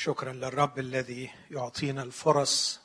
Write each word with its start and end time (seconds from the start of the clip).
شكرا 0.00 0.32
للرب 0.32 0.78
الذي 0.78 1.30
يعطينا 1.50 2.02
الفرص 2.02 2.80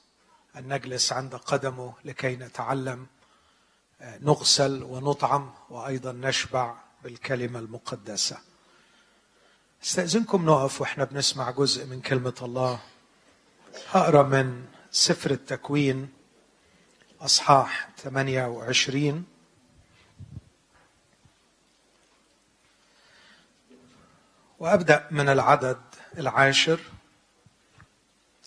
أن 0.56 0.73
نجلس 0.73 1.14
عند 1.14 1.36
قدمه 1.36 1.94
لكي 2.06 2.36
نتعلم 2.36 3.08
نغسل 4.02 4.83
ونطعم 4.83 5.54
وأيضا 5.70 6.12
نشبع 6.12 6.76
بالكلمة 7.04 7.60
المقدسة. 7.60 8.38
استأذنكم 9.84 10.46
نقف 10.46 10.81
وإحنا 10.81 11.04
بنسمع 11.04 11.52
جزء 11.52 11.86
من 11.86 12.02
كلمة 12.02 12.35
الله. 12.41 12.79
هقرأ 13.91 14.23
من 14.23 14.65
سفر 14.91 15.31
التكوين 15.31 16.14
أصحاح 17.21 17.89
28 17.98 19.25
وأبدأ 24.59 25.07
من 25.11 25.30
العدد 25.30 25.82
العاشر. 26.18 26.80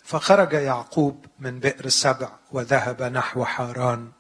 فخرج 0.06 0.52
يعقوب 0.52 1.27
من 1.38 1.60
بئر 1.60 1.88
سبع 1.88 2.28
وذهب 2.52 3.02
نحو 3.02 3.45
حاران 3.45 4.10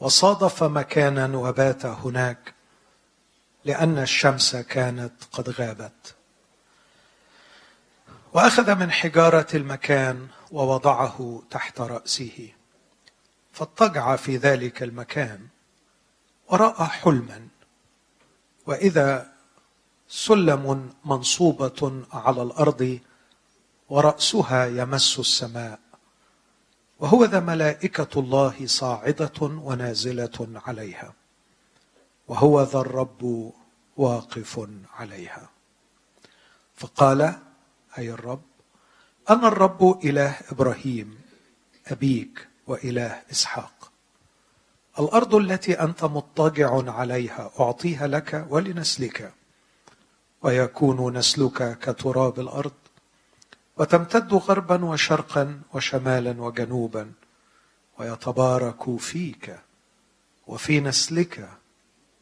وصادف 0.00 0.62
مكانا 0.62 1.36
وبات 1.36 1.86
هناك 1.86 2.54
لأن 3.64 3.98
الشمس 3.98 4.56
كانت 4.56 5.12
قد 5.32 5.50
غابت. 5.50 6.14
وأخذ 8.32 8.74
من 8.74 8.90
حجارة 8.90 9.46
المكان 9.54 10.28
ووضعه 10.50 11.42
تحت 11.50 11.80
رأسه 11.80 12.52
فاضطجع 13.52 14.16
في 14.16 14.36
ذلك 14.36 14.82
المكان 14.82 15.46
ورأى 16.48 16.86
حلما 16.86 17.48
وإذا 18.66 19.32
سلم 20.08 20.92
منصوبة 21.04 22.04
على 22.12 22.42
الأرض 22.42 23.00
ورأسها 23.92 24.66
يمس 24.66 25.18
السماء. 25.18 25.78
وهو 27.00 27.24
ذا 27.24 27.40
ملائكة 27.40 28.20
الله 28.20 28.66
صاعدة 28.66 29.38
ونازلة 29.40 30.60
عليها. 30.66 31.12
وهو 32.28 32.62
ذا 32.62 32.78
الرب 32.78 33.52
واقف 33.96 34.68
عليها. 34.96 35.48
فقال 36.74 37.20
أي 37.98 38.10
الرب 38.10 38.42
أنا 39.30 39.48
الرب 39.48 40.00
إله 40.04 40.36
إبراهيم 40.52 41.18
أبيك 41.86 42.48
وإله 42.66 43.22
إسحاق. 43.30 43.92
الأرض 44.98 45.34
التي 45.34 45.72
أنت 45.80 46.04
مضطجع 46.04 46.92
عليها 46.92 47.50
أعطيها 47.60 48.06
لك 48.06 48.46
ولنسلك. 48.50 49.32
ويكون 50.42 51.16
نسلك 51.18 51.78
كتراب 51.78 52.40
الأرض 52.40 52.81
وتمتد 53.82 54.34
غربا 54.34 54.84
وشرقا 54.84 55.60
وشمالا 55.72 56.42
وجنوبا 56.42 57.12
ويتبارك 57.98 58.96
فيك 58.96 59.58
وفي 60.46 60.80
نسلك 60.80 61.48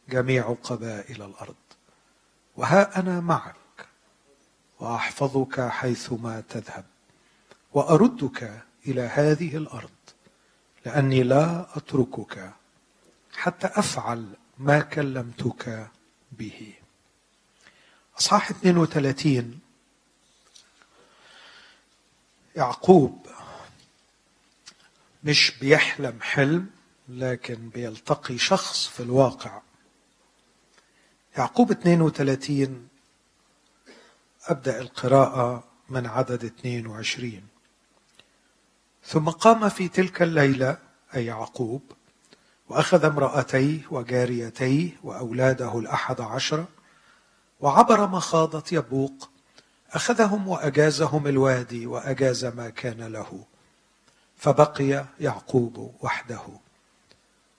جميع 0.08 0.56
قبائل 0.62 1.22
الأرض. 1.22 1.54
وها 2.56 3.00
أنا 3.00 3.20
معك 3.20 3.86
وأحفظك 4.78 5.60
حيثما 5.60 6.42
تذهب 6.48 6.84
وأردك 7.72 8.62
إلى 8.86 9.02
هذه 9.02 9.56
الأرض 9.56 10.00
لأني 10.86 11.22
لا 11.22 11.66
أتركك 11.76 12.50
حتى 13.32 13.66
أفعل 13.66 14.26
ما 14.58 14.80
كلمتك 14.80 15.88
به. 16.32 16.74
أصحاح 18.18 18.50
32 18.50 19.59
يعقوب 22.56 23.26
مش 25.24 25.52
بيحلم 25.60 26.18
حلم 26.22 26.66
لكن 27.08 27.68
بيلتقي 27.68 28.38
شخص 28.38 28.86
في 28.86 29.00
الواقع. 29.00 29.60
يعقوب 31.38 31.70
32 31.70 32.88
أبدأ 34.46 34.80
القراءة 34.80 35.64
من 35.88 36.06
عدد 36.06 36.44
22 36.44 37.42
ثم 39.04 39.28
قام 39.28 39.68
في 39.68 39.88
تلك 39.88 40.22
الليلة 40.22 40.78
أي 41.14 41.26
يعقوب 41.26 41.82
وأخذ 42.68 43.04
امرأتيه 43.04 43.80
وجاريتيه 43.90 44.90
وأولاده 45.02 45.78
الأحد 45.78 46.20
عشر 46.20 46.64
وعبر 47.60 48.06
مخاضة 48.06 48.64
يبوق 48.72 49.29
أخذهم 49.92 50.48
وأجازهم 50.48 51.26
الوادي 51.26 51.86
وأجاز 51.86 52.44
ما 52.44 52.70
كان 52.70 53.12
له. 53.12 53.44
فبقي 54.36 55.04
يعقوب 55.20 55.94
وحده. 56.00 56.42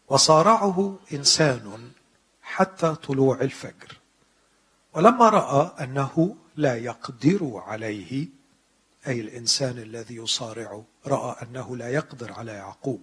وصارعه 0.07 0.99
إنسان 1.13 1.91
حتى 2.41 2.95
طلوع 2.95 3.41
الفجر. 3.41 3.99
ولما 4.93 5.29
رأى 5.29 5.83
أنه 5.83 6.35
لا 6.55 6.75
يقدر 6.75 7.63
عليه 7.65 8.27
أي 9.07 9.21
الإنسان 9.21 9.77
الذي 9.77 10.15
يصارعه 10.15 10.83
رأى 11.07 11.35
أنه 11.41 11.77
لا 11.77 11.89
يقدر 11.89 12.31
على 12.31 12.51
يعقوب. 12.51 13.01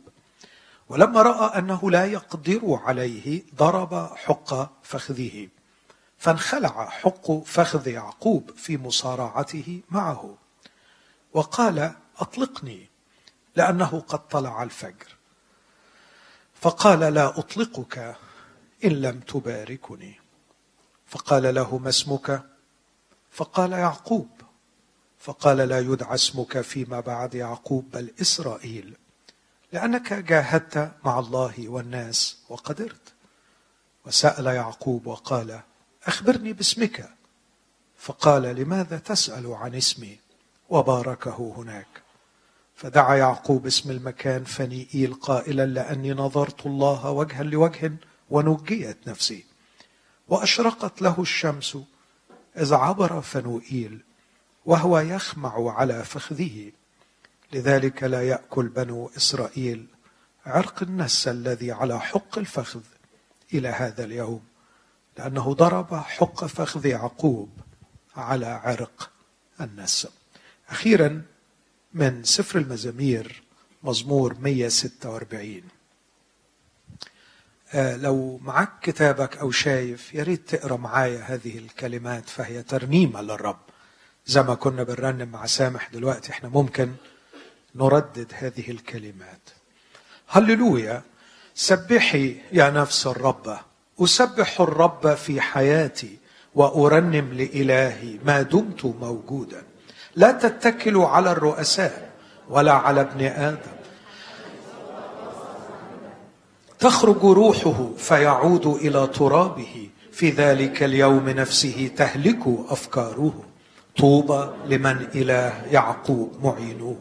ولما 0.88 1.22
رأى 1.22 1.59
أنه 1.59 1.91
لا 1.91 2.05
يقدر 2.05 2.81
عليه 2.84 3.43
ضرب 3.55 4.17
حق 4.17 4.71
فخذه. 4.83 5.49
فانخلع 6.19 6.89
حق 6.89 7.33
فخذ 7.33 7.89
يعقوب 7.89 8.51
في 8.56 8.77
مصارعته 8.77 9.83
معه. 9.91 10.37
وقال 11.33 11.93
أطلقني 12.19 12.89
لأنه 13.56 14.01
قد 14.01 14.29
طلع 14.29 14.62
الفجر. 14.62 15.17
فقال 16.55 17.01
لا 17.01 17.39
أطلقك 17.39 18.17
إن 18.84 18.91
لم 18.91 19.21
تباركني. 19.21 20.21
فقال 21.06 21.55
له 21.55 21.79
ما 21.79 21.89
اسمك؟ 21.89 22.43
فقال 23.31 23.73
يعقوب. 23.73 24.29
فقال 25.19 25.56
لا 25.56 25.79
يدعى 25.79 26.15
اسمك 26.15 26.61
فيما 26.61 27.00
بعد 27.00 27.35
يعقوب 27.35 27.91
بل 27.91 28.12
إسرائيل 28.21 28.97
لأنك 29.73 30.12
جاهدت 30.12 30.93
مع 31.05 31.19
الله 31.19 31.69
والناس 31.69 32.39
وقدرت. 32.49 33.15
وسأل 34.06 34.47
يعقوب 34.47 35.06
وقال 35.06 35.61
أخبرني 36.08 36.52
باسمك. 36.52 37.10
فقال 37.98 38.42
لماذا 38.42 38.98
تسأل 38.98 39.46
عن 39.46 39.74
اسمي؟ 39.74 40.19
وباركه 40.69 41.54
هناك. 41.56 41.86
فدعا 42.76 43.16
يعقوب 43.16 43.66
اسم 43.66 43.91
المكان 43.91 44.44
فنيئيل 44.44 45.14
قائلا 45.14 45.66
لأني 45.66 46.12
نظرت 46.12 46.66
الله 46.66 47.10
وجها 47.10 47.42
لوجه 47.42 47.92
ونجيت 48.30 49.08
نفسي. 49.08 49.44
وأشرقت 50.28 51.02
له 51.02 51.16
الشمس 51.19 51.78
إذ 52.56 52.75
عبر 52.75 53.20
فنوئيل 53.20 54.00
وهو 54.66 54.98
يخمع 54.98 55.72
على 55.72 56.04
فخذه. 56.04 56.72
لذلك 57.52 58.02
لا 58.02 58.28
يأكل 58.28 58.69
بنو 58.69 59.10
إسرائيل 59.16 59.86
عرق 60.46 60.82
النس 60.82 61.28
الذي 61.28 61.72
على 61.72 62.00
حق 62.00 62.38
الفخذ 62.38 62.82
إلى 63.54 63.69
هذا 63.69 64.04
اليوم. 64.04 64.47
لأنه 65.19 65.55
ضرب 65.55 65.95
حق 65.95 66.45
فخذ 66.45 66.87
يعقوب 66.87 67.51
على 68.17 68.47
عرق 68.47 69.11
النس 69.61 70.09
أخيرا 70.71 71.23
من 71.95 72.25
سفر 72.25 72.59
المزامير 72.59 73.43
مزمور 73.83 74.37
146 74.41 75.62
آه، 77.75 77.97
لو 77.97 78.39
معك 78.43 78.71
كتابك 78.83 79.37
أو 79.37 79.51
شايف 79.51 80.15
يا 80.15 80.23
ريت 80.23 80.55
تقرأ 80.55 80.77
معايا 80.77 81.21
هذه 81.21 81.59
الكلمات 81.59 82.29
فهي 82.29 82.62
ترنيمة 82.62 83.23
للرب. 83.23 83.59
زي 84.27 84.43
ما 84.43 84.55
كنا 84.55 84.83
بنرنم 84.83 85.29
مع 85.29 85.47
سامح 85.47 85.88
دلوقتي 85.93 86.31
إحنا 86.32 86.49
ممكن 86.49 86.94
نردد 87.75 88.32
هذه 88.35 88.71
الكلمات. 88.71 89.41
هللويا 90.29 91.03
سبحي 91.55 92.41
يا 92.53 92.71
نفس 92.71 93.06
الرب. 93.06 93.59
أسبح 94.00 94.61
الرب 94.61 95.15
في 95.15 95.41
حياتي 95.41 96.19
وأرنم 96.55 97.33
لإلهي 97.33 98.19
ما 98.25 98.43
دمت 98.43 98.85
موجودا. 98.85 99.62
لا 100.17 100.33
تتكلوا 100.33 101.09
على 101.09 101.33
الرؤساء 101.33 102.11
ولا 102.50 102.73
على 102.73 103.00
ابن 103.00 103.25
آدم. 103.25 103.79
تخرج 106.79 107.25
روحه 107.25 107.91
فيعود 107.99 108.67
إلى 108.67 109.06
ترابه. 109.06 109.89
في 110.12 110.31
ذلك 110.31 110.83
اليوم 110.83 111.29
نفسه 111.29 111.91
تهلك 111.97 112.39
أفكاره. 112.69 113.35
طوبى 113.97 114.49
لمن 114.67 115.06
إله 115.15 115.62
يعقوب 115.71 116.33
معينه 116.43 116.97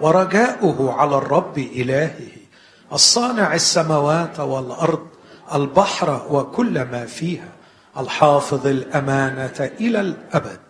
ورجاؤه 0.00 0.92
على 0.92 1.16
الرب 1.16 1.58
إلهه. 1.58 2.30
الصانع 2.92 3.54
السماوات 3.54 4.40
والأرض 4.40 5.06
البحر 5.54 6.26
وكل 6.30 6.82
ما 6.82 7.06
فيها 7.06 7.48
الحافظ 7.98 8.66
الأمانة 8.66 9.70
إلى 9.80 10.00
الأبد 10.00 10.60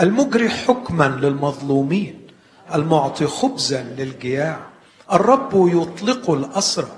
المجري 0.00 0.48
حكما 0.48 1.18
للمظلومين 1.22 2.26
المعطي 2.74 3.26
خبزا 3.26 3.82
للجياع 3.82 4.60
الرب 5.12 5.50
يطلق 5.54 6.30
الأسرى 6.30 6.96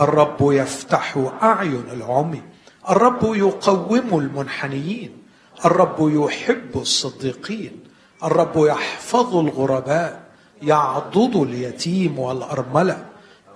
الرب 0.00 0.36
يفتح 0.40 1.18
أعين 1.42 1.84
العمي 1.92 2.42
الرب 2.90 3.34
يقوم 3.34 4.18
المنحنيين 4.18 5.22
الرب 5.64 5.96
يحب 6.00 6.70
الصديقين 6.76 7.80
الرب 8.24 8.52
يحفظ 8.56 9.36
الغرباء 9.36 10.22
يعضد 10.62 11.36
اليتيم 11.36 12.18
والأرملة 12.18 13.04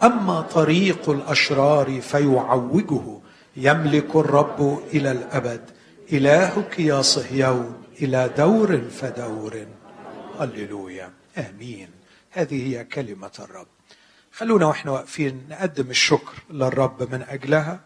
أما 0.03 0.41
طريق 0.41 1.11
الأشرار 1.11 2.01
فيعوجه 2.01 3.19
يملك 3.57 4.17
الرب 4.17 4.83
إلى 4.95 5.11
الأبد. 5.11 5.71
إلهك 6.13 6.81
يا 6.81 7.03
صهيون 7.03 7.83
إلى 8.03 8.31
دور 8.37 8.79
فدور. 8.79 9.67
هللويا. 10.41 11.13
آمين. 11.39 11.89
هذه 12.31 12.69
هي 12.69 12.85
كلمة 12.85 13.31
الرب. 13.39 13.67
خلونا 14.33 14.67
وإحنا 14.67 14.91
واقفين 14.91 15.47
نقدم 15.51 15.91
الشكر 15.91 16.35
للرب 16.51 17.13
من 17.13 17.23
أجلها 17.23 17.81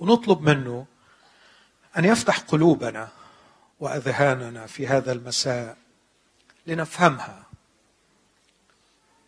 ونطلب 0.00 0.42
منه 0.42 0.86
أن 1.98 2.04
يفتح 2.04 2.38
قلوبنا 2.38 3.08
وأذهاننا 3.80 4.66
في 4.66 4.86
هذا 4.86 5.12
المساء 5.12 5.76
لنفهمها 6.66 7.41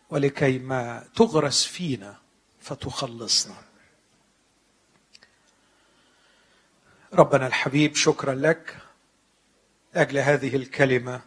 ولكي 0.09 0.59
ما 0.59 1.07
تغرس 1.15 1.65
فينا 1.65 2.17
فتخلصنا. 2.61 3.55
ربنا 7.13 7.47
الحبيب 7.47 7.95
شكرا 7.95 8.33
لك. 8.33 8.77
لأجل 9.93 10.17
هذه 10.17 10.55
الكلمة 10.55 11.21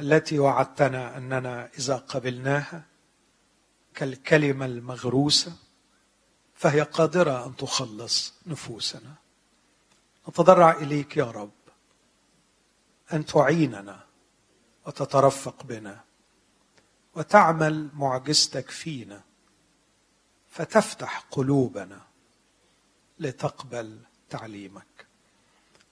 التي 0.00 0.38
وعدتنا 0.38 1.16
أننا 1.16 1.70
إذا 1.78 1.96
قبلناها 1.96 2.84
كالكلمة 3.94 4.66
المغروسة 4.66 5.56
فهي 6.54 6.80
قادرة 6.80 7.46
أن 7.46 7.56
تخلص 7.56 8.34
نفوسنا. 8.46 9.14
نتضرع 10.28 10.70
إليك 10.70 11.16
يا 11.16 11.30
رب 11.30 11.50
أن 13.12 13.26
تعيننا 13.26 14.04
وتترفق 14.86 15.62
بنا. 15.62 16.03
وتعمل 17.14 17.88
معجزتك 17.94 18.70
فينا. 18.70 19.22
فتفتح 20.50 21.24
قلوبنا 21.30 22.00
لتقبل 23.18 23.98
تعليمك. 24.30 25.06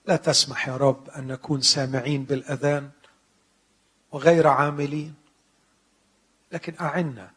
لا 0.07 0.17
تسمح 0.17 0.69
يا 0.69 0.77
رب 0.77 1.09
أن 1.11 1.27
نكون 1.27 1.61
سامعين 1.61 2.25
بالأذان 2.25 2.91
وغير 4.13 4.49
عاملين 4.49 5.15
لكن 6.53 6.75
أعنا 6.81 7.31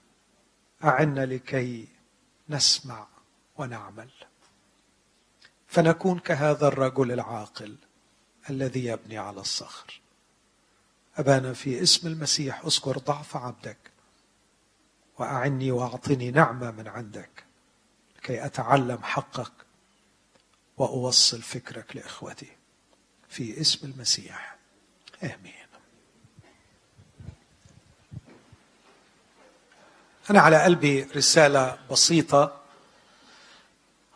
أعنا 0.84 1.26
لكي 1.26 1.88
نسمع 2.50 3.08
ونعمل. 3.58 4.10
فنكون 5.68 6.20
كهذا 6.20 6.68
الرجل 6.68 7.12
العاقل 7.12 7.76
الذي 8.50 8.86
يبني 8.86 9.18
على 9.18 9.42
الصخر. 9.42 10.02
أبانا 11.18 11.54
في 11.54 11.84
اسم 11.84 12.08
المسيح 12.08 12.66
اذكر 12.66 12.98
ضعف 12.98 13.38
عبدك 13.38 13.78
وأعني 15.20 15.72
وأعطني 15.72 16.32
نعمة 16.32 16.72
من 16.72 16.88
عندك 16.88 17.44
لكي 18.18 18.46
أتعلم 18.46 19.04
حقك 19.04 19.52
وأوصل 20.78 21.42
فكرك 21.42 21.96
لإخوتي. 21.96 22.52
في 23.30 23.62
اسم 23.62 23.88
المسيح. 23.88 24.56
آمين. 25.24 25.66
أنا 30.30 30.42
على 30.42 30.64
قلبي 30.64 31.04
رسالة 31.04 31.78
بسيطة 31.92 32.62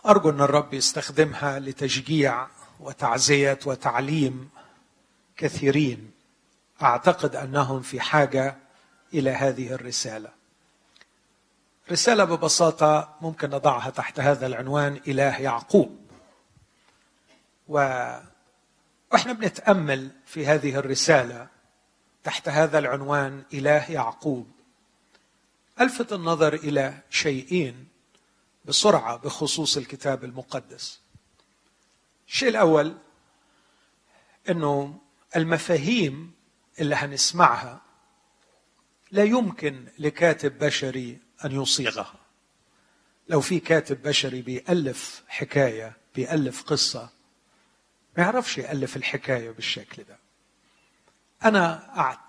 أرجو 0.05 0.29
أن 0.29 0.41
الرب 0.41 0.73
يستخدمها 0.73 1.59
لتشجيع 1.59 2.47
وتعزية 2.79 3.59
وتعليم 3.65 4.49
كثيرين. 5.37 6.11
أعتقد 6.81 7.35
أنهم 7.35 7.81
في 7.81 8.01
حاجة 8.01 8.57
إلى 9.13 9.29
هذه 9.29 9.73
الرسالة. 9.73 10.29
رسالة 11.91 12.23
ببساطة 12.23 13.15
ممكن 13.21 13.49
نضعها 13.49 13.89
تحت 13.89 14.19
هذا 14.19 14.47
العنوان 14.47 15.01
إله 15.07 15.41
يعقوب. 15.41 15.99
و 17.67 18.05
وإحنا 19.11 19.33
بنتأمل 19.33 20.11
في 20.25 20.45
هذه 20.45 20.75
الرسالة 20.75 21.47
تحت 22.23 22.49
هذا 22.49 22.79
العنوان 22.79 23.43
إله 23.53 23.91
يعقوب. 23.91 24.51
ألفت 25.81 26.13
النظر 26.13 26.53
إلى 26.53 26.97
شيئين 27.09 27.87
بسرعة 28.65 29.17
بخصوص 29.17 29.77
الكتاب 29.77 30.23
المقدس. 30.23 30.99
الشيء 32.27 32.49
الأول 32.49 32.97
إنه 34.49 34.99
المفاهيم 35.35 36.38
اللي 36.79 36.95
هنسمعها 36.95 37.81
لا 39.11 39.23
يمكن 39.23 39.85
لكاتب 39.99 40.59
بشري 40.59 41.19
أن 41.45 41.51
يصيغها. 41.61 42.13
لو 43.29 43.41
في 43.41 43.59
كاتب 43.59 44.01
بشري 44.03 44.41
بيألف 44.41 45.23
حكاية 45.27 45.97
بيألف 46.15 46.63
قصة 46.63 47.09
ما 48.17 48.23
يعرفش 48.23 48.57
يألف 48.57 48.95
الحكاية 48.97 49.51
بالشكل 49.51 50.03
ده. 50.03 50.17
أنا 51.43 51.83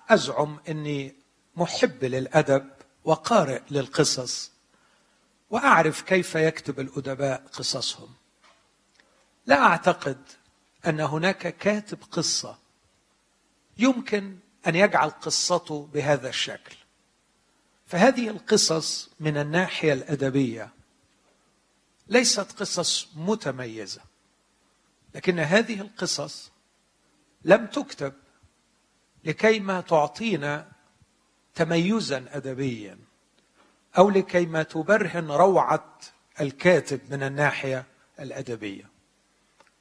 أزعم 0.09 0.61
إني 0.69 1.15
محب 1.57 2.05
للأدب 2.05 2.71
وقارئ 3.05 3.61
للقصص 3.71 4.53
وأعرف 5.51 6.03
كيف 6.03 6.35
يكتب 6.35 6.81
الأدباء 6.81 7.43
قصصهم. 7.53 8.09
لا 9.47 9.63
أعتقد 9.63 10.19
أن 10.87 11.01
هناك 11.01 11.57
كاتب 11.57 11.99
قصة 12.11 12.59
يمكن 13.83 14.37
أن 14.67 14.77
يجعل 14.77 15.11
قصته 15.11 15.89
بهذا 15.93 16.29
الشكل. 16.29 16.77
فهذه 17.87 18.29
القصص 18.29 19.11
من 19.21 19.37
الناحية 19.37 19.93
الأدبية 19.93 20.71
ليست 22.09 22.53
قصص 22.53 23.09
متميزة 23.17 24.01
لكن 25.15 25.39
هذه 25.39 25.81
القصص 25.81 26.51
لم 27.45 27.67
تكتب 27.67 28.13
لكي 29.25 29.61
ما 29.61 29.81
تعطينا 29.81 30.73
تميزا 31.55 32.25
ادبيا 32.29 32.99
أو 33.99 34.11
لكي 34.11 34.47
ما 34.47 34.63
تبرهن 34.63 35.31
روعة 35.31 35.99
الكاتب 36.41 37.01
من 37.11 37.23
الناحية 37.23 37.85
الأدبية. 38.21 38.85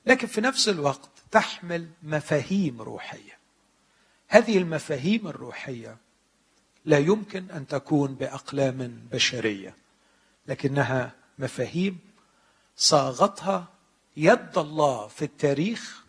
لكن 0.05 0.27
في 0.27 0.41
نفس 0.41 0.69
الوقت 0.69 1.09
تحمل 1.31 1.89
مفاهيم 2.03 2.81
روحية. 2.81 3.38
هذه 4.31 4.57
المفاهيم 4.57 5.27
الروحية 5.27 5.98
لا 6.86 6.98
يمكن 6.98 7.51
أن 7.51 7.67
تكون 7.67 8.15
بأقلام 8.15 9.07
بشرية 9.12 9.75
لكنها 10.48 11.12
مفاهيم 11.39 12.00
صاغتها 12.75 13.67
يد 14.17 14.57
الله 14.57 15.07
في 15.07 15.25
التاريخ 15.25 16.03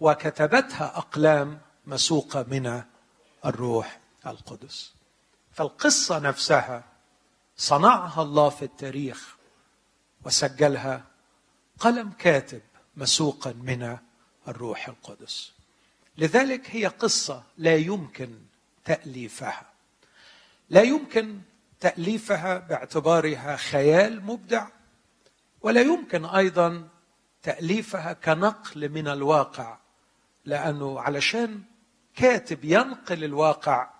وكتبتها 0.00 0.98
أقلام 0.98 1.60
مسوقة 1.86 2.42
من 2.42 2.82
الروح 3.44 4.00
القدس. 4.26 4.92
فالقصة 5.52 6.18
نفسها 6.18 6.84
صنعها 7.56 8.22
الله 8.22 8.48
في 8.48 8.64
التاريخ 8.64 9.36
وسجلها 10.24 11.04
قلم 11.78 12.10
كاتب 12.10 12.62
مسوقا 12.96 13.52
من 13.52 13.98
الروح 14.48 14.88
القدس. 14.88 15.52
لذلك 16.18 16.70
هي 16.70 16.86
قصة 16.86 17.42
لا 17.58 17.76
يمكن 17.76 18.30
تأليفها. 18.84 19.72
لا 20.70 20.82
يمكن 20.82 21.40
تأليفها 21.80 22.58
باعتبارها 22.58 23.56
خيال 23.56 24.24
مبدع 24.24 24.66
ولا 25.62 25.80
يمكن 25.80 26.24
أيضا 26.24 26.88
تأليفها 27.42 28.12
كنقل 28.12 28.88
من 28.88 29.08
الواقع 29.08 29.78
لأنه 30.44 31.00
علشان 31.00 31.60
كاتب 32.16 32.64
ينقل 32.64 33.24
الواقع 33.24 33.90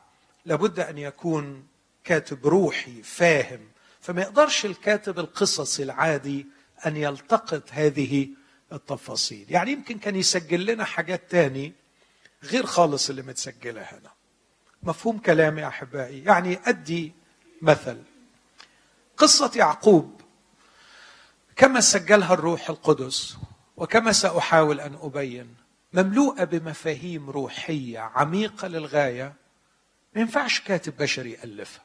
لابد 0.45 0.81
أن 0.81 0.99
يكون 0.99 1.67
كاتب 2.05 2.47
روحي 2.47 3.03
فاهم. 3.03 3.61
فما 4.01 4.23
يقدرش 4.23 4.67
الكاتب 4.67 5.19
القصصي 5.19 5.83
العادي 5.83 6.47
أن 6.87 6.97
يلتقط 6.97 7.63
هذه 7.71 8.29
التفاصيل. 8.73 9.47
يعني 9.49 9.73
يمكن 9.73 9.99
كان 9.99 10.17
يسجل 10.17 10.67
لنا 10.67 10.85
حاجات 10.85 11.31
تاني 11.31 11.73
غير 12.43 12.67
خالص 12.67 13.11
اللي 13.11 13.23
متسجلة 13.23 13.83
هنا. 13.83 14.13
مفهوم 14.83 15.19
كلامي 15.19 15.67
أحبائي. 15.67 16.25
يعني 16.25 16.61
أدي 16.65 17.13
مثل. 17.63 18.03
قصة 19.17 19.51
يعقوب. 19.57 20.21
كما 21.57 21.81
سجلها 21.81 22.35
الروح 22.35 22.71
القدس 22.71 23.37
وكما 23.77 24.13
سأحاول 24.13 24.81
أن 24.81 24.99
أبين 25.03 25.55
مملوءة 25.93 26.45
بمفاهيم 26.45 27.31
روحية 27.31 27.99
عميقة 27.99 28.69
للغاية 28.69 29.35
ما 30.15 30.21
ينفعش 30.21 30.61
كاتب 30.61 30.97
بشري 30.97 31.33
يألفها. 31.33 31.85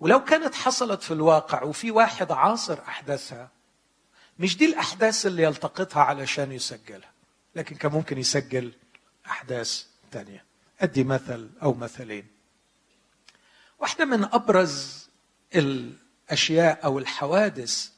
ولو 0.00 0.24
كانت 0.24 0.54
حصلت 0.54 1.02
في 1.02 1.10
الواقع 1.10 1.62
وفي 1.62 1.90
واحد 1.90 2.32
عاصر 2.32 2.78
أحداثها 2.88 3.50
مش 4.38 4.56
دي 4.56 4.64
الأحداث 4.64 5.26
اللي 5.26 5.42
يلتقطها 5.42 6.02
علشان 6.02 6.52
يسجلها 6.52 7.10
لكن 7.56 7.76
كان 7.76 7.92
ممكن 7.92 8.18
يسجل 8.18 8.72
أحداث 9.26 9.86
ثانية 10.12 10.44
أدي 10.80 11.04
مثل 11.04 11.50
أو 11.62 11.74
مثلين. 11.74 12.26
واحدة 13.78 14.04
من 14.04 14.24
أبرز 14.24 15.08
الأشياء 15.54 16.84
أو 16.84 16.98
الحوادث 16.98 17.90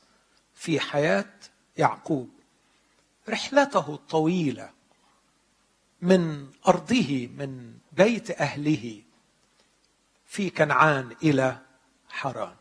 في 0.55 0.81
حياة 0.81 1.31
يعقوب 1.77 2.31
رحلته 3.29 3.95
الطويلة 3.95 4.71
من 6.03 6.51
أرضه 6.69 7.29
من 7.37 7.75
بيت 7.93 8.31
أهله 8.31 9.03
في 10.27 10.51
كنعان 10.51 11.17
إلى 11.23 11.59
حران 12.09 12.55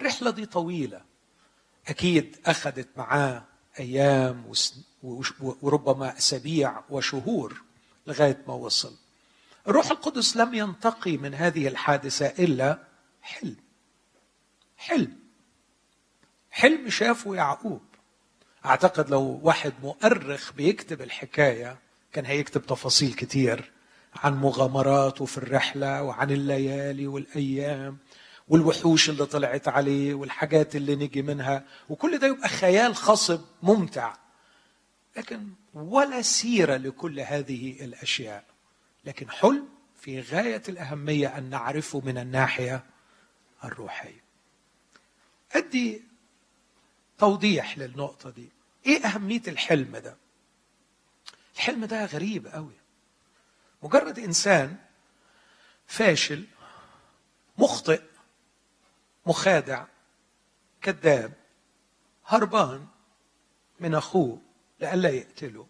الرحلة 0.00 0.30
دي 0.30 0.46
طويلة. 0.46 1.00
أكيد 1.88 2.36
أخذت 2.46 2.88
معاه 2.96 3.44
أيام 3.78 4.52
وربما 5.40 6.18
أسابيع 6.18 6.82
وشهور. 6.90 7.62
لغاية 8.06 8.42
ما 8.48 8.54
وصل. 8.54 8.96
الروح 9.68 9.90
القدس 9.90 10.36
لم 10.36 10.54
ينتقي 10.54 11.16
من 11.16 11.34
هذه 11.34 11.68
الحادثة 11.68 12.26
إلا 12.26 12.78
حلم. 13.22 13.56
حلم. 14.76 15.16
حلم 16.50 16.90
شافه 16.90 17.34
يعقوب. 17.34 17.82
أعتقد 18.66 19.10
لو 19.10 19.40
واحد 19.42 19.72
مؤرخ 19.82 20.52
بيكتب 20.52 21.02
الحكاية 21.02 21.78
كان 22.12 22.26
هيكتب 22.26 22.66
تفاصيل 22.66 23.12
كتير 23.12 23.72
عن 24.14 24.34
مغامراته 24.34 25.24
في 25.24 25.38
الرحلة 25.38 26.02
وعن 26.02 26.30
الليالي 26.30 27.06
والأيام 27.06 27.98
والوحوش 28.48 29.10
اللي 29.10 29.26
طلعت 29.26 29.68
عليه 29.68 30.14
والحاجات 30.14 30.76
اللي 30.76 30.96
نجي 30.96 31.22
منها. 31.22 31.64
وكل 31.88 32.18
ده 32.18 32.26
يبقى 32.26 32.48
خيال 32.48 32.96
خصب 32.96 33.40
ممتع. 33.62 34.14
لكن 35.16 35.48
ولا 35.74 36.22
سيرة 36.22 36.76
لكل 36.76 37.20
هذه 37.20 37.84
الأشياء. 37.84 38.44
لكن 39.04 39.30
حلم 39.30 39.68
في 40.00 40.20
غاية 40.20 40.62
الأهمية 40.68 41.38
أن 41.38 41.50
نعرفه 41.50 42.00
من 42.00 42.18
الناحية 42.18 42.84
الروحية. 43.64 44.22
أدي 45.52 46.02
توضيح 47.18 47.78
للنقطة 47.78 48.30
دي. 48.30 48.48
إيه 48.86 49.06
أهمية 49.06 49.42
الحلم 49.48 49.96
ده؟ 49.96 50.16
الحلم 51.54 51.84
ده 51.84 52.04
غريب 52.04 52.46
قوي 52.46 52.74
مجرد 53.82 54.18
إنسان 54.18 54.76
فاشل 55.86 56.46
مخطئ 57.58 58.02
مخادع 59.26 59.84
كذاب 60.80 61.32
هربان 62.26 62.86
من 63.80 63.94
أخوه. 63.94 64.40
لئلا 64.82 65.08
يقتله 65.08 65.66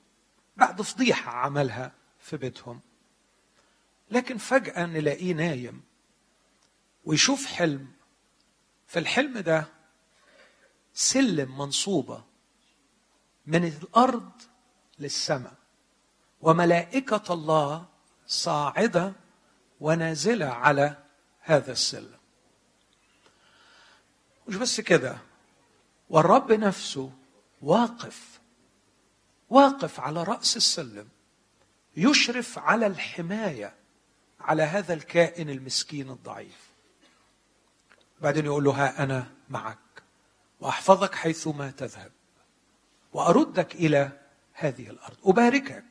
بعد 0.57 0.83
فضيحة 0.83 1.33
عملها 1.33 1.93
في 2.21 2.37
بيتهم. 2.37 2.81
لكن 4.11 4.39
فجأة 4.39 4.87
نلاقيه 4.87 5.33
نايم 5.33 5.83
ويشوف 7.05 7.47
حلم. 7.47 7.89
في 8.87 8.99
الحلم 8.99 9.39
ده 9.39 9.67
سلم 10.95 11.59
منصوبة 11.59 12.25
من 13.47 13.65
الأرض 13.65 14.33
للسماء. 14.99 15.55
وملائكة 16.41 17.33
الله 17.35 17.87
صاعدة 18.27 19.13
ونازلة 19.81 20.47
على 20.47 20.97
هذا 21.41 21.73
السلم. 21.73 22.19
مش 24.49 24.57
بس 24.57 24.81
كده 24.81 25.19
والرب 26.11 26.53
نفسه 26.53 27.13
واقف 27.63 28.41
واقف 29.53 30.01
على 30.01 30.23
رأس 30.23 30.57
السلم 30.57 31.09
يشرف 31.97 32.59
على 32.59 32.87
الحماية 32.87 33.75
على 34.41 34.63
هذا 34.63 34.95
الكائن 34.95 35.51
المسكين 35.51 36.11
الضعيف. 36.11 36.71
بعدين 38.21 38.45
يقول 38.45 38.65
له 38.65 38.71
ها 38.71 39.03
أنا 39.03 39.27
معك 39.49 39.79
وأحفظك 40.61 41.15
حيثما 41.15 41.71
تذهب 41.71 42.13
وأردك 43.13 43.75
إلى 43.75 44.11
هذه 44.53 44.91
الأرض 44.91 45.17
أباركك. 45.25 45.85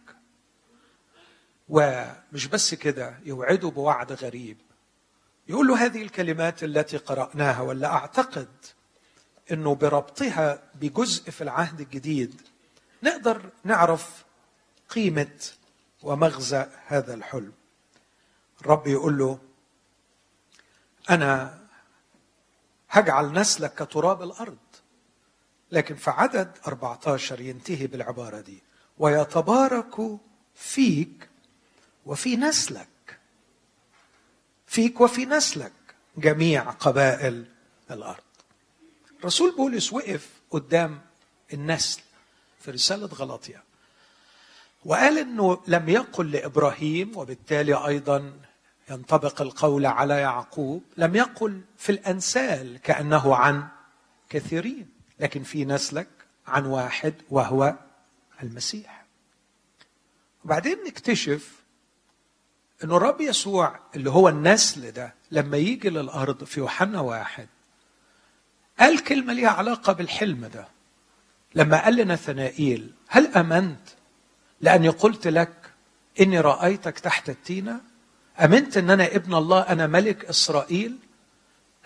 ومش 1.69 2.47
بس 2.47 2.73
كده 2.73 3.19
يوعده 3.25 3.69
بوعد 3.69 4.11
غريب. 4.11 4.57
يقول 5.47 5.67
له 5.67 5.85
هذه 5.85 6.01
الكلمات 6.01 6.63
التي 6.63 6.97
قرأناها 6.97 7.61
ولا 7.61 7.87
أعتقد 7.87 8.49
أنه 9.51 9.75
بربطها 9.75 10.63
بجزء 10.75 11.31
في 11.31 11.41
العهد 11.41 11.81
الجديد 11.81 12.50
نقدر 13.03 13.49
نعرف 13.63 14.25
قيمة 14.89 15.39
ومغزى 16.03 16.67
هذا 16.87 17.13
الحلم. 17.13 17.53
الرب 18.61 18.87
يقول 18.87 19.17
له 19.17 19.39
أنا 21.09 21.61
هجعل 22.89 23.33
نسلك 23.33 23.83
كتراب 23.83 24.21
الأرض 24.21 24.57
لكن 25.71 25.95
في 25.95 26.09
عدد 26.09 26.57
14 26.67 27.41
ينتهي 27.41 27.87
بالعبارة 27.87 28.41
دي 28.41 28.63
ويتبارك 28.97 30.19
فيك 30.55 31.29
وفي 32.05 32.35
نسلك. 32.35 33.19
فيك 34.67 35.01
وفي 35.01 35.25
نسلك 35.25 35.73
جميع 36.17 36.71
قبائل 36.71 37.45
الأرض. 37.91 38.23
رسول 39.25 39.55
بولس 39.55 39.93
وقف 39.93 40.29
قدام 40.51 41.01
النسل. 41.53 42.01
في 42.63 42.71
رسالة 42.71 43.07
غلطيا 43.07 43.63
وقال 44.85 45.17
إنه 45.17 45.61
لم 45.67 45.89
يقل 45.89 46.31
لإبراهيم 46.31 47.17
وبالتالي 47.17 47.87
أيضا 47.87 48.33
ينطبق 48.89 49.41
القول 49.41 49.85
على 49.85 50.13
يعقوب 50.13 50.83
لم 50.97 51.15
يقل 51.15 51.61
في 51.77 51.91
الانسال 51.91 52.77
كأنه 52.77 53.35
عن 53.35 53.67
كثيرين 54.29 54.89
لكن 55.19 55.43
في 55.43 55.65
نسلك 55.65 56.07
عن 56.47 56.65
واحد 56.65 57.13
وهو 57.29 57.75
المسيح. 58.43 59.05
وبعدين 60.45 60.77
نكتشف 60.87 61.51
إنه 62.83 62.97
الرب 62.97 63.21
يسوع 63.21 63.79
اللي 63.95 64.09
هو 64.09 64.29
النسل 64.29 64.91
ده 64.91 65.13
لما 65.31 65.57
يجي 65.57 65.89
للأرض 65.89 66.43
في 66.43 66.59
يوحنا 66.59 66.99
واحد 66.99 67.47
قال 68.79 69.03
كلمة 69.03 69.33
ليها 69.33 69.49
علاقة 69.49 69.93
بالحلم 69.93 70.45
ده. 70.45 70.67
لما 71.55 71.83
قال 71.83 71.95
لنثنائيل 71.95 72.91
هل 73.07 73.27
آمنت 73.27 73.87
لأني 74.61 74.89
قلت 74.89 75.27
لك 75.27 75.51
إني 76.19 76.39
رأيتك 76.39 76.99
تحت 76.99 77.29
التينة؟ 77.29 77.79
آمنت 78.39 78.77
إن 78.77 78.89
أنا 78.89 79.05
ابن 79.05 79.35
الله 79.35 79.61
أنا 79.61 79.87
ملك 79.87 80.25
إسرائيل؟ 80.25 80.97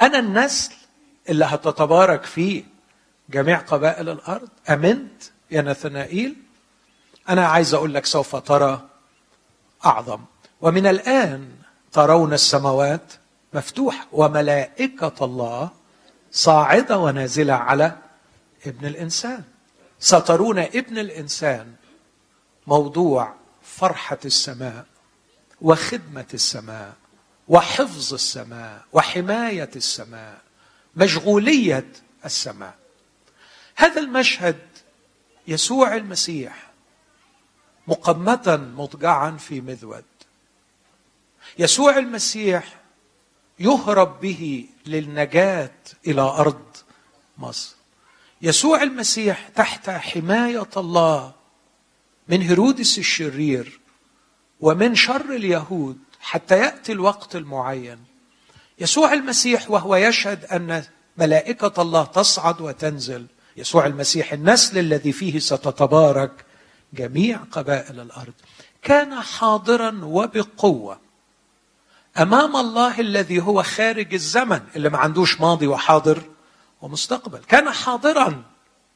أنا 0.01 0.19
النسل 0.19 0.73
اللي 1.29 1.45
هتتبارك 1.45 2.23
فيه 2.23 2.63
جميع 3.29 3.57
قبائل 3.57 4.09
الأرض؟ 4.09 4.49
آمنت 4.69 5.23
يا 5.51 5.61
نثنائيل؟ 5.61 6.35
أنا 7.29 7.47
عايز 7.47 7.73
أقول 7.73 7.93
لك 7.93 8.05
سوف 8.05 8.35
ترى 8.35 8.89
أعظم. 9.85 10.21
ومن 10.61 10.87
الآن 10.87 11.49
ترون 11.91 12.33
السماوات 12.33 13.13
مفتوحه 13.53 14.07
وملائكة 14.11 15.25
الله 15.25 15.69
صاعدة 16.31 16.97
ونازلة 16.97 17.53
على 17.53 17.97
ابن 18.65 18.87
الإنسان. 18.87 19.43
سترون 20.05 20.59
ابن 20.59 20.97
الإنسان 20.97 21.75
موضوع 22.67 23.33
فرحة 23.63 24.17
السماء 24.25 24.85
وخدمة 25.61 26.25
السماء 26.33 26.93
وحفظ 27.47 28.13
السماء 28.13 28.85
وحماية 28.93 29.69
السماء 29.75 30.41
مشغولية 30.95 31.91
السماء. 32.25 32.75
هذا 33.75 34.01
المشهد 34.01 34.59
يسوع 35.47 35.95
المسيح 35.95 36.71
مقمتا 37.87 38.57
مضجعا 38.57 39.31
في 39.31 39.61
مذود. 39.61 40.05
يسوع 41.59 41.97
المسيح 41.97 42.79
يهرب 43.59 44.19
به 44.19 44.69
للنجاة 44.85 45.77
إلى 46.07 46.21
أرض 46.21 46.65
مصر. 47.37 47.74
يسوع 48.41 48.83
المسيح 48.83 49.47
تحت 49.47 49.89
حماية 49.89 50.69
الله 50.77 51.33
من 52.27 52.41
هيرودس 52.41 52.97
الشرير 52.97 53.79
ومن 54.59 54.95
شر 54.95 55.29
اليهود 55.29 55.97
حتى 56.19 56.57
يأتي 56.57 56.91
الوقت 56.91 57.35
المعين. 57.35 57.97
يسوع 58.79 59.13
المسيح 59.13 59.71
وهو 59.71 59.95
يشهد 59.95 60.45
أن 60.45 60.83
ملائكة 61.17 61.81
الله 61.81 62.03
تصعد 62.03 62.61
وتنزل. 62.61 63.25
يسوع 63.57 63.85
المسيح 63.85 64.33
النسل 64.33 64.77
الذي 64.77 65.11
فيه 65.11 65.39
ستتبارك 65.39 66.45
جميع 66.93 67.37
قبائل 67.51 67.99
الأرض. 67.99 68.33
كان 68.81 69.21
حاضرا 69.21 69.99
وبقوة 70.03 70.99
أمام 72.17 72.55
الله 72.55 72.99
الذي 72.99 73.41
هو 73.41 73.63
خارج 73.63 74.13
الزمن 74.13 74.61
اللي 74.75 74.89
ما 74.89 74.97
عندوش 74.97 75.41
ماضي 75.41 75.67
وحاضر. 75.67 76.21
ومستقبل. 76.85 77.39
كان 77.39 77.69
حاضرا 77.69 78.43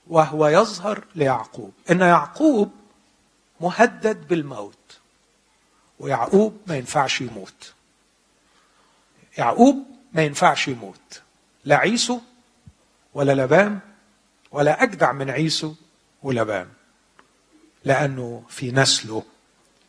وهو 0.08 0.48
يظهر 0.48 1.03
ليعقوب. 1.15 1.74
إن 1.91 2.01
يعقوب 2.01 2.72
مهدد 3.62 4.27
بالموت 4.27 5.00
ويعقوب 6.00 6.62
ما 6.67 6.77
ينفعش 6.77 7.22
يموت. 7.22 7.74
يعقوب 9.38 9.86
ما 10.13 10.24
ينفعش 10.24 10.67
يموت. 10.67 11.22
لا 11.65 11.75
عيسو 11.75 12.19
ولا 13.13 13.43
لبان 13.43 13.79
ولا 14.51 14.84
أجدع 14.84 15.12
من 15.12 15.29
عيسو 15.29 15.74
ولبان 16.24 16.67
لأنه 17.86 18.43
في 18.50 18.72
نسله 18.72 19.24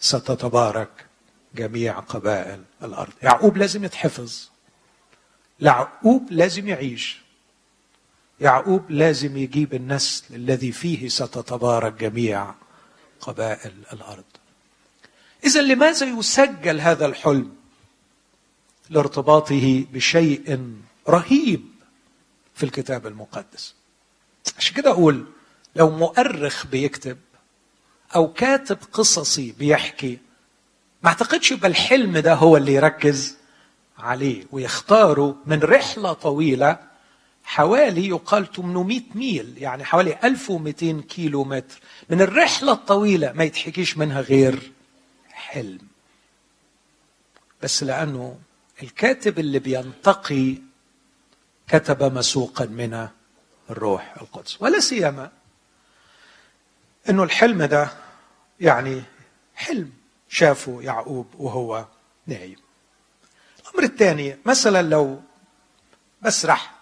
ستتبارك 0.01 1.07
جميع 1.55 1.99
قبائل 1.99 2.65
الأرض. 2.83 3.13
يعقوب 3.23 3.57
لازم 3.57 3.85
يتحفظ. 3.85 4.49
يعقوب 5.61 6.27
لازم 6.31 6.69
يعيش. 6.69 7.30
يعقوب 8.41 8.91
لازم 8.91 9.37
يجيب 9.37 9.75
النسل 9.75 10.35
الذي 10.35 10.73
فيه 10.73 11.09
ستتبارك 11.09 11.93
جميع 11.93 12.55
قبائل 13.21 13.73
الأرض. 13.93 14.25
اذا 15.45 15.63
لماذا 15.63 16.07
يسجل 16.07 16.81
هذا 16.81 17.07
الحلم 17.07 17.53
لارتباطه 18.91 19.85
بشيء 19.93 20.75
رهيب 21.09 21.65
في 22.55 22.63
الكتاب 22.63 23.07
المقدس؟ 23.07 23.75
عشان 24.59 24.75
كده 24.77 24.91
أقول 24.91 25.27
لو 25.77 25.91
مؤرخ 25.91 26.67
بيكتب 26.67 27.19
أو 28.17 28.33
كاتب 28.33 28.79
قصصي 28.93 29.55
بيحكي 29.59 30.19
ما 31.03 31.09
أعتقدش 31.09 31.51
يبقى 31.53 31.69
الحلم 31.69 32.19
ده 32.19 32.35
هو 32.35 32.57
اللي 32.57 32.75
يركز 32.75 33.37
عليه 33.99 34.45
ويختاره 34.53 35.37
من 35.47 35.59
رحلة 35.61 36.13
طويلة 36.13 36.90
حوالي 37.51 38.09
يقال 38.09 38.53
800 38.53 39.01
ميل 39.15 39.55
يعني 39.59 39.85
حوالي 39.85 40.19
1200 40.25 41.01
كيلو 41.01 41.45
متر 41.45 41.81
من 42.11 42.21
الرحلة 42.21 42.73
الطويلة 42.73 43.33
ما 43.33 43.45
يتحكيش 43.45 43.99
منها 43.99 44.21
غير 44.21 44.73
حلم. 45.33 45.79
بس 47.63 47.83
لأنه 47.83 48.39
الكاتب 48.83 49.39
اللي 49.39 49.59
بينتقي 49.59 50.55
كتب 51.69 52.03
مسوقا 52.15 52.65
من 52.65 53.09
الروح 53.71 54.15
القدس. 54.21 54.63
ولا 54.63 54.81
سيما 54.81 55.31
إنه 57.09 57.23
الحلم 57.23 57.63
ده 57.63 57.91
يعني 58.61 59.03
حلم 59.55 59.93
شافه 60.29 60.81
يعقوب 60.83 61.27
وهو 61.39 61.87
نايم. 62.27 62.57
الأمر 63.61 63.83
الثاني 63.83 64.37
مثلا 64.47 64.83
لو 64.83 65.21
بسرح 66.23 66.80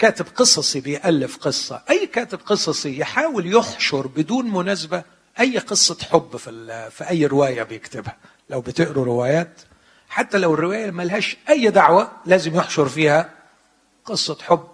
كاتب 0.00 0.26
قصصي 0.36 0.80
بيألف 0.80 1.36
قصة. 1.36 1.82
أي 1.90 2.06
كاتب 2.06 2.40
قصصي 2.46 2.98
يحاول 2.98 3.54
يحشر 3.54 4.06
بدون 4.06 4.50
مناسبة 4.50 5.02
أي 5.40 5.58
قصة 5.58 5.96
حب 6.10 6.36
في, 6.36 6.90
في 6.90 7.10
أي 7.10 7.26
رواية 7.26 7.62
بيكتبها. 7.62 8.16
لو 8.50 8.60
بتقروا 8.60 9.04
روايات 9.04 9.60
حتى 10.08 10.38
لو 10.38 10.54
الرواية 10.54 10.90
ملهاش 10.90 11.36
أي 11.48 11.70
دعوة 11.70 12.12
لازم 12.26 12.56
يحشر 12.56 12.88
فيها 12.88 13.34
قصة 14.04 14.38
حب. 14.42 14.68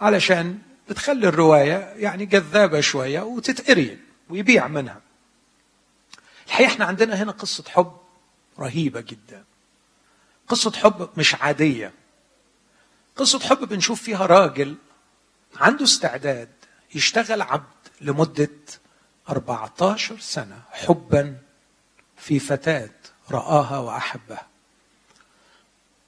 علشان 0.00 0.58
بتخلي 0.88 1.28
الرواية 1.28 1.92
يعني 1.96 2.26
جذابة 2.26 2.80
شوية 2.80 3.20
وتتقري 3.20 3.98
ويبيع 4.30 4.68
منها. 4.68 5.00
الحقيقة 6.46 6.68
إحنا 6.68 6.84
عندنا 6.84 7.22
هنا 7.22 7.32
قصة 7.32 7.64
حب 7.68 7.92
رهيبة 8.58 9.00
جدا. 9.00 9.44
قصة 10.48 10.72
حب 10.72 11.08
مش 11.16 11.34
عادية. 11.34 11.92
قصة 13.16 13.38
حب 13.38 13.68
بنشوف 13.68 14.02
فيها 14.02 14.26
راجل 14.26 14.76
عنده 15.56 15.84
استعداد 15.84 16.48
يشتغل 16.94 17.42
عبد 17.42 17.64
لمدة 18.00 18.50
14 19.28 20.18
سنة 20.18 20.62
حبا 20.70 21.38
في 22.16 22.38
فتاة 22.38 22.90
رآها 23.30 23.78
وأحبها. 23.78 24.46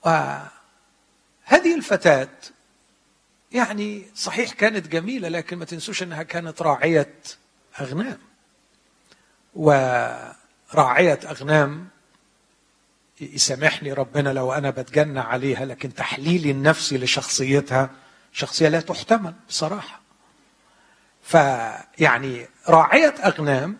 وهذه 0.05 1.75
الفتاة 1.75 2.29
يعني 3.53 4.07
صحيح 4.15 4.53
كانت 4.53 4.89
جميلة 4.89 5.29
لكن 5.29 5.59
ما 5.59 5.65
تنسوش 5.65 6.03
أنها 6.03 6.23
كانت 6.23 6.63
راعية 6.63 7.15
أغنام. 7.81 8.19
وراعية 9.55 11.21
أغنام 11.25 11.89
يسامحني 13.21 13.93
ربنا 13.93 14.29
لو 14.33 14.53
أنا 14.53 14.71
بتجنى 14.71 15.21
عليها 15.21 15.65
لكن 15.65 15.95
تحليلي 15.95 16.51
النفسي 16.51 16.99
لشخصيتها 16.99 17.91
شخصية 18.33 18.69
لا 18.69 18.81
تحتمل 18.81 19.35
بصراحة. 19.49 20.01
فيعني 21.23 22.49
راعية 22.69 23.15
أغنام 23.25 23.79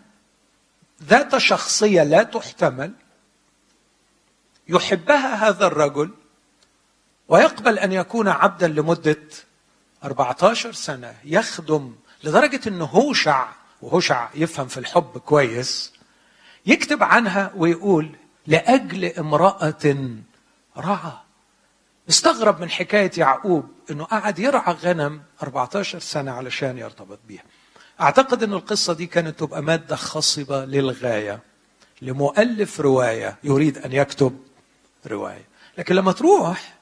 ذات 1.03 1.37
شخصية 1.37 2.03
لا 2.03 2.23
تحتمل 2.23 2.93
يحبها 4.67 5.49
هذا 5.49 5.67
الرجل 5.67 6.11
ويقبل 7.27 7.79
أن 7.79 7.91
يكون 7.91 8.27
عبدا 8.27 8.67
لمدة 8.67 9.23
14 10.03 10.71
سنة 10.71 11.15
يخدم 11.23 11.95
لدرجة 12.23 12.59
أنه 12.67 12.85
هوشع 12.85 13.47
وهوشع 13.81 14.29
يفهم 14.35 14.67
في 14.67 14.77
الحب 14.77 15.17
كويس 15.17 15.93
يكتب 16.65 17.03
عنها 17.03 17.51
ويقول 17.55 18.15
لأجل 18.47 19.05
امرأة 19.05 20.15
رعى. 20.77 21.11
استغرب 22.09 22.61
من 22.61 22.69
حكاية 22.69 23.11
يعقوب 23.17 23.69
أنه 23.91 24.03
قعد 24.03 24.39
يرعى 24.39 24.73
غنم 24.73 25.21
14 25.43 25.99
سنة 25.99 26.31
علشان 26.31 26.77
يرتبط 26.77 27.19
بيها. 27.27 27.43
أعتقد 28.01 28.43
أن 28.43 28.53
القصة 28.53 28.93
دي 28.93 29.05
كانت 29.07 29.39
تبقى 29.39 29.61
مادة 29.61 29.95
خصبة 29.95 30.65
للغاية 30.65 31.39
لمؤلف 32.01 32.79
رواية 32.79 33.37
يريد 33.43 33.77
أن 33.77 33.91
يكتب 33.91 34.39
رواية. 35.07 35.45
لكن 35.77 35.95
لما 35.95 36.11
تروح 36.11 36.77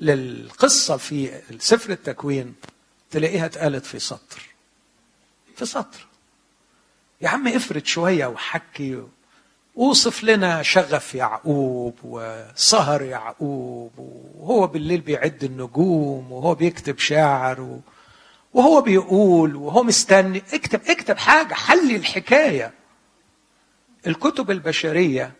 للقصة 0.00 0.96
في 0.96 1.40
سفر 1.58 1.92
التكوين 1.92 2.54
تلاقيها 3.10 3.46
اتقالت 3.46 3.86
في 3.86 3.98
سطر. 3.98 4.42
في 5.56 5.66
سطر. 5.66 6.06
يا 7.20 7.28
عم 7.28 7.48
افرد 7.48 7.86
شوية 7.86 8.26
وحكي 8.26 9.02
وصف 9.76 10.24
لنا 10.24 10.62
شغف 10.62 11.14
يعقوب 11.14 11.94
وسهر 12.04 13.02
يعقوب 13.02 13.92
وهو 14.38 14.66
بالليل 14.66 15.00
بيعد 15.00 15.44
النجوم 15.44 16.32
وهو 16.32 16.54
بيكتب 16.54 16.98
شعر 16.98 17.80
وهو 18.54 18.80
بيقول 18.80 19.56
وهو 19.56 19.82
مستني. 19.82 20.42
اكتب 20.52 20.80
اكتب 20.86 21.18
حاجة 21.18 21.54
حلي 21.54 21.96
الحكاية. 21.96 22.72
الكتب 24.06 24.50
البشرية 24.50 25.32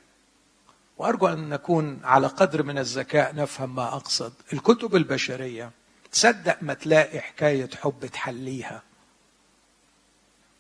وأرجو 0.99 1.27
أن 1.27 1.49
نكون 1.49 2.01
على 2.05 2.27
قدر 2.27 2.63
من 2.63 2.79
الذكاء 2.79 3.35
نفهم 3.35 3.75
ما 3.75 3.85
أقصد. 3.85 4.33
الكتب 4.53 4.97
البشرية 4.97 5.71
تصدق 6.13 6.57
ما 6.63 6.75
تلاقي 6.75 7.21
حكاية 7.21 7.71
حب 7.83 8.07
تحليها. 8.07 8.83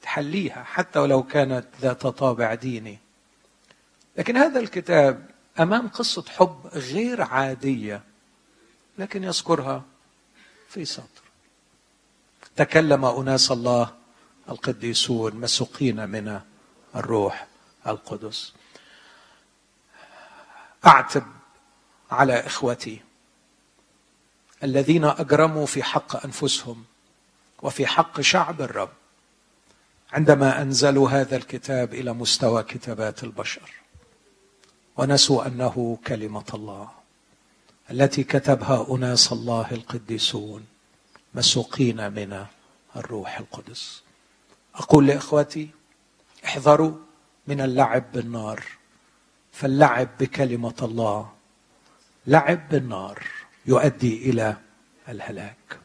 تحليها 0.02 0.62
حتى 0.64 0.98
ولو 0.98 1.22
كانت 1.22 1.66
ذات 1.80 2.06
طابع 2.06 2.54
ديني. 2.54 3.03
لكن 4.16 4.36
هذا 4.36 4.60
الكتاب 4.60 5.30
أمام 5.60 5.88
قصة 5.88 6.24
حب 6.28 6.66
غير 6.66 7.22
عادية 7.22 8.02
لكن 8.98 9.24
يذكرها 9.24 9.84
في 10.68 10.84
سطر. 10.84 11.24
تكلم 12.56 13.04
أناس 13.04 13.50
الله 13.50 13.94
القديسون 14.48 15.34
مسوقين 15.36 16.08
من 16.08 16.40
الروح 16.96 17.46
القدس. 17.86 18.52
أعتب 20.86 21.24
على 22.10 22.46
إخوتي 22.46 23.00
الذين 24.62 25.04
أجرموا 25.04 25.66
في 25.66 25.82
حق 25.82 26.24
أنفسهم 26.24 26.84
وفي 27.62 27.86
حق 27.86 28.20
شعب 28.20 28.62
الرب 28.62 28.92
عندما 30.12 30.62
أنزلوا 30.62 31.10
هذا 31.10 31.36
الكتاب 31.36 31.94
إلى 31.94 32.12
مستوى 32.12 32.62
كتابات 32.62 33.24
البشر. 33.24 33.83
ونسوا 34.96 35.46
أنه 35.46 35.98
كلمة 36.06 36.44
الله 36.54 36.88
التي 37.90 38.24
كتبها 38.24 38.86
اناس 38.94 39.32
الله 39.32 39.70
القديسون 39.72 40.64
مسوقين 41.34 42.12
من 42.12 42.46
الروح 42.96 43.38
القدس. 43.38 44.02
أقول 44.74 45.06
لإخوتي 45.06 45.70
احذروا 46.44 46.94
من 47.46 47.60
اللعب 47.60 48.12
بالنار 48.12 48.64
فاللعب 49.52 50.08
بكلمة 50.20 50.74
الله 50.82 51.32
لعب 52.26 52.68
بالنار 52.68 53.26
يؤدي 53.66 54.30
إلى 54.30 54.56
الهلاك. 55.08 55.78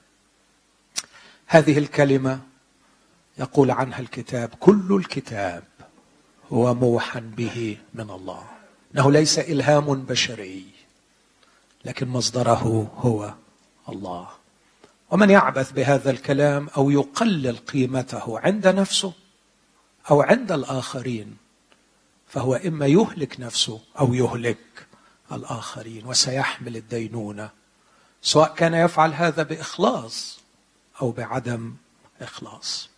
هذه 1.47 1.77
الكلمة 1.77 2.39
يقول 3.37 3.71
عنها 3.71 3.99
الكتاب 3.99 4.49
كل 4.59 4.95
الكتاب 4.95 5.63
هو 6.53 6.73
موحى 6.73 7.19
به 7.19 7.77
من 7.93 8.09
الله. 8.09 8.58
إنه 8.95 9.11
ليس 9.11 9.39
إلهام 9.39 9.93
بشري 9.93 10.65
لكن 11.85 12.07
مصدره 12.07 12.91
هو 12.97 13.33
الله. 13.89 14.29
ومن 15.11 15.29
يعبث 15.29 15.71
بهذا 15.71 16.11
الكلام 16.11 16.69
أو 16.77 16.89
يقلل 16.89 17.57
قيمته 17.57 18.39
عند 18.39 18.67
نفسه 18.67 19.13
أو 20.11 20.21
عند 20.21 20.51
الآخرين 20.51 21.37
فهو 22.27 22.55
إما 22.55 22.87
يهلك 22.87 23.39
نفسه 23.39 23.81
أو 23.99 24.13
يهلك 24.13 24.87
الآخرين 25.31 26.05
وسيحمل 26.05 26.77
الدينونه 26.77 27.49
سواء 28.21 28.53
كان 28.53 28.73
يفعل 28.73 29.13
هذا 29.13 29.43
بإخلاص 29.43 30.39
أو 31.01 31.11
بعدم 31.11 31.75
إخلاص. 32.21 32.89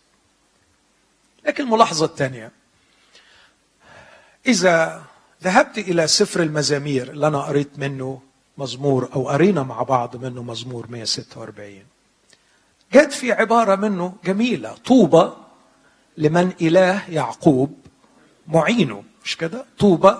لكن 1.46 1.64
الملاحظة 1.64 2.06
الثانية 2.06 2.52
إذا 4.46 5.04
ذهبت 5.42 5.78
إلى 5.78 6.06
سفر 6.06 6.42
المزامير 6.42 7.10
اللي 7.10 7.26
أنا 7.26 7.42
قريت 7.42 7.78
منه 7.78 8.20
مزمور 8.58 9.08
أو 9.14 9.28
قرينا 9.28 9.62
مع 9.62 9.82
بعض 9.82 10.16
منه 10.16 10.42
مزمور 10.42 10.86
146 10.90 11.82
جت 12.92 13.12
في 13.12 13.32
عبارة 13.32 13.74
منه 13.74 14.14
جميلة 14.24 14.72
طوبى 14.72 15.32
لمن 16.16 16.52
إله 16.60 17.10
يعقوب 17.10 17.78
معينه. 18.46 19.04
مش 19.24 19.36
كده؟ 19.36 19.64
طوبى 19.78 20.14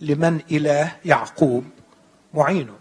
لمن 0.00 0.40
إله 0.50 0.96
يعقوب 1.04 1.64
معينه. 2.34 2.76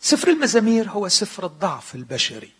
سفر 0.00 0.28
المزامير 0.28 0.88
هو 0.88 1.08
سفر 1.08 1.46
الضعف 1.46 1.94
البشري. 1.94 2.52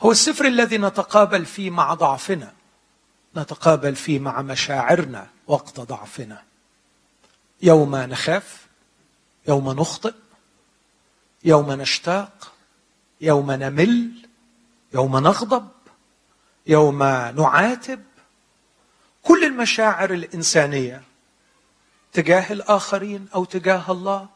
هو 0.00 0.10
السفر 0.10 0.44
الذي 0.44 0.78
نتقابل 0.78 1.46
فيه 1.46 1.70
مع 1.70 1.94
ضعفنا 1.94 2.52
نتقابل 3.36 3.96
فيه 3.96 4.18
مع 4.18 4.42
مشاعرنا 4.42 5.26
وقت 5.46 5.80
ضعفنا. 5.80 6.47
يوم 7.62 7.96
نخاف 7.96 8.66
يوم 9.48 9.70
نخطئ 9.70 10.14
يوم 11.44 11.72
نشتاق 11.72 12.52
يوم 13.20 13.50
نمل 13.50 14.12
يوم 14.94 15.16
نغضب 15.16 15.68
يوم 16.66 17.02
نعاتب. 17.36 18.04
كل 19.22 19.44
المشاعر 19.44 20.12
الإنسانية 20.12 21.02
تجاه 22.12 22.52
الآخرين 22.52 23.28
أو 23.34 23.44
تجاه 23.44 23.92
الله 23.92 24.28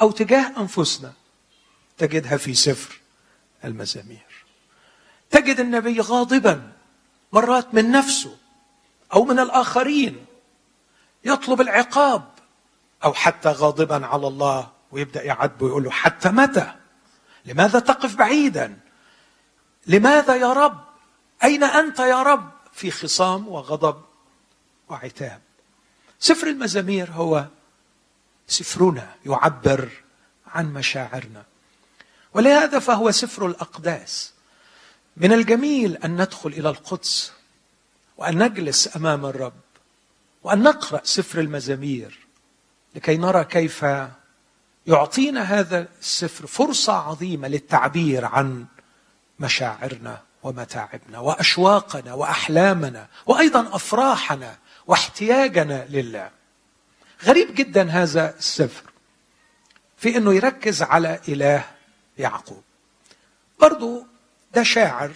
أو 0.00 0.10
تجاه 0.10 0.52
أنفسنا 0.60 1.12
تجدها 1.98 2.36
في 2.36 2.54
سفر 2.54 3.00
المزامير. 3.64 4.26
تجد 5.30 5.60
النبي 5.60 6.00
غاضبا 6.00 6.72
مرات 7.32 7.74
من 7.74 7.90
نفسه 7.90 8.36
أو 9.12 9.24
من 9.24 9.38
الآخرين 9.38 10.26
يطلب 11.24 11.60
العقاب 11.60 12.35
أو 13.04 13.14
حتى 13.14 13.48
غاضبا 13.48 14.06
على 14.06 14.26
الله 14.26 14.70
ويبدأ 14.92 15.22
يعاتبه 15.22 15.66
ويقول 15.66 15.84
له 15.84 15.90
حتى 15.90 16.28
متى؟ 16.28 16.74
لماذا 17.44 17.78
تقف 17.78 18.14
بعيدا؟ 18.14 18.78
لماذا 19.86 20.34
يا 20.36 20.52
رب؟ 20.52 20.84
أين 21.44 21.64
أنت 21.64 21.98
يا 21.98 22.22
رب؟ 22.22 22.50
في 22.72 22.90
خصام 22.90 23.48
وغضب 23.48 24.02
وعتاب. 24.88 25.40
سفر 26.20 26.46
المزامير 26.46 27.10
هو 27.10 27.46
سفرنا 28.48 29.14
يعبر 29.26 29.88
عن 30.46 30.72
مشاعرنا. 30.72 31.44
ولهذا 32.34 32.78
فهو 32.78 33.10
سفر 33.10 33.46
الأقداس. 33.46 34.32
من 35.16 35.32
الجميل 35.32 35.96
أن 35.96 36.22
ندخل 36.22 36.50
إلى 36.50 36.68
القدس 36.68 37.32
وأن 38.16 38.42
نجلس 38.42 38.96
أمام 38.96 39.26
الرب 39.26 39.60
وأن 40.42 40.62
نقرأ 40.62 41.00
سفر 41.04 41.40
المزامير. 41.40 42.25
لكي 42.96 43.16
نرى 43.16 43.44
كيف 43.44 43.86
يعطينا 44.86 45.42
هذا 45.42 45.88
السفر 46.00 46.46
فرصة 46.46 46.92
عظيمة 46.92 47.48
للتعبير 47.48 48.24
عن 48.24 48.66
مشاعرنا 49.40 50.22
ومتاعبنا 50.42 51.18
وأشواقنا 51.18 52.14
وأحلامنا 52.14 53.06
وأيضا 53.26 53.76
أفراحنا 53.76 54.58
واحتياجنا 54.86 55.86
لله. 55.90 56.30
غريب 57.24 57.54
جدا 57.54 57.90
هذا 57.90 58.34
السفر 58.38 58.82
في 59.96 60.16
إنه 60.16 60.34
يركز 60.34 60.82
على 60.82 61.20
إله 61.28 61.64
يعقوب. 62.18 62.62
برضو 63.60 64.06
ده 64.54 64.62
شاعر 64.62 65.10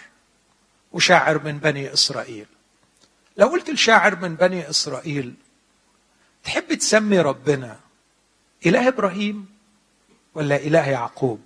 وشاعر 0.93 1.43
من 1.45 1.59
بني 1.59 1.93
إسرائيل. 1.93 2.47
لو 3.37 3.49
قلت 3.49 3.69
الشاعر 3.69 4.17
من 4.17 4.35
بني 4.35 4.71
إسرائيل 4.71 5.35
تحب 6.45 6.75
تسمي 6.75 7.21
ربنا 7.21 7.81
إله 8.67 8.89
إبراهيم 8.89 9.47
ولا 10.35 10.57
إله 10.57 10.89
يعقوب؟ 10.89 11.41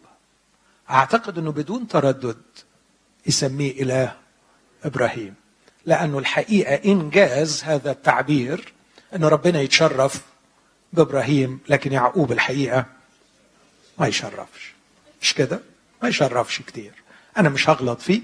أعتقد 0.90 1.38
إنه 1.38 1.52
بدون 1.52 1.88
تردد 1.88 2.42
يسميه 3.26 3.82
إله 3.82 4.16
إبراهيم 4.84 5.34
لأنه 5.86 6.18
الحقيقة 6.18 6.74
انجاز 6.74 7.64
هذا 7.64 7.90
التعبير 7.90 8.72
ان 9.14 9.24
ربنا 9.24 9.60
يتشرف 9.60 10.22
بإبراهيم 10.92 11.60
لكن 11.68 11.92
يعقوب 11.92 12.32
الحقيقة 12.32 12.86
ما 13.98 14.06
يشرفش. 14.06 14.72
مش 15.22 15.34
كده؟ 15.34 15.60
ما 16.02 16.08
يشرفش 16.08 16.62
كتير. 16.62 16.92
أنا 17.36 17.48
مش 17.48 17.70
هغلط 17.70 18.00
فيه 18.00 18.22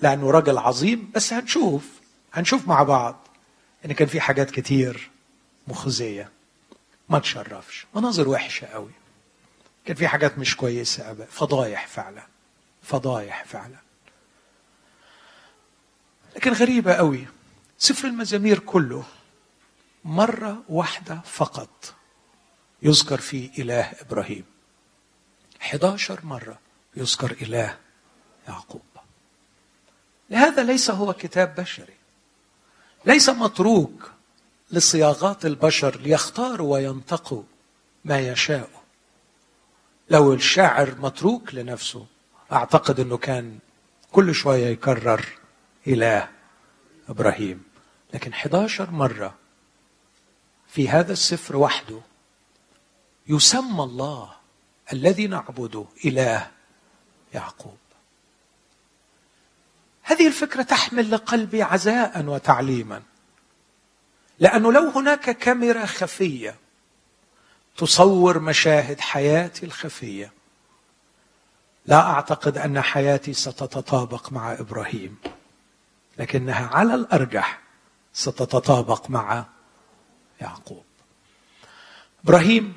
لأنه 0.00 0.30
راجل 0.30 0.58
عظيم 0.58 1.10
بس 1.14 1.32
هنشوف 1.32 1.88
هنشوف 2.32 2.68
مع 2.68 2.82
بعض 2.82 3.28
إن 3.84 3.92
كان 3.92 4.08
في 4.08 4.20
حاجات 4.20 4.50
كتير 4.50 5.10
مخزية. 5.68 6.30
ما 7.08 7.18
تشرفش. 7.18 7.86
مناظر 7.94 8.28
وحشة 8.28 8.66
قوي. 8.66 8.92
كان 9.84 9.96
في 9.96 10.08
حاجات 10.08 10.38
مش 10.38 10.56
كويسة 10.56 11.10
أبدا. 11.10 11.26
فضايح 11.26 11.86
فعلا. 11.86 12.26
فضايح 12.82 13.44
فعلا. 13.44 13.78
لكن 16.36 16.52
غريبة 16.52 16.92
قوي. 16.92 17.26
سفر 17.78 18.08
المزامير 18.08 18.58
كله 18.58 19.04
مرة 20.04 20.62
واحدة 20.68 21.20
فقط 21.24 21.94
يذكر 22.82 23.20
فيه 23.20 23.50
إله 23.58 23.92
إبراهيم. 24.00 24.44
11 25.62 26.26
مرة 26.26 26.58
يذكر 26.96 27.30
إله 27.30 27.78
يعقوب. 28.48 28.82
لهذا 30.30 30.62
ليس 30.62 30.90
هو 30.90 31.12
كتاب 31.12 31.54
بشري. 31.54 31.94
ليس 33.04 33.28
متروك 33.28 34.12
لصياغات 34.72 35.46
البشر 35.46 36.00
ليختاروا 36.00 36.72
وينتقوا 36.72 37.42
ما 38.04 38.18
يشاءوا 38.18 38.80
لو 40.10 40.32
الشاعر 40.32 40.94
متروك 40.98 41.54
لنفسه 41.54 42.06
أعتقد 42.52 43.00
إنه 43.00 43.16
كان 43.16 43.58
كل 44.12 44.34
شوية 44.34 44.66
يكرر 44.66 45.26
إله 45.86 46.28
إبراهيم. 47.08 47.62
لكن 48.14 48.32
11 48.32 48.90
مرة 48.90 49.34
في 50.68 50.88
هذا 50.88 51.12
السفر 51.12 51.56
وحده 51.56 52.00
يسمى 53.28 53.82
الله 53.82 54.32
الذي 54.92 55.26
نعبده 55.26 55.84
إله 56.04 56.50
يعقوب. 57.34 57.78
هذه 60.02 60.26
الفكرة 60.26 60.62
تحمل 60.62 61.10
لقلبي 61.10 61.62
عزاء 61.62 62.24
وتعليما. 62.24 63.02
لأنه 64.40 64.72
لو 64.72 64.88
هناك 64.88 65.30
كاميرا 65.30 65.86
خفية 65.86 66.54
تصور 67.76 68.38
مشاهد 68.38 69.00
حياتي 69.00 69.66
الخفية 69.66 70.32
لا 71.86 72.00
أعتقد 72.10 72.58
أن 72.58 72.80
حياتي 72.80 73.32
ستتطابق 73.32 74.32
مع 74.32 74.52
إبراهيم 74.52 75.16
لكنها 76.18 76.66
على 76.66 76.94
الأرجح 76.94 77.60
ستتطابق 78.12 79.10
مع 79.10 79.44
يعقوب. 80.40 80.84
إبراهيم 82.24 82.74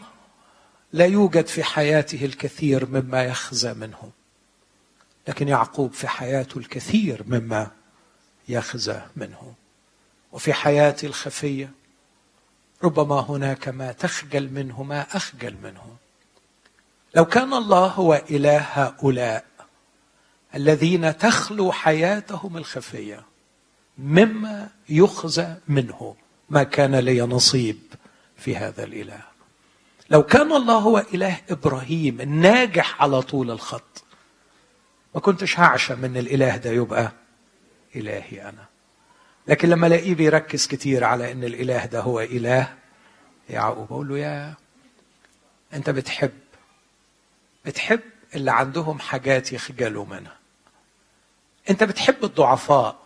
لا 0.94 1.06
يوجد 1.06 1.48
في 1.48 1.64
حياته 1.64 2.26
الكثير 2.26 2.86
مما 2.86 3.24
يخزى 3.24 3.74
منه 3.74 4.12
لكن 5.28 5.48
يعقوب 5.48 5.94
في 5.94 6.08
حياته 6.08 6.58
الكثير 6.58 7.24
مما 7.28 7.72
يخزى 8.50 9.02
منه. 9.16 9.54
وفي 10.34 10.54
حياتي 10.54 11.08
الخفية 11.08 11.72
ربما 12.84 13.20
هناك 13.20 13.68
ما 13.70 13.92
تخجل 13.92 14.50
منه 14.50 14.84
ما 14.84 15.02
أخجل 15.02 15.56
منه. 15.64 15.96
لو 17.16 17.26
كان 17.26 17.54
الله 17.54 17.88
هو 17.88 18.22
إله 18.30 18.58
هؤلاء 18.58 19.46
الذين 20.56 21.18
تخلو 21.18 21.72
حياتهم 21.72 22.58
الخفية 22.58 23.24
مما 23.98 24.70
يخزى 24.90 25.56
منه 25.68 26.16
ما 26.50 26.64
كان 26.64 26.96
لي 26.96 27.22
نصيب 27.22 27.80
في 28.38 28.58
هذا 28.58 28.84
الإله. 28.84 29.22
لو 30.10 30.24
كان 30.24 30.52
الله 30.52 30.74
هو 30.78 31.06
إله 31.14 31.38
إبراهيم 31.50 32.22
الناجح 32.22 33.02
على 33.02 33.22
طول 33.22 33.52
الخط 33.52 34.04
ما 35.16 35.22
كنتش 35.22 35.60
هعشى 35.60 35.96
من 35.96 36.18
الإله 36.18 36.58
ده 36.58 36.70
يبقى 36.72 37.12
إلهي 37.96 38.42
أنا. 38.42 38.73
لكن 39.48 39.70
لما 39.70 39.88
الاقيه 39.88 40.16
بيركز 40.16 40.68
كتير 40.68 41.04
على 41.04 41.32
إن 41.32 41.44
الإله 41.44 41.86
ده 41.86 42.00
هو 42.00 42.20
إله 42.20 42.74
يعقوب 43.50 43.92
أقول 43.94 44.08
له 44.08 44.18
يا 44.18 44.54
أنت 45.74 45.90
بتحب 45.90 46.32
بتحب 47.66 48.00
اللي 48.36 48.52
عندهم 48.52 49.00
حاجات 49.00 49.54
يخجلوا 49.54 50.06
منها. 50.06 50.38
أنت 51.70 51.84
بتحب 51.84 52.24
الضعفاء 52.24 53.00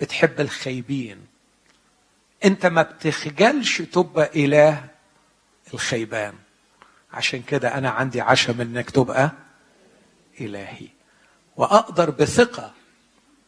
بتحب 0.00 0.40
الخيبين 0.40 1.26
أنت 2.44 2.66
ما 2.66 2.82
بتخجلش 2.82 3.82
تبقى 3.82 4.30
إله 4.44 4.84
الخيبان. 5.74 6.34
عشان 7.12 7.42
كده 7.42 7.74
أنا 7.78 7.90
عندي 7.90 8.20
عشم 8.20 8.60
إنك 8.60 8.90
تبقى 8.90 9.32
إلهي. 10.40 10.88
وأقدر 11.56 12.10
بثقة 12.10 12.72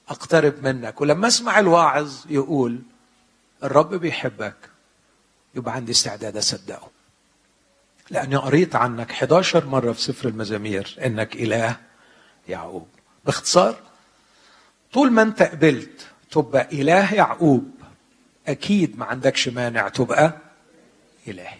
أقترب 0.08 0.64
منك. 0.64 1.00
ولما 1.00 1.28
أسمع 1.28 1.58
الواعظ 1.58 2.14
يقول 2.30 2.82
الرب 3.64 3.94
بيحبك. 3.94 4.56
يبقى 5.54 5.74
عندي 5.74 5.92
استعداد 5.92 6.36
أصدقه. 6.36 6.90
لأني 8.10 8.36
قريت 8.36 8.76
عنك 8.76 9.10
11 9.10 9.66
مرة 9.66 9.92
في 9.92 10.00
سفر 10.02 10.28
المزامير 10.28 10.96
إنك 11.04 11.36
إله 11.36 11.76
يعقوب. 12.48 12.88
باختصار 13.24 13.76
طول 14.92 15.10
ما 15.10 15.22
أنت 15.22 15.42
قبلت 15.42 16.06
تبقى 16.30 16.68
إله 16.72 17.14
يعقوب 17.14 17.70
أكيد 18.48 18.98
ما 18.98 19.04
عندكش 19.04 19.48
مانع 19.48 19.88
تبقى 19.88 20.36
إلهي. 21.28 21.58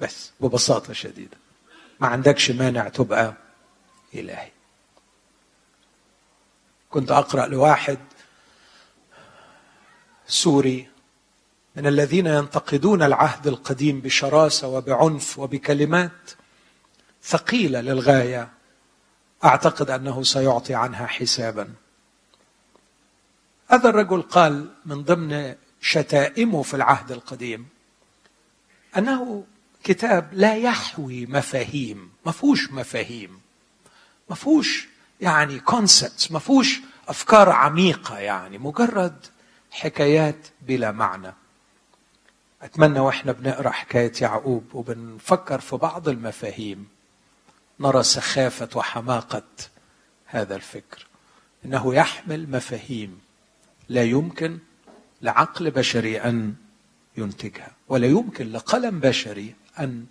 بس 0.00 0.30
ببساطة 0.40 0.92
شديدة. 0.92 1.36
ما 2.00 2.08
عندكش 2.08 2.50
مانع 2.50 2.88
تبقى 2.88 3.34
إلهي. 4.14 4.50
كنت 6.90 7.10
أقرأ 7.10 7.46
لواحد 7.46 7.98
سوري 10.26 10.88
من 11.76 11.86
الذين 11.86 12.26
ينتقدون 12.26 13.02
العهد 13.02 13.46
القديم 13.46 14.00
بشراسة 14.00 14.68
وبعنف 14.68 15.38
وبكلمات 15.38 16.30
ثقيلة 17.22 17.80
للغاية 17.80 18.48
أعتقد 19.44 19.90
أنه 19.90 20.22
سيعطي 20.22 20.74
عنها 20.74 21.06
حسابا. 21.06 21.74
هذا 23.68 23.88
الرجل 23.88 24.22
قال 24.22 24.70
من 24.86 25.02
ضمن 25.02 25.54
شتائمه 25.80 26.62
في 26.62 26.74
العهد 26.74 27.12
القديم 27.12 27.66
أنه 28.98 29.44
كتاب 29.84 30.28
لا 30.32 30.56
يحوي 30.56 31.26
مفاهيم 31.26 32.10
ما 32.26 32.32
فيهوش 32.32 32.70
مفاهيم 32.70 33.40
ما 34.30 34.36
فيهوش 34.36 34.89
يعني 35.20 35.58
كونسبتس 35.60 36.32
ما 36.32 36.38
فيهوش 36.38 36.80
أفكار 37.08 37.50
عميقة 37.50 38.18
يعني 38.18 38.58
مجرد 38.58 39.26
حكايات 39.70 40.46
بلا 40.62 40.92
معنى. 40.92 41.34
أتمنى 42.62 43.00
وإحنا 43.00 43.32
بنقرأ 43.32 43.70
حكاية 43.70 44.12
يعقوب 44.20 44.64
وبنفكر 44.74 45.60
في 45.60 45.76
بعض 45.76 46.08
المفاهيم. 46.08 46.88
نرى 47.80 48.02
سخافة 48.02 48.68
وحماقة 48.74 49.42
هذا 50.26 50.56
الفكر. 50.56 51.06
إنه 51.64 51.94
يحمل 51.94 52.50
مفاهيم 52.50 53.20
لا 53.88 54.02
يمكن 54.04 54.58
لعقل 55.22 55.70
بشري 55.70 56.20
أن 56.20 56.54
ينتجها 57.16 57.72
ولا 57.88 58.06
يمكن 58.06 58.52
لقلم 58.52 59.00
بشري 59.00 59.54
أن 59.78 60.06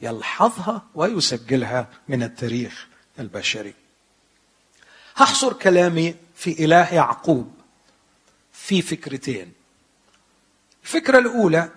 يلحظها 0.00 0.82
ويسجلها 0.94 1.88
من 2.08 2.22
التاريخ 2.22 2.86
البشري. 3.18 3.74
هحصر 5.16 5.52
كلامي 5.52 6.14
في 6.34 6.64
إله 6.64 6.94
يعقوب 6.94 7.54
في 8.52 8.82
فكرتين. 8.82 9.52
الفكرة 10.82 11.18
الأولى 11.18 11.68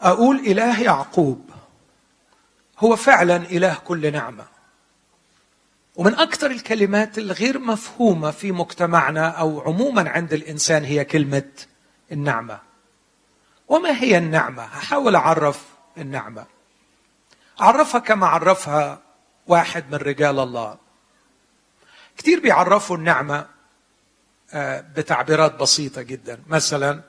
أقول 0.00 0.36
إله 0.36 0.82
يعقوب 0.82 1.50
هو 2.78 2.96
فعلا 2.96 3.36
إله 3.36 3.74
كل 3.74 4.12
نعمة. 4.12 4.44
ومن 5.96 6.14
أكثر 6.14 6.50
الكلمات 6.50 7.18
الغير 7.18 7.58
مفهومة 7.58 8.30
في 8.30 8.52
مجتمعنا 8.52 9.28
أو 9.28 9.60
عموما 9.60 10.10
عند 10.10 10.32
الإنسان 10.32 10.84
هي 10.84 11.04
كلمة 11.04 11.48
النعمة. 12.12 12.58
وما 13.68 13.90
هي 14.02 14.18
النعمة؟ 14.18 14.62
هحاول 14.62 15.16
أعرف 15.16 15.64
النعمة. 15.98 16.46
اعرفها 17.60 18.00
كما 18.00 18.26
عرفها 18.26 19.02
واحد 19.46 19.84
من 19.90 19.98
رجال 19.98 20.38
الله. 20.38 20.89
كثير 22.20 22.40
بيعرفوا 22.40 22.96
النعمة 22.96 23.46
آه، 24.52 24.80
بتعبيرات 24.80 25.54
بسيطة 25.54 26.02
جدا. 26.02 26.42
مثلا 26.46 27.02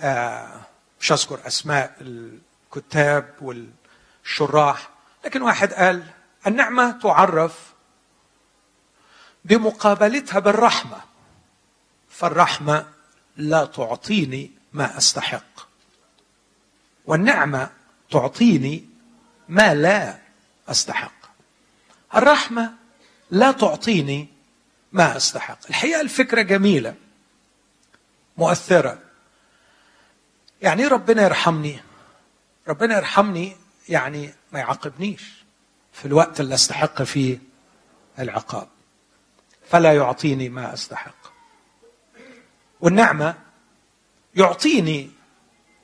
آه، 0.00 0.60
مش 1.00 1.12
اذكر 1.12 1.46
أسماء 1.46 1.96
الكتاب 2.00 3.34
والشراح 3.40 4.88
لكن 5.24 5.42
واحد 5.42 5.72
قال 5.72 6.04
النعمة 6.46 6.90
تعرف 6.90 7.74
بمقابلتها 9.44 10.38
بالرحمة 10.38 11.00
فالرحمة 12.10 12.86
لا 13.36 13.64
تعطيني 13.64 14.50
ما 14.72 14.98
أستحق. 14.98 15.68
والنعمة 17.06 17.70
تعطيني 18.10 18.88
ما 19.48 19.74
لا 19.74 20.18
أستحق. 20.68 21.12
الرحمة 22.14 22.85
لا 23.30 23.52
تعطيني 23.52 24.28
ما 24.92 25.16
أستحق. 25.16 25.58
الحقيقة 25.68 26.00
الفكرة 26.00 26.42
جميلة. 26.42 26.94
مؤثرة. 28.36 28.98
يعني 30.62 30.86
ربنا 30.86 31.22
يرحمني. 31.22 31.80
ربنا 32.68 32.96
يرحمني 32.96 33.56
يعني 33.88 34.34
ما 34.52 34.58
يعاقبنيش 34.58 35.44
في 35.92 36.04
الوقت 36.04 36.40
اللي 36.40 36.54
أستحق 36.54 37.02
فيه 37.02 37.38
العقاب. 38.18 38.68
فلا 39.68 39.92
يعطيني 39.94 40.48
ما 40.48 40.74
أستحق. 40.74 41.32
والنعمة 42.80 43.34
يعطيني 44.34 45.10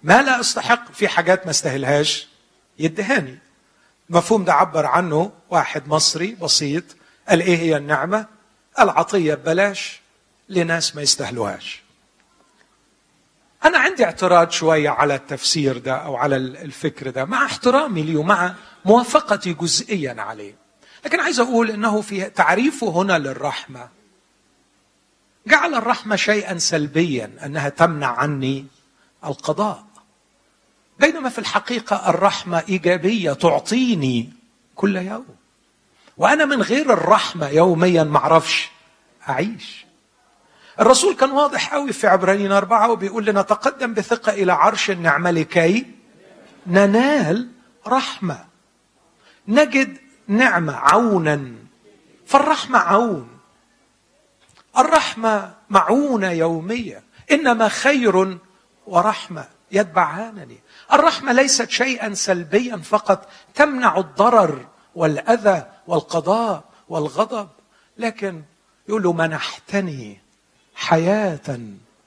ما 0.03 0.23
لا 0.23 0.41
أستحق 0.41 0.93
في 0.93 1.09
حاجات 1.09 1.45
ما 1.45 1.51
استاهلهاش 1.51 2.29
يدهاني. 2.79 3.39
المفهوم 4.11 4.45
ده 4.45 4.53
عبر 4.53 4.87
عنه 4.87 5.33
واحد 5.51 5.89
مصري 5.89 6.35
بسيط 6.35 6.85
قال 7.29 7.41
إيه 7.41 7.57
هي 7.57 7.77
النعمة؟ 7.77 8.27
العطية 8.81 9.35
ببلاش 9.35 10.01
لناس 10.49 10.97
ما 10.97 11.03
يستاهلوهاش. 11.03 11.83
أنا 13.65 13.79
عندي 13.79 14.05
اعتراض 14.05 14.51
شوية 14.51 14.91
على 14.91 15.15
التفسير 15.15 15.79
ده 15.79 15.93
أو 15.97 16.17
على 16.17 16.37
الفكر 16.37 17.11
ده 17.11 17.25
مع 17.25 17.45
احترامي 17.45 18.03
ليه 18.03 18.17
ومع 18.17 18.55
موافقتي 18.85 19.53
جزئيا 19.55 20.23
عليه. 20.23 20.55
لكن 21.05 21.21
عايز 21.21 21.41
أقول 21.41 21.71
إنه 21.71 22.01
في 22.01 22.31
تعريفه 22.31 22.89
هنا 22.89 23.19
للرحمة. 23.19 23.89
جعل 25.47 25.75
الرحمة 25.75 26.17
شيئا 26.17 26.59
سلبيا 26.59 27.33
أنها 27.45 27.69
تمنع 27.69 28.07
عني 28.07 28.67
القضاء. 29.25 29.85
بينما 30.99 31.29
في 31.29 31.39
الحقيقة 31.39 32.11
الرحمة 32.11 32.63
إيجابية 32.69 33.33
تعطيني 33.33 34.33
كل 34.75 34.97
يوم. 34.97 35.27
وأنا 36.17 36.45
من 36.45 36.63
غير 36.63 36.93
الرحمة 36.93 37.49
يوميا 37.49 38.05
ما 38.05 38.19
أعرفش 38.19 38.71
أعيش. 39.29 39.87
الرسول 40.81 41.15
كان 41.15 41.31
واضح 41.31 41.75
قوي 41.75 41.93
في 41.93 42.07
عبرانيين 42.07 42.53
أربعة 42.53 42.91
وبيقول 42.91 43.25
لنا 43.25 43.43
تقدم 43.43 43.95
بثقة 43.95 44.33
إلى 44.33 44.53
عرش 44.53 44.91
النعمة 44.91 45.31
لكي 45.31 45.87
ننال 46.67 47.49
رحمة. 47.87 48.45
نجد 49.49 49.99
نعمة 50.29 50.77
عونا 50.77 51.53
فالرحمة 52.27 52.79
عون. 52.79 53.29
الرحمة 54.79 55.55
معونة 55.71 56.31
يومية 56.31 57.03
إنما 57.31 57.69
خير 57.69 58.39
ورحمة 58.87 59.45
يتبعانني. 59.73 60.61
الرحمة 60.93 61.33
ليست 61.33 61.71
شيئا 61.71 62.15
سلبيا 62.15 62.77
فقط 62.77 63.29
تمنع 63.55 63.97
الضرر 63.99 64.67
والأذى 64.95 65.67
والقضاء 65.87 66.65
والغضب. 66.89 67.49
لكن 67.99 68.43
يقول 68.89 69.03
له 69.03 69.13
منحتني 69.13 70.21
حياة 70.75 71.61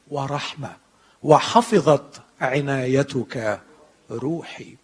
ورحمة 0.08 0.76
وحفظت 1.24 2.22
عنايتك 2.42 3.62
روحي. 4.12 4.76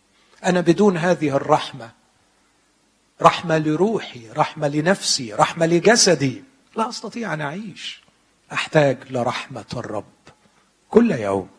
أنا 0.46 0.62
بدون 0.62 0.98
هذه 0.98 1.36
الرحمة 1.36 1.92
رحمة 3.22 3.58
لروحي 3.58 4.30
رحمة 4.30 4.68
لنفسي 4.68 5.34
رحمة 5.34 5.66
لجسدي 5.66 6.44
لا 6.76 6.90
أستطيع 6.90 7.34
أن 7.34 7.42
أعيش. 7.42 8.02
أحتاج 8.54 8.98
لرحمة 9.10 9.66
الرب 9.74 10.06
كل 10.90 11.12
يوم. 11.12 11.50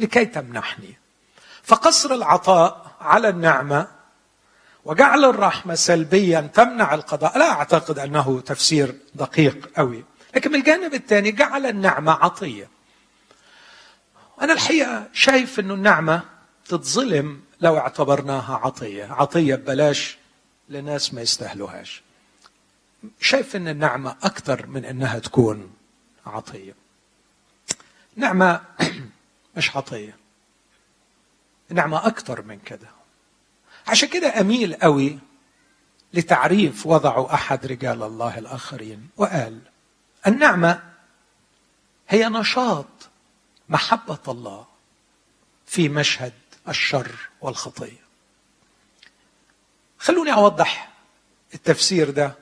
لكي 0.00 0.24
تمنحني. 0.24 0.98
فقصر 1.62 2.14
العطاء 2.14 2.96
على 3.00 3.28
النعمة 3.28 3.88
وجعل 4.84 5.24
الرحمة 5.24 5.74
سلبيا 5.74 6.40
تمنع 6.40 6.94
القضاء. 6.94 7.38
لا 7.38 7.50
أعتقد 7.50 7.98
أنه 7.98 8.40
تفسير 8.40 8.94
دقيق 9.14 9.70
قوي 9.76 10.04
لكن 10.34 10.50
من 10.52 10.58
الجانب 10.58 10.94
الثاني 10.94 11.32
جعل 11.32 11.66
النعمة 11.66 12.12
عطية. 12.12 12.68
أنا 14.42 14.52
الحقيقة 14.52 15.08
شايف 15.12 15.60
أنه 15.60 15.74
النعمة 15.74 16.22
تتظلم 16.64 17.40
لو 17.60 17.78
اعتبرناها 17.78 18.56
عطية. 18.56 19.12
عطية 19.12 19.54
ببلاش 19.54 20.18
لناس 20.68 21.14
ما 21.14 21.20
يستاهلوهاش. 21.20 22.02
شايف 23.20 23.56
أن 23.56 23.68
النعمة 23.68 24.16
أكثر 24.22 24.66
من 24.66 24.84
أنها 24.84 25.18
تكون 25.18 25.72
عطية. 26.26 26.74
نعمة 28.16 28.60
مش 29.56 29.76
عطية. 29.76 30.16
نعمة 31.70 32.06
أكثر 32.06 32.42
من 32.42 32.58
كده. 32.58 33.01
عشان 33.86 34.08
كده 34.08 34.40
أميل 34.40 34.74
قوي 34.74 35.18
لتعريف 36.14 36.86
وضعه 36.86 37.34
أحد 37.34 37.66
رجال 37.66 38.02
الله 38.02 38.38
الآخرين. 38.38 39.08
وقال 39.16 39.60
النعمة 40.26 40.82
هي 42.08 42.28
نشاط 42.28 42.86
محبة 43.68 44.18
الله 44.28 44.66
في 45.66 45.88
مشهد 45.88 46.32
الشر 46.68 47.10
والخطية. 47.40 48.02
خلوني 49.98 50.32
أوضح 50.32 50.92
التفسير 51.54 52.10
ده 52.10 52.34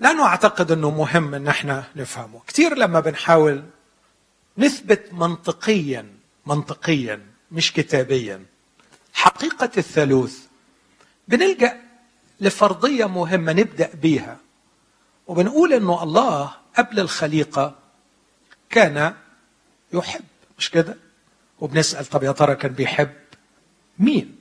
لأنه 0.00 0.26
أعتقد 0.26 0.72
أنه 0.72 0.90
مهم 0.90 1.34
أن 1.34 1.48
إحنا 1.48 1.84
نفهمه. 1.96 2.40
كثير 2.46 2.74
لما 2.74 3.00
بنحاول 3.00 3.64
نثبت 4.58 5.08
منطقيا 5.12 6.14
منطقيا 6.46 7.26
مش 7.52 7.72
كتابيا 7.72 8.44
حقيقة 9.14 9.70
الثالوث. 9.78 10.38
بنلجأ 11.28 11.80
لفرضية 12.40 13.06
مهمة 13.06 13.52
نبدأ 13.52 13.90
بيها. 14.02 14.36
وبنقول 15.26 15.72
إنه 15.72 16.02
الله 16.02 16.52
قبل 16.78 17.00
الخليقة 17.00 17.74
كان 18.70 19.14
يحب 19.92 20.24
مش 20.58 20.70
كده؟ 20.70 20.96
وبنسأل 21.60 22.06
طب 22.06 22.22
يا 22.22 22.32
ترى 22.32 22.54
كان 22.54 22.72
بيحب 22.72 23.10
مين؟ 23.98 24.36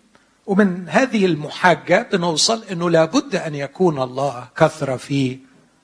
ومن 0.45 0.89
هذه 0.89 1.25
المحاجة 1.25 2.09
بنوصل 2.11 2.63
إنه 2.63 2.89
لابد 2.89 3.35
أن 3.35 3.55
يكون 3.55 4.01
الله 4.01 4.47
كثرة 4.57 4.95
في 4.95 5.39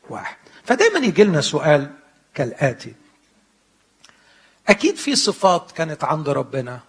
واحد. 0.09 0.35
فدايما 0.63 0.99
يجي 0.99 1.23
لنا 1.23 1.41
سؤال 1.41 1.91
كالآتي. 2.33 2.93
أكيد 4.67 4.95
في 4.95 5.15
صفات 5.15 5.71
كانت 5.71 6.03
عند 6.03 6.29
ربنا. 6.29 6.79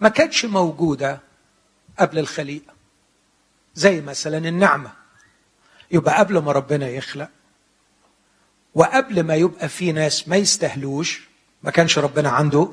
ما 0.00 0.08
كانتش 0.08 0.44
موجودة 0.44 1.20
قبل 1.98 2.18
الخليقة 2.18 2.72
زي 3.74 4.00
مثلا 4.00 4.38
النعمة. 4.48 4.92
يبقى 5.90 6.18
قبل 6.18 6.38
ما 6.38 6.52
ربنا 6.52 6.88
يخلق. 6.88 7.28
وقبل 8.74 9.22
ما 9.22 9.34
يبقى 9.34 9.68
في 9.68 9.92
ناس 9.92 10.28
ما 10.28 10.36
يستهلوش 10.36 11.28
ما 11.62 11.70
كانش 11.70 11.98
ربنا 11.98 12.28
عنده 12.28 12.72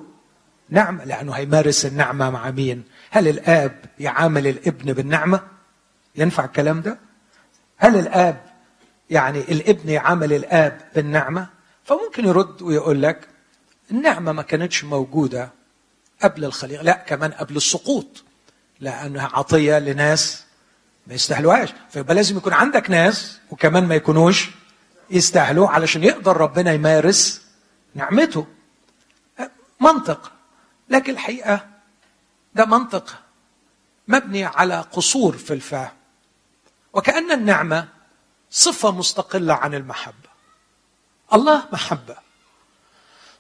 نعمة 0.70 1.04
لأنه 1.04 1.32
هيمارس 1.34 1.86
النعمة 1.86 2.30
مع 2.30 2.52
مين؟ 2.52 2.84
هل 3.10 3.28
الآب 3.28 3.86
يعامل 4.00 4.48
الابن 4.48 4.94
بالنعمة؟ 4.94 5.40
ينفع 6.16 6.46
الكلام 6.46 6.82
ده؟ 6.82 7.00
هل 7.78 7.96
الآب 8.00 8.42
يعني 9.10 9.40
الابن 9.40 9.90
يعامل 9.90 10.34
الآب 10.34 10.82
بالنعمة؟ 10.96 11.48
فممكن 11.84 12.26
يرد 12.26 12.62
ويقول 12.62 13.02
لك 13.02 13.28
النعمة 13.92 14.32
ما 14.32 14.42
كانتش 14.42 14.84
موجودة 14.84 15.50
قبل 16.24 16.46
الخليقة 16.46 16.84
لا 16.84 16.94
كمان 16.94 17.32
قبل 17.32 17.56
السقوط 17.58 18.24
لأنها 18.80 19.30
عطية 19.34 19.80
لناس 19.80 20.44
ما 21.08 21.14
يستاهلوهاش. 21.14 21.70
فيبقى 21.90 22.16
لازم 22.16 22.38
يكون 22.38 22.54
عندك 22.54 22.90
ناس 22.90 23.40
وكمان 23.52 23.88
ما 23.88 23.96
يكونوش 23.96 24.50
يستاهلوا 25.10 25.70
علشان 25.70 26.04
يقدر 26.04 26.38
ربنا 26.38 26.74
يمارس 26.74 27.42
نعمته. 27.96 28.48
منطق. 29.80 30.32
لكن 30.90 31.14
الحقيقة 31.14 31.68
ده 32.56 32.66
منطق 32.66 33.16
مبني 34.08 34.46
على 34.46 34.82
قصور 34.92 35.38
في 35.38 35.54
الفهم. 35.54 35.92
وكأن 36.94 37.32
النعمة 37.32 37.88
صفة 38.52 38.92
مستقلة 38.92 39.54
عن 39.54 39.74
المحبة. 39.74 40.30
الله 41.34 41.64
محبة. 41.74 42.16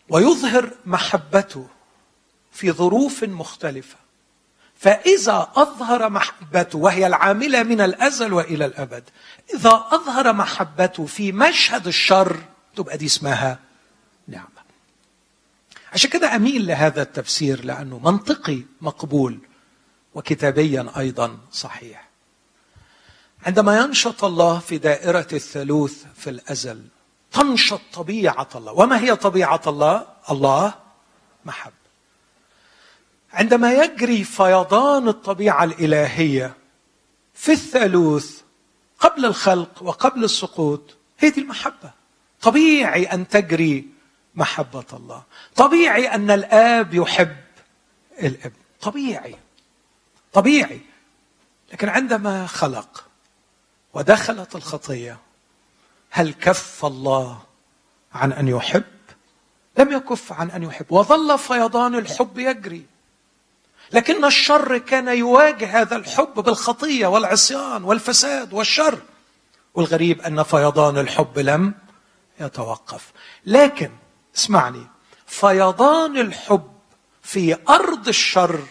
ويظهر 0.10 0.72
محبته 0.86 1.68
في 2.58 2.72
ظروف 2.72 3.24
مختلفة. 3.24 3.96
فإذا 4.76 5.52
أظهر 5.56 6.10
محبته 6.10 6.78
وهي 6.80 7.08
العاملة 7.08 7.64
من 7.64 7.82
الأزل 7.82 8.34
وإلى 8.34 8.66
الأبد 8.66 9.04
إذا 9.54 9.86
أظهر 9.92 10.34
محبته 10.34 11.06
في 11.06 11.32
مشهد 11.32 11.88
الشر 11.88 12.40
تبقى 12.76 12.98
دي 12.98 13.06
اسمها 13.06 13.60
نعمة. 14.28 14.48
عشان 15.94 16.10
كده 16.10 16.36
أميل 16.36 16.68
لهذا 16.68 17.02
التفسير 17.02 17.66
لأنه 17.66 18.00
منطقي 18.00 18.62
مقبول 18.82 19.40
وكتابيا 20.16 20.92
أيضا 20.98 21.38
صحيح. 21.52 22.08
عندما 23.46 23.78
ينشط 23.78 24.24
الله 24.24 24.60
في 24.60 24.78
دائرة 24.78 25.28
الثالوث 25.34 26.04
في 26.16 26.30
الأزل 26.30 26.86
تنشط 27.32 27.82
طبيعة 27.94 28.50
الله. 28.56 28.72
وما 28.72 29.00
هي 29.00 29.16
طبيعة 29.16 29.62
الله؟ 29.68 30.08
الله 30.32 30.74
محبة. 31.46 31.87
عندما 33.34 33.74
يجري 33.74 34.24
فيضان 34.24 35.08
الطبيعة 35.08 35.64
الإلهية 35.64 36.54
في 37.34 37.52
الثالوث 37.52 38.42
قبل 39.00 39.26
الخلق 39.26 39.84
وقبل 39.84 40.24
السقوط 40.24 40.82
هي 41.20 41.30
دي 41.30 41.42
المحبة. 41.42 41.92
طبيعي 42.42 43.06
أن 43.06 43.28
تجري 43.28 43.88
محبة 44.36 44.86
الله. 44.94 45.24
طبيعي 45.56 46.16
أن 46.16 46.32
الآب 46.32 46.94
يحب 46.94 47.38
الإبن. 48.22 48.56
طبيعي. 48.82 49.36
طبيعي. 50.34 50.82
لكن 51.74 51.90
عندما 51.90 52.48
خلق 52.48 53.06
ودخلت 53.94 54.56
الخطية 54.56 55.20
هل 56.10 56.34
كف 56.34 56.86
الله 56.86 57.42
عن 58.14 58.34
أن 58.34 58.48
يحب؟ 58.48 58.84
لم 59.78 59.92
يكف 59.92 60.34
عن 60.34 60.52
أن 60.52 60.64
يحب. 60.64 60.86
وظل 60.90 61.40
فيضان 61.40 61.96
الحب 61.96 62.38
يجري. 62.38 62.86
لكن 63.94 64.26
الشر 64.26 64.78
كان 64.78 65.08
يواجه 65.08 65.82
هذا 65.82 65.96
الحب 65.96 66.34
بالخطية 66.34 67.08
والعصيان 67.08 67.84
والفساد 67.84 68.54
والشر. 68.54 69.00
والغريب 69.74 70.22
أن 70.22 70.44
فيضان 70.44 70.98
الحب 70.98 71.40
لم 71.40 71.74
يتوقف. 72.40 73.12
لكن 73.46 73.90
اسمعني 74.36 74.88
فيضان 75.28 76.18
الحب 76.18 76.72
في 77.24 77.58
أرض 77.70 78.08
الشر 78.08 78.62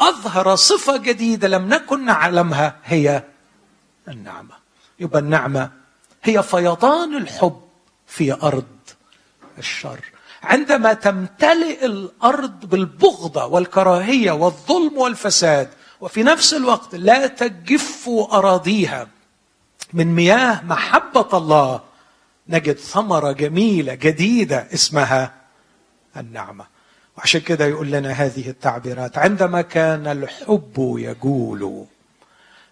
أظهر 0.00 0.56
صفة 0.56 0.96
جديدة 0.96 1.48
لم 1.48 1.68
نكن 1.68 2.04
نعلمها 2.04 2.76
هي 2.84 3.22
النعمة. 4.08 4.54
يبقى 5.00 5.18
النعمة 5.18 5.70
هي 6.22 6.42
فيضان 6.42 7.16
الحب 7.16 7.62
في 8.06 8.32
أرض 8.32 8.66
الشر. 9.58 10.00
عندما 10.42 10.92
تمتلئ 10.92 11.84
الأرض 11.86 12.66
بالبغضة 12.66 13.46
والكراهية 13.46 14.32
والظلم 14.32 14.98
والفساد 14.98 15.68
وفي 16.00 16.22
نفس 16.22 16.54
الوقت 16.54 16.94
لا 16.94 17.26
تجف 17.26 18.08
أراضيها. 18.08 19.08
من 19.92 20.14
مياه 20.14 20.64
محبة 20.64 21.38
الله 21.38 21.80
نجد 22.48 22.76
ثمرة 22.76 23.32
جميلة 23.32 23.94
جديدة 23.94 24.68
اسمها 24.74 25.34
النعمة. 26.16 26.66
وعشان 27.18 27.40
كده 27.40 27.66
يقول 27.66 27.90
لنا 27.90 28.12
هذه 28.12 28.48
التعبيرات 28.48 29.18
عندما 29.18 29.62
كان 29.62 30.06
الحب 30.06 30.96
يجول 30.98 31.84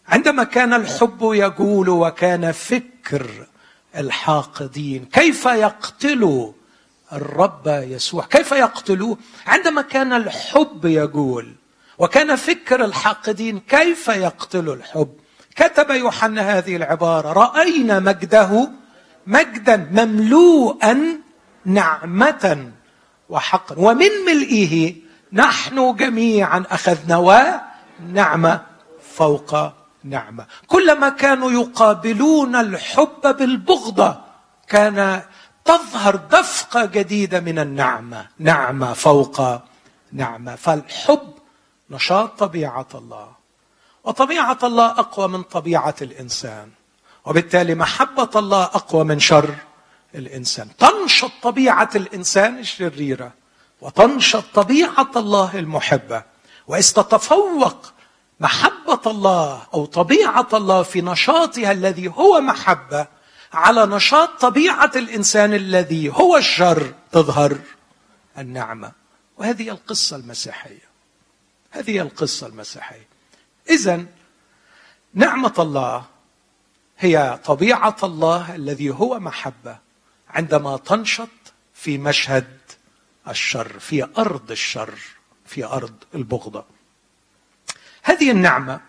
عندما 0.08 0.44
كان 0.44 0.74
الحب 0.74 1.18
يجول 1.22 1.88
وكان 1.88 2.52
فكر 2.52 3.46
الحاقدين 3.96 5.04
كيف 5.04 5.46
يقتلوا 5.46 6.52
الرب 7.12 7.66
يسوع. 7.66 8.24
كيف 8.24 8.52
يقتلوه؟ 8.52 9.18
عندما 9.46 9.82
كان 9.82 10.12
الحب 10.12 10.84
يجول 10.84 11.54
وكان 11.98 12.36
فكر 12.36 12.84
الحاقدين 12.84 13.60
كيف 13.60 14.08
يقتلوا 14.08 14.74
الحب. 14.74 15.14
كتب 15.56 15.90
يوحنا 15.90 16.58
هذه 16.58 16.76
العبارة 16.76 17.32
رأينا 17.32 17.98
مجده 17.98 18.70
مجدا 19.26 19.76
مملوءا 19.92 21.20
نعمة 21.64 22.72
وحقا. 23.28 23.74
ومن 23.78 24.10
ملئه 24.26 24.94
نحن 25.32 25.96
جميعا 25.96 26.64
أخذنا 26.70 27.16
ونعمه 27.16 28.60
فوق 29.14 29.72
نعمة. 30.04 30.46
كلما 30.66 31.08
كانوا 31.08 31.50
يقابلون 31.50 32.56
الحب 32.56 33.36
بالبغضة 33.38 34.20
كان 34.68 35.22
تظهر 35.66 36.16
دفقة 36.16 36.84
جديدة 36.84 37.40
من 37.40 37.58
النعمة. 37.58 38.26
نعمة 38.38 38.92
فوق 38.92 39.60
نعمة. 40.12 40.54
فالحب 40.54 41.34
نشاط 41.90 42.38
طبيعة 42.38 42.86
الله. 42.94 43.28
وطبيعة 44.04 44.58
الله 44.62 44.86
أقوى 44.86 45.28
من 45.28 45.42
طبيعة 45.42 45.94
الإنسان. 46.02 46.70
وبالتالي 47.24 47.74
محبة 47.74 48.30
الله 48.36 48.62
أقوى 48.62 49.04
من 49.04 49.20
شر 49.20 49.54
الإنسان. 50.14 50.68
تنشط 50.76 51.30
طبيعة 51.42 51.90
الإنسان 51.96 52.58
الشريرة. 52.58 53.32
وتنشط 53.80 54.44
طبيعة 54.54 55.10
الله 55.16 55.58
المحبة. 55.58 56.22
وإذ 56.66 56.92
تتفوق 56.92 57.92
محبة 58.40 59.00
الله 59.06 59.62
أو 59.74 59.84
طبيعة 59.84 60.48
الله 60.52 60.82
في 60.82 61.00
نشاطها 61.02 61.72
الذي 61.72 62.08
هو 62.08 62.40
محبة 62.40 63.06
على 63.56 63.86
نشاط 63.86 64.40
طبيعة 64.40 64.90
الإنسان 64.96 65.54
الذي 65.54 66.08
هو 66.08 66.36
الشر 66.36 66.94
تظهر 67.12 67.58
النعمة. 68.38 68.92
وهذه 69.36 69.70
القصة 69.70 70.16
المسيحية. 70.16 70.86
هذه 71.70 72.00
القصة 72.00 72.46
المسيحية. 72.46 73.08
اذا 73.70 74.06
نعمة 75.14 75.54
الله 75.58 76.04
هي 76.98 77.40
طبيعة 77.44 77.96
الله 78.02 78.54
الذي 78.54 78.90
هو 78.90 79.20
محبة 79.20 79.78
عندما 80.30 80.76
تنشط 80.76 81.28
في 81.74 81.98
مشهد 81.98 82.48
الشر 83.28 83.78
في 83.78 84.08
أرض 84.18 84.50
الشر 84.50 84.98
في 85.46 85.64
أرض 85.64 85.94
البغضة. 86.14 86.64
هذه 88.02 88.30
النعمة 88.30 88.80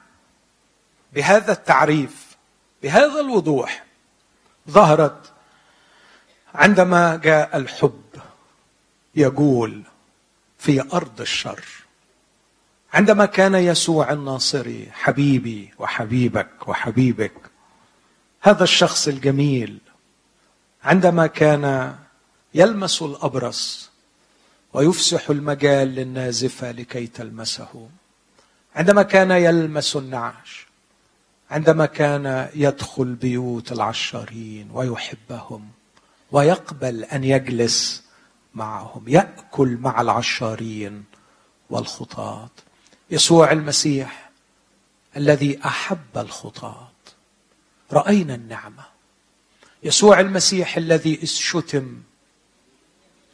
بهذا 1.13 1.51
التعريف 1.51 2.27
بهذا 2.83 3.19
الوضوح 3.19 3.86
ظهرت 4.69 5.31
عندما 6.55 7.15
جاء 7.15 7.57
الحب 7.57 8.01
يقول 9.15 9.83
في 10.57 10.81
أرض 10.93 11.21
الشر. 11.21 11.65
عندما 12.93 13.25
كان 13.25 13.55
يسوع 13.55 14.11
الناصري 14.11 14.89
حبيبي 14.91 15.73
وحبيبك 15.79 16.67
وحبيبك 16.67 17.33
هذا 18.41 18.63
الشخص 18.63 19.07
الجميل. 19.07 19.79
عندما 20.83 21.27
كان 21.27 21.95
يلمس 22.53 23.01
الأبرص 23.01 23.89
ويفسح 24.73 25.29
المجال 25.29 25.87
للنازفة 25.87 26.71
لكي 26.71 27.07
تلمسه. 27.07 27.89
عندما 28.75 29.03
كان 29.03 29.31
يلمس 29.31 29.95
النعش 29.95 30.66
عندما 31.51 31.85
كان 31.85 32.49
يدخل 32.55 33.13
بيوت 33.13 33.71
العشارين 33.71 34.69
ويحبهم 34.73 35.69
ويقبل 36.31 37.03
أن 37.03 37.23
يجلس 37.23 38.03
معهم 38.53 39.03
يأكل 39.07 39.77
مع 39.81 40.01
العشارين 40.01 41.03
والخطاة 41.69 42.49
يسوع 43.09 43.51
المسيح 43.51 44.29
الذي 45.17 45.59
أحب 45.65 46.17
الخطاة 46.17 46.91
رأينا 47.93 48.35
النعمة. 48.35 48.83
يسوع 49.83 50.19
المسيح 50.19 50.77
الذي 50.77 51.15
اذ 51.15 51.25
شتم 51.25 52.01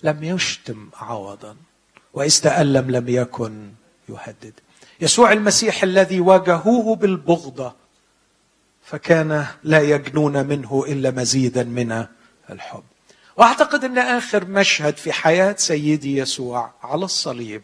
لم 0.04 0.24
يشتم 0.24 0.90
عوضا 0.96 1.56
واذ 2.14 2.42
تالم 2.42 2.92
لم 2.92 3.10
يكن 3.10 3.72
يهدد. 4.10 4.54
يسوع 5.02 5.32
المسيح 5.32 5.84
الذي 5.84 6.20
واجهوه 6.20 6.96
بالبغضة 6.96 7.83
فكان 8.86 9.46
لا 9.64 9.82
يجنون 9.82 10.48
منه 10.48 10.86
إلا 10.88 11.12
مزيدا 11.12 11.64
من 11.64 12.06
الحب. 12.50 12.84
وأعتقد 13.38 13.84
أن 13.84 13.98
آخر 13.98 14.46
مشهد 14.46 14.98
في 14.98 15.12
حياة 15.12 15.56
سيدي 15.58 16.18
يسوع 16.18 16.74
على 16.84 17.06
الصليب 17.06 17.64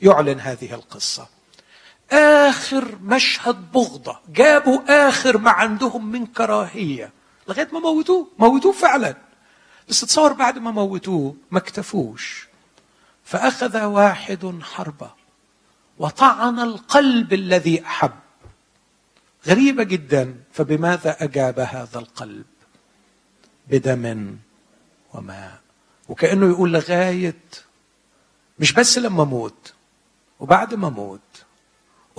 يعلن 0.00 0.40
هذه 0.40 0.74
القصة. 0.74 1.28
آخر 2.12 2.98
مشهد 3.02 3.72
بغضة. 3.72 4.18
جابوا 4.28 5.08
آخر 5.08 5.38
ما 5.38 5.50
عندهم 5.50 6.06
من 6.06 6.26
كراهية. 6.26 7.10
لغاية 7.48 7.68
ما 7.72 7.80
موتوه. 7.80 8.28
موتوه 8.38 8.72
فعلا. 8.72 9.16
بس 9.88 10.00
تصور 10.00 10.32
بعد 10.32 10.58
ما 10.58 10.70
موتوه 10.70 11.36
ما 11.50 11.58
اكتفوش. 11.58 12.48
فأخذ 13.24 13.84
واحد 13.84 14.58
حربة. 14.62 15.10
وطعن 15.98 16.60
القلب 16.60 17.32
الذي 17.32 17.84
أحب. 17.84 18.23
غريبة 19.46 19.82
جدا 19.82 20.34
فبماذا 20.52 21.24
أجاب 21.24 21.60
هذا 21.60 21.98
القلب؟ 21.98 22.44
بدم 23.68 24.36
وماء. 25.14 25.60
وكأنه 26.08 26.48
يقول 26.48 26.72
لغاية 26.72 27.40
مش 28.58 28.72
بس 28.72 28.98
لما 28.98 29.22
أموت 29.22 29.74
وبعد 30.40 30.74
ما 30.74 30.88
أموت 30.88 31.20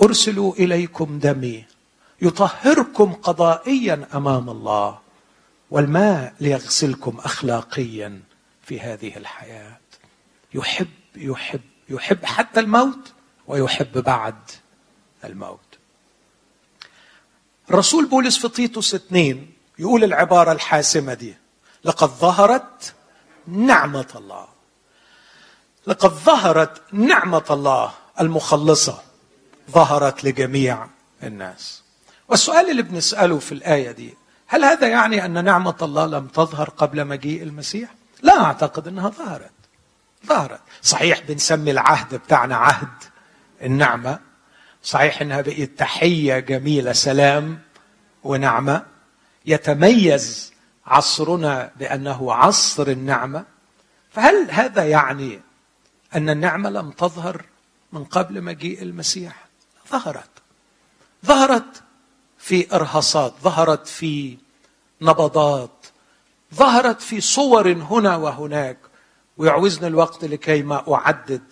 أرسلوا 0.02 0.54
إليكم 0.54 1.18
دمي 1.18 1.64
يطهركم 2.22 3.12
قضائيا 3.12 4.08
أمام 4.14 4.50
الله 4.50 4.98
والماء 5.70 6.34
ليغسلكم 6.40 7.18
اخلاقيا 7.18 8.20
في 8.62 8.80
هذه 8.80 9.16
الحياة. 9.16 9.78
يحب 10.54 10.88
يحب 11.16 11.60
يحب 11.88 12.24
حتى 12.24 12.60
الموت 12.60 13.12
ويحب 13.46 13.98
بعد 13.98 14.38
الموت. 15.24 15.65
الرسول 17.70 18.06
بولس 18.06 18.38
في 18.38 18.48
تيتوس 18.48 18.94
اثنين 18.94 19.52
يقول 19.78 20.04
العبارة 20.04 20.52
الحاسمة 20.52 21.14
دي 21.14 21.34
لقد 21.84 22.08
ظهرت 22.08 22.94
نعمة 23.46 24.06
الله. 24.16 24.46
لقد 25.86 26.10
ظهرت 26.10 26.82
نعمة 26.92 27.44
الله 27.50 27.92
المخلصة 28.20 29.02
ظهرت 29.70 30.24
لجميع 30.24 30.86
الناس. 31.22 31.82
والسؤال 32.28 32.70
اللي 32.70 32.82
بنسأله 32.82 33.38
في 33.38 33.52
الآية 33.52 33.90
دي 33.90 34.14
هل 34.46 34.64
هذا 34.64 34.88
يعني 34.88 35.24
أن 35.24 35.44
نعمة 35.44 35.76
الله 35.82 36.06
لم 36.06 36.26
تظهر 36.26 36.70
قبل 36.70 37.04
مجيء 37.04 37.42
المسيح؟ 37.42 37.94
لا 38.22 38.44
أعتقد 38.44 38.88
أنها 38.88 39.08
ظهرت. 39.08 39.50
ظهرت. 40.26 40.60
صحيح 40.82 41.20
بنسمي 41.28 41.70
العهد 41.70 42.14
بتاعنا 42.14 42.56
عهد 42.56 42.88
النعمة 43.62 44.18
صحيح 44.86 45.22
انها 45.22 45.40
بقت 45.40 45.70
تحية 45.78 46.38
جميلة 46.38 46.92
سلام 46.92 47.58
ونعمة. 48.24 48.86
يتميز 49.46 50.52
عصرنا 50.86 51.70
بأنه 51.76 52.32
عصر 52.34 52.88
النعمة. 52.88 53.44
فهل 54.10 54.50
هذا 54.50 54.84
يعني 54.84 55.40
أن 56.14 56.30
النعمة 56.30 56.70
لم 56.70 56.90
تظهر 56.90 57.44
من 57.92 58.04
قبل 58.04 58.42
مجيء 58.42 58.82
المسيح؟ 58.82 59.46
ظهرت. 59.90 60.30
ظهرت 61.26 61.82
في 62.38 62.74
إرهاصات 62.74 63.34
ظهرت 63.42 63.86
في 63.86 64.38
نبضات 65.02 65.86
ظهرت 66.54 67.00
في 67.00 67.20
صور 67.20 67.72
هنا 67.72 68.16
وهناك. 68.16 68.78
ويعوزني 69.36 69.86
الوقت 69.86 70.24
لكي 70.24 70.62
ما 70.62 70.94
أعدد 70.94 71.42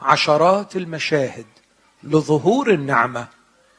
عشرات 0.00 0.76
المشاهد 0.76 1.46
لظهور 2.06 2.70
النعمة 2.70 3.28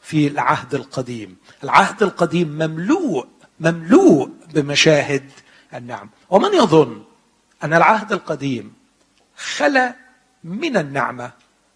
في 0.02 0.26
العهد 0.26 0.74
القديم. 0.74 1.36
العهد 1.64 2.02
القديم 2.02 2.48
مملوء 2.48 3.26
مملوء 3.60 4.30
بمشاهد 4.54 5.30
النعم. 5.74 6.10
ومن 6.30 6.54
يظن 6.54 7.02
أن 7.64 7.74
العهد 7.74 8.12
القديم 8.12 8.72
خلا 9.36 9.94
من 10.44 10.76
النعمة 10.76 11.30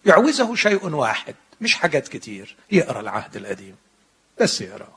يعوزه 0.05 0.55
شيء 0.55 0.85
واحد 0.85 1.35
مش 1.61 1.75
حاجات 1.75 2.07
كتير 2.07 2.55
يقرأ 2.71 2.99
العهد 2.99 3.35
القديم. 3.35 3.75
بس 4.41 4.61
يقرأ. 4.61 4.87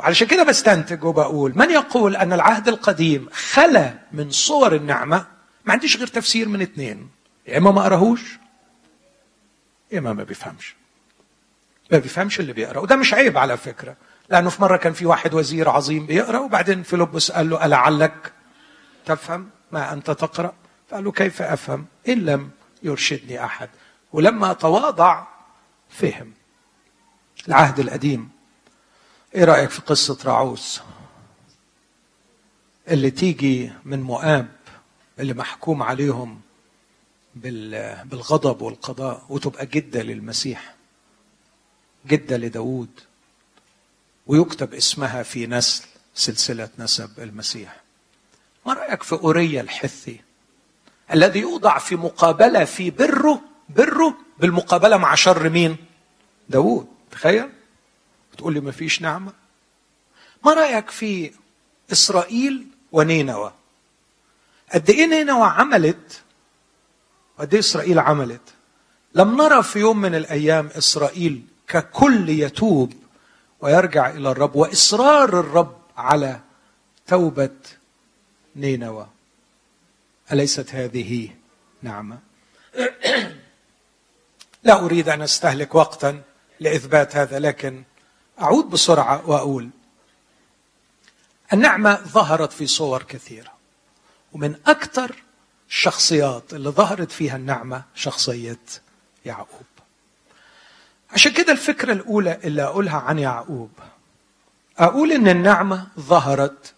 وعلشان 0.00 0.26
كده 0.26 0.42
بستنتج 0.42 1.04
وبقول 1.04 1.52
من 1.56 1.70
يقول 1.70 2.16
أن 2.16 2.32
العهد 2.32 2.68
القديم 2.68 3.28
خلا 3.52 3.94
من 4.12 4.30
صور 4.30 4.74
النعمة؟ 4.74 5.26
ما 5.64 5.72
عنديش 5.72 5.96
غير 5.96 6.06
تفسير 6.06 6.48
من 6.48 6.62
اثنين 6.62 7.08
يا 7.46 7.58
إما 7.58 7.70
ما 7.70 7.82
قرأهوش 7.82 8.38
اما 9.92 10.12
ما 10.12 10.24
بيفهمش 10.24 10.74
ما 11.92 11.98
بيفهمش 11.98 12.40
اللي 12.40 12.52
بيقرأ. 12.52 12.78
وده 12.78 12.96
مش 12.96 13.14
عيب 13.14 13.38
على 13.38 13.56
فكرة. 13.56 13.96
لأنه 14.28 14.50
في 14.50 14.62
مرة 14.62 14.76
كان 14.76 14.92
في 14.92 15.06
واحد 15.06 15.34
وزير 15.34 15.68
عظيم 15.68 16.06
بيقرأ 16.06 16.38
وبعدين 16.38 16.82
فيلبس 16.82 17.32
قال 17.32 17.50
له 17.50 17.64
ألعلك؟ 17.64 18.32
تفهم 19.06 19.50
ما 19.72 19.92
أنت 19.92 20.10
تقرأ؟ 20.10 20.54
فقال 20.88 21.04
له 21.04 21.12
كيف 21.12 21.42
أفهم؟ 21.42 21.86
إن 22.08 22.24
لم 22.24 22.50
يرشدني 22.82 23.44
أحد. 23.44 23.68
ولما 24.12 24.52
تواضع 24.52 25.24
فهم. 25.88 26.32
العهد 27.48 27.78
القديم. 27.80 28.30
إيه 29.34 29.44
رأيك 29.44 29.70
في 29.70 29.80
قصة 29.80 30.18
راعوس؟ 30.24 30.82
اللي 32.88 33.10
تيجي 33.10 33.72
من 33.84 34.02
مؤاب 34.02 34.48
اللي 35.18 35.34
محكوم 35.34 35.82
عليهم 35.82 36.40
بالغضب 37.36 38.62
والقضاء 38.62 39.26
وتبقى 39.28 39.66
جدة 39.66 40.02
للمسيح 40.02 40.74
جدة 42.06 42.36
لداود 42.36 43.00
ويكتب 44.26 44.74
اسمها 44.74 45.22
في 45.22 45.46
نسل 45.46 45.84
سلسلة 46.14 46.68
نسب 46.78 47.20
المسيح. 47.20 47.80
ما 48.66 48.72
رأيك 48.72 49.02
في 49.02 49.12
أوريا 49.14 49.60
الحثي؟ 49.60 50.20
الذي 51.12 51.40
يوضع 51.40 51.78
في 51.78 51.96
مقابلة 51.96 52.64
في 52.64 52.90
بره 52.90 53.40
بره 53.68 54.16
بالمقابلة 54.38 54.96
مع 54.96 55.14
شر 55.14 55.48
مين؟ 55.48 55.76
داود 56.48 56.86
تخيل. 57.10 57.48
تقول 58.38 58.54
لي 58.54 58.60
ما 58.60 58.70
فيش 58.72 59.02
نعمة. 59.02 59.32
ما 60.44 60.54
رأيك 60.54 60.90
في 60.90 61.30
إسرائيل 61.92 62.66
ونينوى؟ 62.92 63.52
قد 64.74 64.90
إيه 64.90 65.06
نينوى 65.06 65.46
عملت 65.46 66.22
وقد 67.38 67.54
إسرائيل 67.54 67.98
عملت. 67.98 68.54
لم 69.14 69.36
نرى 69.42 69.62
في 69.62 69.78
يوم 69.78 70.00
من 70.00 70.14
الأيام 70.14 70.66
إسرائيل 70.66 71.42
ككل 71.68 72.28
يتوب 72.28 72.92
ويرجع 73.60 74.10
إلى 74.10 74.30
الرب 74.30 74.56
وإصرار 74.56 75.40
الرب 75.40 75.76
على 75.96 76.40
توبة 77.06 77.56
نينوى. 78.56 79.06
أليست 80.32 80.74
هذه 80.74 81.30
نعمة؟ 81.82 82.18
لا 84.64 84.84
أريد 84.84 85.08
أن 85.08 85.22
أستهلك 85.22 85.74
وقتا 85.74 86.22
لإثبات 86.60 87.16
هذا 87.16 87.38
لكن 87.38 87.82
أعود 88.40 88.70
بسرعة 88.70 89.30
وأقول 89.30 89.70
النعمة 91.52 91.94
ظهرت 91.94 92.52
في 92.52 92.66
صور 92.66 93.02
كثيرة 93.02 93.52
ومن 94.32 94.54
أكثر 94.66 95.22
الشخصيات 95.68 96.54
اللي 96.54 96.68
ظهرت 96.70 97.12
فيها 97.12 97.36
النعمة 97.36 97.82
شخصية 97.94 98.58
يعقوب. 99.26 99.62
عشان 101.10 101.32
كده 101.32 101.52
الفكرة 101.52 101.92
الأولى 101.92 102.38
اللي 102.44 102.62
أقولها 102.62 102.96
عن 102.98 103.18
يعقوب 103.18 103.70
أقول 104.78 105.12
إن 105.12 105.28
النعمة 105.28 105.86
ظهرت 106.00 106.74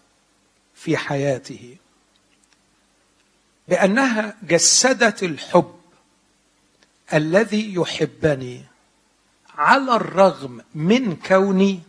في 0.75 0.97
حياته 0.97 1.77
بأنها 3.67 4.35
جسدت 4.43 5.23
الحب 5.23 5.75
الذي 7.13 7.73
يحبني 7.73 8.63
على 9.57 9.95
الرغم 9.95 10.61
من 10.75 11.15
كوني 11.15 11.79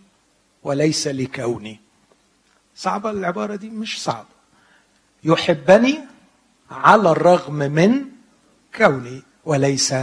وليس 0.62 1.06
لكوني. 1.06 1.80
صعبة 2.76 3.10
العبارة 3.10 3.56
دي؟ 3.56 3.68
مش 3.70 4.02
صعبة. 4.02 4.28
يحبني 5.24 6.00
على 6.70 7.10
الرغم 7.10 7.54
من 7.54 8.04
كوني 8.74 9.22
وليس 9.44 9.94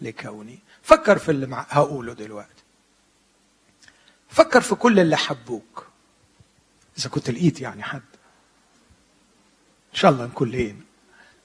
لكوني. 0.00 0.58
فكر 0.82 1.18
في 1.18 1.30
اللي 1.30 1.64
هقوله 1.68 2.12
دلوقتي. 2.12 2.62
فكر 4.28 4.60
في 4.60 4.74
كل 4.74 5.00
اللي 5.00 5.16
حبوك. 5.16 5.86
إذا 6.98 7.08
كنت 7.08 7.30
لقيت 7.30 7.60
يعني 7.60 7.82
حد. 7.82 8.02
إن 9.92 9.98
شاء 10.00 10.10
الله 10.10 10.24
نكون 10.24 10.50
لين 10.50 10.84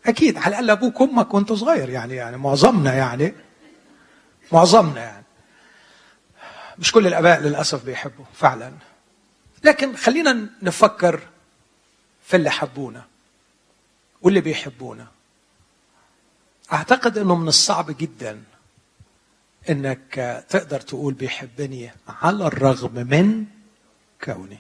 أكيد 0.06 0.38
على 0.38 0.48
الأقل 0.48 0.70
أبوك 0.70 1.02
وأمك 1.02 1.34
وأنت 1.34 1.54
صغير 1.54 1.90
يعني 1.90 2.16
يعني 2.16 2.38
معظمنا 2.38 2.94
يعني. 2.94 3.34
معظمنا 4.52 5.02
يعني. 5.04 5.26
مش 6.80 6.92
كل 6.92 7.08
الآباء 7.08 7.40
للأسف 7.40 7.86
بيحبوا 7.86 8.26
فعلا. 8.34 8.72
لكن 9.64 9.96
خلينا 9.96 10.50
نفكر 10.62 11.20
في 12.24 12.36
اللي 12.38 12.50
حبونا. 12.50 13.06
واللي 14.22 14.42
بيحبونا 14.42 15.08
أعتقد 16.74 17.18
إنه 17.18 17.36
من 17.36 17.48
الصعب 17.48 17.98
جدا 17.98 18.44
إنك 19.70 20.46
تقدر 20.50 20.82
تقول 20.82 21.14
بيحبني 21.14 21.92
على 22.08 22.48
الرغم 22.48 23.08
من 23.08 23.46
كوني. 24.24 24.58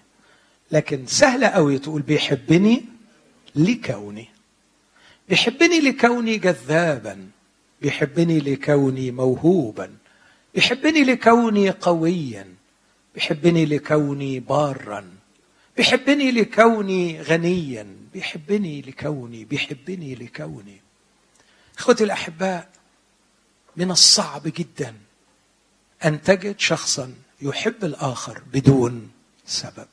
لكن 0.71 1.07
سهلة 1.07 1.47
قوي 1.47 1.79
تقول 1.79 2.01
بيحبني 2.01 2.85
لكوني. 3.55 4.29
بيحبني 5.29 5.79
لكوني 5.79 6.37
جذابا. 6.37 7.29
بيحبني 7.81 8.39
لكوني 8.39 9.11
موهوبا. 9.11 9.95
بيحبني 10.55 11.03
لكوني 11.03 11.69
قويا. 11.69 12.55
بيحبني 13.15 13.65
لكوني 13.65 14.39
بارا 14.39 15.11
بيحبني 15.77 16.31
لكوني 16.31 17.21
غنيا. 17.21 18.00
بيحبني 18.13 18.81
لكوني 18.81 19.45
بيحبني 19.45 20.15
لكوني. 20.15 20.81
إخوتي 21.77 22.03
الأحباء 22.03 22.69
من 23.77 23.91
الصعب 23.91 24.41
جدا 24.45 24.95
أن 26.05 26.21
تجد 26.21 26.59
شخصا 26.59 27.13
يحب 27.41 27.85
الآخر 27.85 28.41
بدون 28.53 29.11
سبب. 29.45 29.87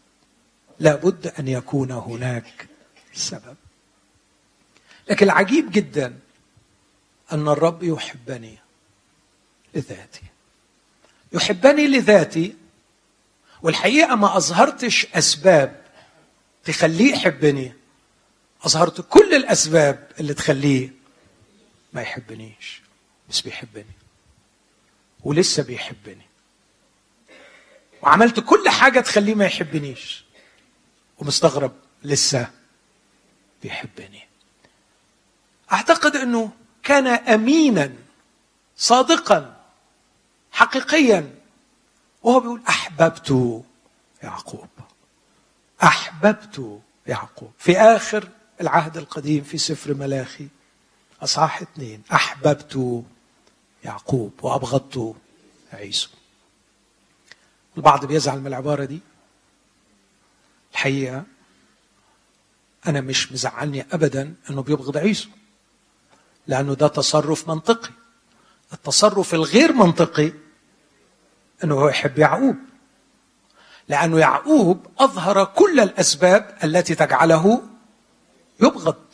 لابد 0.80 1.26
أن 1.26 1.48
يكون 1.48 1.90
هناك 1.90 2.68
سبب. 3.12 3.56
لكن 5.10 5.26
العجيب 5.26 5.70
جدا 5.70 6.18
أن 7.32 7.48
الرب 7.48 7.82
يحبني 7.82 8.58
لذاتي. 9.74 10.22
يحبني 11.32 11.86
لذاتي 11.86 12.56
والحقيقة 13.62 14.14
ما 14.14 14.36
أظهرتش 14.36 15.06
أسباب 15.14 15.82
تخليه 16.64 17.12
يحبني 17.12 17.72
أظهرت 18.64 19.00
كل 19.00 19.34
الأسباب 19.34 20.09
اللي 20.20 20.34
تخليه 20.34 20.90
ما 21.92 22.02
يحبنيش 22.02 22.82
بس 23.30 23.40
بيحبني 23.40 23.84
ولسه 25.24 25.62
بيحبني. 25.62 26.26
وعملت 28.02 28.40
كل 28.40 28.68
حاجة 28.68 29.00
تخليه 29.00 29.34
ما 29.34 29.44
يحبنيش 29.44 30.24
ومستغرب 31.18 31.72
لسه 32.02 32.50
بيحبني. 33.62 34.26
أعتقد 35.72 36.16
إنه 36.16 36.50
كان 36.82 37.06
امينا 37.06 37.92
صادقا 38.76 39.64
حقيقيا 40.52 41.34
وهو 42.22 42.40
بيقول 42.40 42.62
أحببت 42.68 43.62
يعقوب 44.22 44.68
أحببت 45.82 46.80
يعقوب. 47.06 47.52
في 47.59 47.78
آخر 47.78 48.28
العهد 48.61 48.96
القديم 48.96 49.44
في 49.44 49.59
سفر 49.59 49.94
ملاخي. 49.94 50.48
أصحاح 51.22 51.62
اثنين. 51.62 52.02
أحببت 52.12 53.04
يعقوب 53.84 54.32
وأبغضت 54.42 55.14
عيسو. 55.72 56.09
البعض 57.76 58.04
بيزعل 58.04 58.40
من 58.40 58.46
العبارة 58.46 58.84
دي. 58.84 59.00
الحقيقة 60.72 61.24
أنا 62.86 63.00
مش 63.00 63.32
مزعلني 63.32 63.86
ابدا 63.92 64.34
إنه 64.50 64.62
بيبغض 64.62 64.96
عيسو. 64.96 65.28
لأنه 66.46 66.74
ده 66.74 66.88
تصرف 66.88 67.48
منطقي. 67.48 67.90
التصرف 68.72 69.34
الغير 69.34 69.72
منطقي 69.72 70.32
إنه 71.64 71.74
هو 71.74 71.88
يحب 71.88 72.18
يعقوب. 72.18 72.56
لأنه 73.88 74.18
يعقوب 74.18 74.86
أظهر 74.98 75.44
كل 75.44 75.80
الأسباب 75.80 76.59
التي 76.64 76.94
تجعله 76.94 77.62
يبغض. 78.61 79.04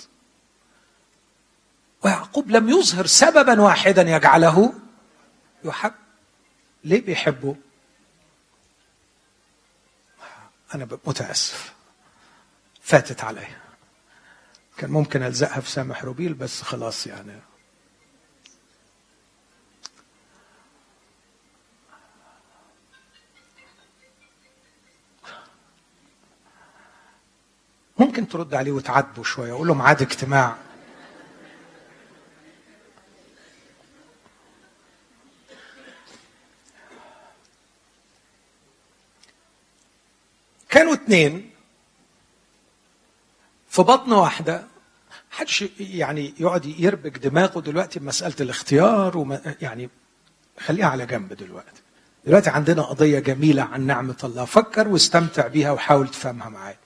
ويعقوب 2.03 2.51
لم 2.51 2.69
يظهر 2.69 3.07
سببا 3.07 3.61
واحدا 3.61 4.03
يجعله 4.03 4.73
يحب. 5.65 5.95
ليه 6.85 7.05
بيحبه؟ 7.05 7.57
أنا 10.75 10.89
متأسف. 11.07 11.75
فاتت 12.83 13.25
علي 13.25 13.47
كان 14.77 14.91
ممكن 14.91 15.23
ألزقها 15.23 15.61
في 15.61 15.71
سامح 15.71 16.05
روبيل 16.05 16.35
بس 16.35 16.63
خلاص 16.63 17.07
يعني. 17.07 17.41
ممكن 28.05 28.29
ترد 28.29 28.55
عليه 28.55 28.73
وتعاتبه 28.73 29.23
شوية 29.23 29.53
وقول 29.53 29.69
له 29.69 29.75
ميعاد 29.75 30.03
اجتماع. 30.03 30.57
كانوا 40.69 40.95
اثنين 40.95 41.51
في 43.69 43.83
بطن 43.83 44.13
واحدة. 44.13 44.67
حدش 45.31 45.65
يعني 45.81 46.35
يقعد 46.39 46.67
يربك 46.67 47.19
دماغه 47.19 47.61
دلوقتي 47.61 48.01
بمسألة 48.01 48.35
الاختيار 48.41 49.19
وما 49.19 49.57
يعني 49.61 49.89
خليها 50.61 50.87
على 50.87 51.07
جنب 51.07 51.33
دلوقتي. 51.33 51.83
دلوقتي 52.27 52.51
عندنا 52.51 52.83
قضية 52.83 53.19
جميلة 53.19 53.63
عن 53.63 53.87
نعمة 53.87 54.17
الله. 54.25 54.45
فكر 54.45 54.89
واستمتع 54.89 55.47
بيها 55.47 55.71
وحاول 55.73 56.09
تفهمها 56.09 56.49
معايا. 56.49 56.84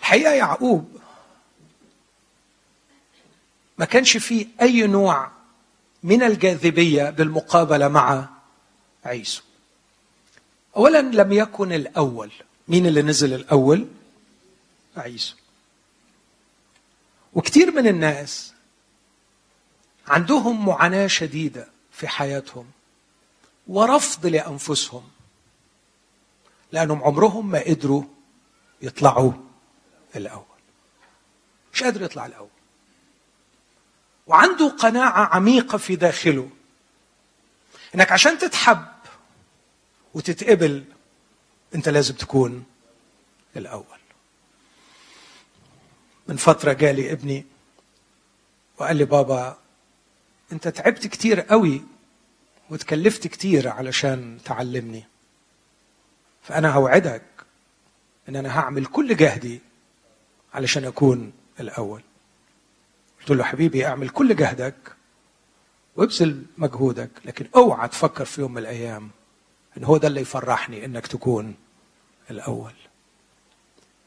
الحقيقة 0.00 0.32
يعقوب 0.32 1.00
ما 3.78 3.84
كانش 3.84 4.16
فيه 4.16 4.46
أي 4.60 4.86
نوع 4.86 5.30
من 6.02 6.22
الجاذبية 6.22 7.10
بالمقابلة 7.10 7.88
مع 7.88 8.28
عيسو. 9.04 9.42
أولا 10.76 11.02
لم 11.02 11.32
يكن 11.32 11.72
الأول. 11.72 12.30
مين 12.68 12.86
اللي 12.86 13.02
نزل 13.02 13.34
الأول؟ 13.34 13.88
عيسو. 14.96 15.34
وكثير 17.32 17.70
من 17.70 17.86
الناس 17.86 18.52
عندهم 20.08 20.66
معاناة 20.66 21.06
شديدة 21.06 21.68
في 21.92 22.08
حياتهم 22.08 22.66
ورفض 23.68 24.26
لأنفسهم 24.26 25.02
لأنهم 26.72 27.02
عمرهم 27.04 27.50
ما 27.50 27.58
قدروا 27.60 28.02
يطلعوا 28.82 29.32
الأول. 30.16 30.44
مش 31.74 31.82
قادر 31.82 32.02
يطلع 32.02 32.26
الأول. 32.26 32.48
وعنده 34.26 34.68
قناعة 34.68 35.34
عميقة 35.34 35.78
في 35.78 35.96
داخله. 35.96 36.50
إنك 37.94 38.12
عشان 38.12 38.38
تتحب 38.38 38.86
وتتقبل 40.14 40.84
أنت 41.74 41.88
لازم 41.88 42.14
تكون 42.14 42.64
الأول. 43.56 43.84
من 46.28 46.36
فترة 46.36 46.72
جالي 46.72 47.12
ابني 47.12 47.46
وقال 48.78 48.96
لي 48.96 49.04
بابا 49.04 49.58
أنت 50.52 50.68
تعبت 50.68 51.06
كتير 51.06 51.40
قوي 51.40 51.82
وتكلفت 52.70 53.26
كتير 53.26 53.68
علشان 53.68 54.38
تعلمني. 54.44 55.04
فأنا 56.42 56.70
هوعدك 56.70 57.22
إن 58.28 58.36
أنا 58.36 58.58
هعمل 58.58 58.86
كل 58.86 59.16
جهدي 59.16 59.60
علشان 60.54 60.84
أكون 60.84 61.32
الأول. 61.60 62.02
قلت 63.20 63.30
له 63.30 63.44
حبيبي 63.44 63.86
أعمل 63.86 64.08
كل 64.08 64.36
جهدك 64.36 64.74
وابذل 65.96 66.44
مجهودك 66.58 67.10
لكن 67.24 67.46
أوعى 67.56 67.88
تفكر 67.88 68.24
في 68.24 68.40
يوم 68.40 68.52
من 68.52 68.58
الأيام 68.58 69.10
إن 69.76 69.84
هو 69.84 69.96
ده 69.96 70.08
اللي 70.08 70.20
يفرحني 70.20 70.84
إنك 70.84 71.06
تكون 71.06 71.54
الأول. 72.30 72.72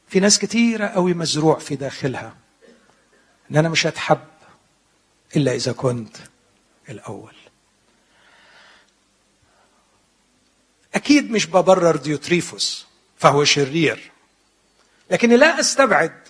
في 0.08 0.20
ناس 0.20 0.40
كتيرة 0.40 0.88
قوي 0.88 1.14
مزروع 1.14 1.60
في 1.60 1.76
داخلها 1.76 2.36
إن 3.52 3.58
أنا 3.58 3.70
مش 3.70 3.88
هتحب 3.88 4.20
إلا 5.36 5.56
إذا 5.56 5.72
كنت 5.72 6.18
الأول. 6.90 7.34
أكيد 10.96 11.32
مش 11.32 11.48
ببرر 11.48 11.96
ديوتريفوس 11.96 12.88
فهو 13.18 13.44
شرير 13.44 14.12
لكني 15.12 15.38
لا 15.38 15.60
أستبعد 15.60 16.23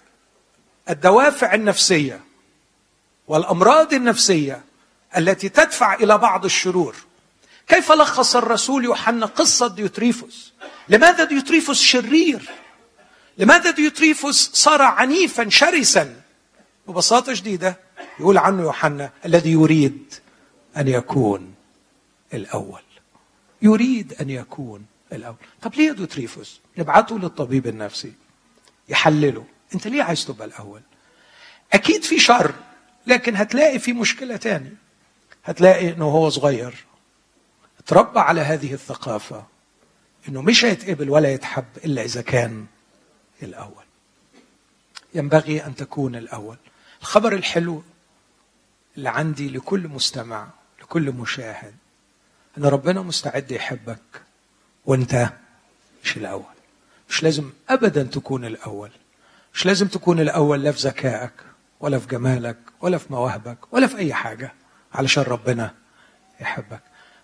الدوافع 0.89 1.53
النفسية 1.53 2.21
والأمراض 3.27 3.93
النفسية 3.93 4.63
التي 5.17 5.49
تدفع 5.49 5.93
إلى 5.93 6.17
بعض 6.17 6.45
الشرور. 6.45 6.95
كيف 7.67 7.91
لخص 7.91 8.35
الرسول 8.35 8.83
يوحنا 8.83 9.25
قصة 9.25 9.67
ديوتريفوس؟ 9.67 10.53
لماذا 10.89 11.23
ديوتريفوس 11.23 11.81
شرير؟ 11.81 12.49
لماذا 13.37 13.71
ديوتريفوس 13.71 14.49
صار 14.53 14.81
عنيفا 14.81 15.49
شرسا؟ 15.49 16.21
ببساطة 16.87 17.33
شديدة 17.33 17.79
يقول 18.19 18.37
عنه 18.37 18.61
يوحنا 18.61 19.11
الذي 19.25 19.51
يريد 19.51 20.13
أن 20.77 20.87
يكون 20.87 21.53
الأول. 22.33 22.81
يريد 23.61 24.13
أن 24.21 24.29
يكون 24.29 24.85
الأول. 25.13 25.35
طب 25.61 25.73
ليه 25.75 25.91
ديوتريفوس؟ 25.91 26.59
نبعته 26.77 27.19
للطبيب 27.19 27.67
النفسي. 27.67 28.13
يحلله. 28.89 29.45
أنت 29.73 29.87
ليه 29.87 30.03
عايز 30.03 30.25
تبقى 30.25 30.47
الأول؟ 30.47 30.81
أكيد 31.73 32.03
في 32.03 32.19
شر 32.19 32.53
لكن 33.07 33.35
هتلاقي 33.35 33.79
في 33.79 33.93
مشكلة 33.93 34.35
تاني. 34.35 34.73
هتلاقي 35.45 35.89
إنه 35.89 36.05
هو 36.05 36.29
صغير 36.29 36.85
اتربى 37.79 38.19
على 38.19 38.41
هذه 38.41 38.73
الثقافة 38.73 39.45
إنه 40.29 40.41
مش 40.41 40.65
هيتقبل 40.65 41.09
ولا 41.09 41.33
يتحب 41.33 41.65
إلا 41.85 42.01
إذا 42.03 42.21
كان 42.21 42.65
الأول. 43.43 43.83
ينبغي 45.15 45.65
أن 45.65 45.75
تكون 45.75 46.15
الأول. 46.15 46.57
الخبر 47.01 47.33
الحلو 47.33 47.83
اللي 48.97 49.09
عندي 49.09 49.49
لكل 49.49 49.87
مستمع 49.87 50.47
لكل 50.81 51.11
مشاهد 51.11 51.73
إن 52.57 52.65
ربنا 52.65 53.01
مستعد 53.01 53.51
يحبك 53.51 54.21
وأنت 54.85 55.29
مش 56.03 56.17
الأول. 56.17 56.43
مش 57.09 57.23
لازم 57.23 57.51
ابدا 57.69 58.03
تكون 58.03 58.45
الأول. 58.45 58.89
مش 59.53 59.65
لازم 59.65 59.87
تكون 59.87 60.19
الأول 60.19 60.63
لا 60.63 60.71
في 60.71 60.79
ذكائك 60.87 61.33
ولا 61.79 61.99
في 61.99 62.07
جمالك 62.07 62.57
ولا 62.81 62.97
في 62.97 63.13
مواهبك 63.13 63.57
ولا 63.73 63.87
في 63.87 63.97
أي 63.97 64.13
حاجة 64.13 64.53
علشان 64.93 65.23
ربنا 65.23 65.73
يحبك. 66.41 66.81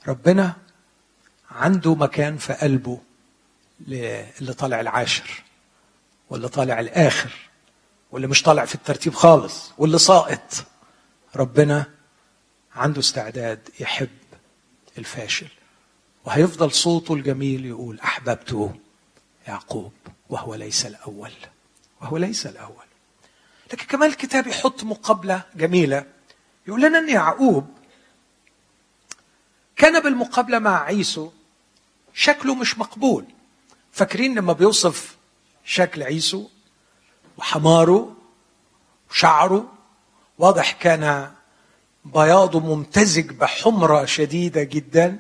ربنا 0.08 0.56
عنده 1.52 1.96
مكان 1.96 2.38
في 2.38 2.54
قلبه 2.54 3.02
اللي 3.88 4.54
طالع 4.58 4.80
العاشر 4.82 5.44
واللي 6.30 6.48
طالع 6.50 6.80
الآخر 6.80 7.32
واللي 8.12 8.28
مش 8.28 8.42
طالع 8.44 8.66
في 8.66 8.76
الترتيب 8.76 9.14
خالص 9.14 9.72
واللي 9.78 9.98
ساقط. 9.98 10.66
ربنا 11.36 11.86
عنده 12.76 13.00
استعداد 13.00 13.70
يحب 13.80 14.10
الفاشل 14.98 15.48
وهيفضل 16.26 16.72
صوته 16.72 17.14
الجميل 17.14 17.66
يقول 17.66 18.00
أحببته 18.00 18.76
يعقوب 19.48 19.94
وهو 20.30 20.56
ليس 20.56 20.86
الأول. 20.86 21.32
وهو 22.02 22.18
ليس 22.18 22.46
الأول. 22.46 22.86
لكن 23.74 23.86
كمان 23.86 24.10
الكتاب 24.10 24.48
يحط 24.48 24.84
مقابلة 24.84 25.44
جميلة. 25.56 26.06
يقول 26.68 26.82
لنا 26.82 26.98
إن 26.98 27.10
يعقوب 27.10 27.68
كان 29.76 30.00
بالمقابلة 30.00 30.60
مع 30.60 30.84
عيسو 30.84 31.32
شكله 32.14 32.56
مش 32.56 32.78
مقبول. 32.78 33.26
فاكرين 33.92 34.36
لما 34.36 34.54
بيوصف 34.54 35.18
شكل 35.66 36.04
عيسو 36.04 36.48
وحماره 37.38 38.16
وشعره؟ 39.12 39.74
واضح 40.38 40.72
كان 40.72 41.32
بياضه 42.06 42.60
ممتزج 42.60 43.32
بحمرة 43.32 44.06
شديدة 44.06 44.64
جدا. 44.64 45.20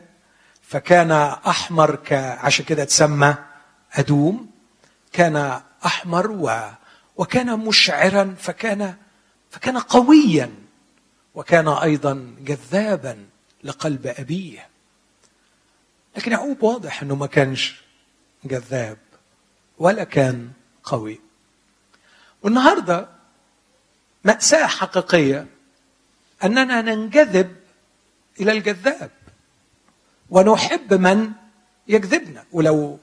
فكان 0.61 1.11
أحمر 1.11 1.95
ك... 1.95 2.13
عشان 2.13 2.65
كده 2.65 2.83
تسمى 2.83 3.35
أدوم. 3.93 4.49
كان 5.13 5.61
أحمر 5.85 6.31
و... 6.31 6.69
وكان 7.17 7.59
مشعرا 7.59 8.35
فكان 8.39 8.95
فكان 9.51 9.77
قويا 9.77 10.51
وكان 11.35 11.67
أيضا 11.67 12.35
جذابا 12.41 13.25
لقلب 13.63 14.07
أبيه. 14.07 14.67
لكن 16.17 16.31
يعقوب 16.31 16.63
واضح 16.63 17.01
أنه 17.01 17.15
ما 17.15 17.27
كانش 17.27 17.81
جذاب 18.43 18.97
ولا 19.77 20.03
كان 20.03 20.51
قوي. 20.83 21.19
والنهاردة 22.43 23.09
مأساة 24.23 24.67
حقيقية 24.67 25.47
أننا 26.43 26.81
ننجذب 26.81 27.55
إلى 28.39 28.51
الجذاب 28.51 29.11
ونحب 30.29 30.93
من 30.93 31.31
يكذبنا 31.87 32.45
ولو 32.51 32.99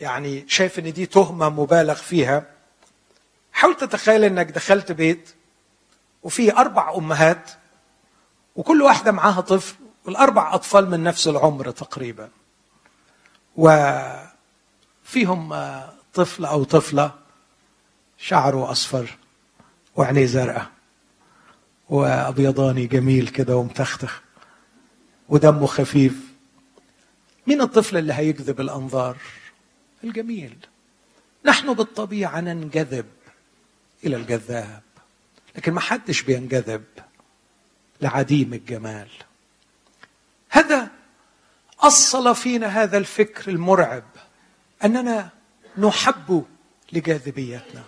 يعني 0.00 0.44
شايف 0.48 0.78
إن 0.78 0.92
دي 0.92 1.06
تهمة 1.06 1.48
مبالغ 1.48 1.94
فيها. 1.94 2.46
حاول 3.52 3.76
تتخيل 3.76 4.24
إنك 4.24 4.46
دخلت 4.50 4.92
بيت 4.92 5.34
وفيه 6.22 6.58
أربع 6.58 6.94
أمهات 6.94 7.50
وكل 8.56 8.82
واحدة 8.82 9.12
معاها 9.12 9.40
طفل 9.40 9.74
والأربع 10.04 10.54
أطفال 10.54 10.90
من 10.90 11.02
نفس 11.02 11.28
العمر 11.28 11.70
تقريبا. 11.70 12.28
وفيهم 13.56 15.54
طفل 16.14 16.44
أو 16.44 16.64
طفلة 16.64 17.12
شعره 18.18 18.70
أصفر 18.70 19.16
وعينيه 19.96 20.26
زرقاء 20.26 20.66
وأبيضاني 21.88 22.86
جميل 22.86 23.28
كده 23.28 23.56
ومتختخ 23.56 24.22
ودمه 25.28 25.66
خفيف. 25.66 26.14
مين 27.46 27.60
الطفل 27.60 27.96
اللي 27.96 28.12
هيجذب 28.12 28.60
الأنظار؟ 28.60 29.16
الجميل. 30.04 30.56
نحن 31.44 31.74
بالطبيعة 31.74 32.40
ننجذب 32.40 33.06
إلى 34.04 34.16
الجذاب 34.16 34.82
لكن 35.56 35.72
ما 35.72 35.80
حدش 35.80 36.22
بينجذب 36.22 36.84
لعديم 38.00 38.54
الجمال. 38.54 39.08
هذا 40.50 40.88
أصل 41.80 42.34
فينا 42.34 42.66
هذا 42.66 42.98
الفكر 42.98 43.50
المرعب 43.50 44.04
أننا 44.84 45.30
نحب 45.78 46.44
لجاذبيتنا 46.92 47.84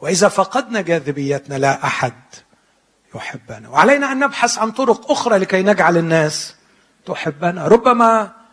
وإذا 0.00 0.28
فقدنا 0.28 0.80
جاذبيتنا 0.80 1.54
لا 1.54 1.84
أحد 1.84 2.22
يحبنا. 3.14 3.68
وعلينا 3.68 4.12
أن 4.12 4.18
نبحث 4.18 4.58
عن 4.58 4.72
طرق 4.72 5.10
أخرى 5.10 5.38
لكي 5.38 5.62
نجعل 5.62 5.96
الناس 5.96 6.54
تحبنا. 7.06 7.68
ربما 7.68 8.43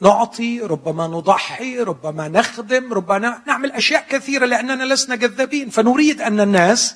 نعطي 0.00 0.60
ربما 0.60 1.06
نضحي 1.06 1.78
ربما 1.78 2.28
نخدم 2.28 2.92
ربما 2.92 3.42
نعمل 3.46 3.72
أشياء 3.72 4.06
كثيرة 4.08 4.46
لأننا 4.46 4.94
لسنا 4.94 5.16
جذابين. 5.16 5.70
فنريد 5.70 6.20
أن 6.20 6.40
الناس 6.40 6.94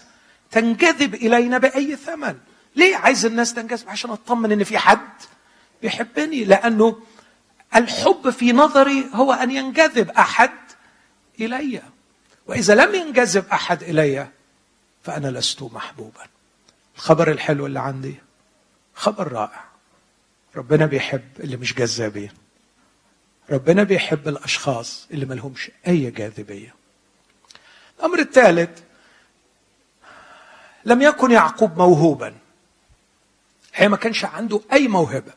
تنجذب 0.51 1.15
إلينا 1.15 1.59
بأي 1.59 1.97
ثمن. 1.97 2.37
ليه 2.77 2.97
عايز 2.97 3.27
الناس 3.27 3.55
تنجذب؟ 3.55 3.89
عشان 3.89 4.11
أطمن 4.11 4.53
إن 4.53 4.65
في 4.65 4.79
حد 4.79 5.09
بيحبني. 5.83 6.45
لأنه 6.45 7.01
الحب 7.77 8.31
في 8.31 8.53
نظري 8.53 9.07
هو 9.15 9.33
أن 9.33 9.51
ينجذب 9.51 10.11
أحد 10.11 10.51
إلي. 11.41 11.83
وإذا 12.47 12.75
لم 12.75 12.95
ينجذب 12.95 13.45
أحد 13.53 13.83
إلي 13.83 14.29
فأنا 15.03 15.29
لست 15.29 15.63
محبوبا. 15.63 16.27
الخبر 16.97 17.31
الحلو 17.31 17.67
اللي 17.67 17.81
عندي 17.81 18.15
خبر 18.95 19.33
رائع. 19.33 19.65
ربنا 20.57 20.87
بيحب 20.87 21.29
اللي 21.41 21.57
مش 21.57 21.75
جذابين. 21.75 22.31
ربنا 23.51 23.83
بيحب 23.83 24.29
الأشخاص 24.29 25.07
اللي 25.11 25.27
ما 25.27 25.35
لهمش 25.35 25.71
أي 25.87 26.11
جاذبية. 26.11 26.75
الأمر 27.99 28.19
الثالث 28.19 28.71
لم 30.85 31.03
يكن 31.03 31.31
يعقوب 31.31 31.79
موهوبا. 31.79 32.35
هي 33.75 33.89
ما 33.89 33.97
كانش 33.97 34.25
عنده 34.25 34.61
أي 34.73 34.89
موهبة. 34.89 35.33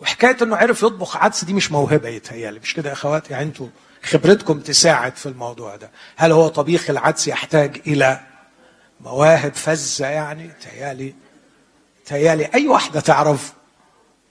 وحكاية 0.00 0.36
أنه 0.42 0.56
عرف 0.56 0.82
يطبخ 0.82 1.16
عدس 1.16 1.44
دي 1.44 1.52
مش 1.52 1.72
موهبة 1.72 2.08
يتهيألي. 2.08 2.58
مش 2.60 2.74
كده 2.74 2.88
يا 2.88 2.94
أخوات 2.94 3.30
يعني 3.30 3.44
أنتوا 3.44 3.68
خبرتكم 4.02 4.60
تساعد 4.60 5.16
في 5.16 5.26
الموضوع 5.26 5.76
ده. 5.76 5.90
هل 6.16 6.32
هو 6.32 6.48
طبيخ 6.48 6.90
العدس 6.90 7.28
يحتاج 7.28 7.80
إلى 7.86 8.20
مواهب 9.00 9.54
فزة 9.54 10.06
يعني؟ 10.06 10.50
تهيألي 10.62 11.14
تهيألي 12.06 12.44
أي 12.54 12.68
واحدة 12.68 13.00
تعرف 13.00 13.52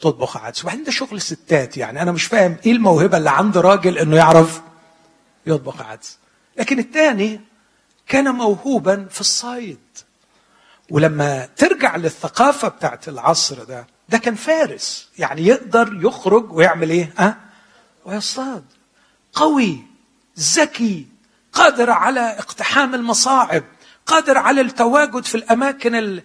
تطبخ 0.02 0.38
عدس 0.38 0.64
وبعدين 0.64 0.84
ده 0.84 0.92
شغل 0.92 1.22
ستات 1.22 1.78
يعني. 1.78 2.02
أنا 2.02 2.12
مش 2.12 2.26
فاهم 2.26 2.58
إيه 2.66 2.72
الموهبة 2.72 3.18
اللي 3.18 3.30
عند 3.30 3.58
راجل 3.58 3.98
إنه 3.98 4.16
يعرف 4.16 4.62
يطبخ 5.46 5.82
عدس 5.82 6.18
لكن 6.58 6.80
الثاني 6.80 7.42
كان 8.08 8.30
موهوبا 8.30 9.08
في 9.12 9.22
الصيد. 9.22 9.80
ولما 10.90 11.50
ترجع 11.58 11.96
للثقافة 11.96 12.68
بتاعت 12.68 13.08
العصر 13.10 13.64
ده 13.64 13.88
ده 14.10 14.18
كان 14.18 14.36
فارس. 14.36 15.10
يعني 15.18 15.46
يقدر 15.48 16.00
يخرج 16.02 16.54
ويعمل 16.54 16.90
إيه؟ 16.90 17.14
أه؟ 17.20 17.36
ويصطاد. 18.06 18.64
قوي 19.34 19.80
ذكي 20.40 21.08
قادر 21.54 21.90
على 21.90 22.20
اقتحام 22.20 22.96
المصاعب. 22.96 23.64
قادر 24.06 24.38
على 24.38 24.62
التواجد 24.62 25.26
في 25.26 25.36
الأماكن 25.36 26.22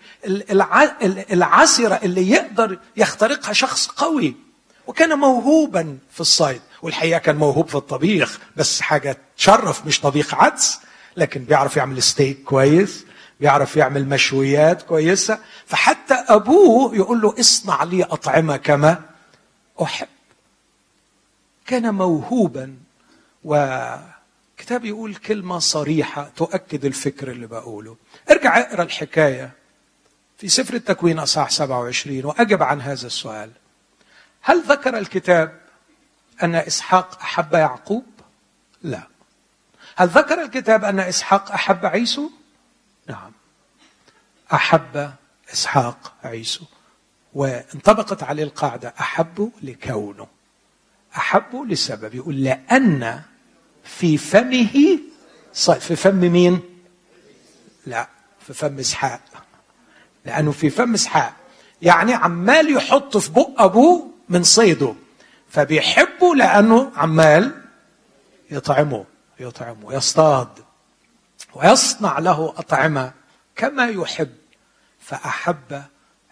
العسره 1.33 1.95
اللي 2.03 2.31
يقدر 2.31 2.79
يخترقها 2.97 3.53
شخص 3.53 3.87
قوي. 3.87 4.35
وكان 4.87 5.19
موهوبا 5.19 5.99
في 6.13 6.21
الصيد. 6.21 6.61
والحقيقة 6.83 7.19
كان 7.19 7.37
موهوب 7.37 7.69
في 7.69 7.75
الطبيخ 7.75 8.39
بس 8.57 8.81
حاجة 8.81 9.19
تشرف 9.37 9.87
مش 9.87 10.01
طبيخ 10.01 10.35
عدس 10.35 10.81
لكن 11.17 11.45
بيعرف 11.45 11.77
يعمل 11.77 12.03
ستيك 12.03 12.43
كويس 12.43 13.05
بيعرف 13.41 13.77
يعمل 13.77 14.09
مشويات 14.09 14.83
كويسة. 14.83 15.39
فحتى 15.67 16.15
أبوه 16.15 16.95
يقول 16.97 17.21
له 17.21 17.35
اصنع 17.41 17.83
لي 17.83 18.03
أطعمة 18.05 18.57
كما 18.57 19.03
أحب. 19.83 20.07
كان 21.67 21.95
موهوبا 21.95 22.75
وكتاب 24.57 24.85
يقول 24.85 25.15
كلمة 25.15 25.59
صريحة 25.59 26.31
تؤكد 26.37 26.85
الفكر 26.85 27.31
اللي 27.31 27.47
بقوله. 27.47 27.97
ارجع 28.31 28.59
اقرأ 28.59 28.83
الحكاية 28.83 29.53
في 30.39 30.49
سفر 30.49 30.75
التكوين 30.75 31.19
أصحاح 31.19 31.51
27 31.51 32.25
وأجب 32.25 32.63
عن 32.63 32.81
هذا 32.81 33.07
السؤال. 33.07 33.51
هل 34.41 34.63
ذكر 34.63 34.99
الكتاب 34.99 35.61
أن 36.43 36.55
إسحاق 36.55 37.21
أحب 37.21 37.55
يعقوب؟ 37.55 38.05
لا. 38.83 39.03
هل 39.97 40.09
ذكر 40.09 40.43
الكتاب 40.43 40.85
أن 40.85 41.01
إسحاق 41.01 41.53
أحب 41.53 41.87
عيسو؟ 41.87 42.31
نعم. 43.09 43.33
أحب 44.53 45.13
إسحاق 45.53 46.15
عيسو. 46.25 46.65
وانطبقت 47.35 48.23
عليه 48.23 48.43
القاعدة 48.43 48.95
أحب 49.01 49.53
لكونه. 49.63 50.27
أحب 51.17 51.67
لسبب. 51.69 52.15
يقول 52.15 52.45
لأن 52.45 53.23
في 53.87 54.19
فمه 54.19 54.99
في 55.81 55.97
فم 55.97 56.15
مين؟ 56.15 56.61
لا 57.87 58.09
في 58.41 58.55
فم 58.55 58.79
إسحاق. 58.79 59.21
لأنه 60.25 60.53
في 60.53 60.71
فم 60.71 60.95
إسحاق. 60.95 61.33
يعني 61.83 62.15
عمال 62.15 62.77
يحط 62.77 63.17
في 63.17 63.31
بق 63.31 63.63
أبوه 63.63 64.11
من 64.29 64.43
صيده. 64.43 64.95
فبيحبه 65.49 66.35
لأنه 66.35 66.93
عمال 66.97 67.63
يطعمه 68.51 69.05
يطعمه 69.41 69.95
يصطاد. 69.95 70.49
ويصنع 71.55 72.19
له 72.19 72.55
أطعمة 72.57 73.13
كما 73.57 73.87
يحب. 73.87 74.35
فأحب 75.01 75.83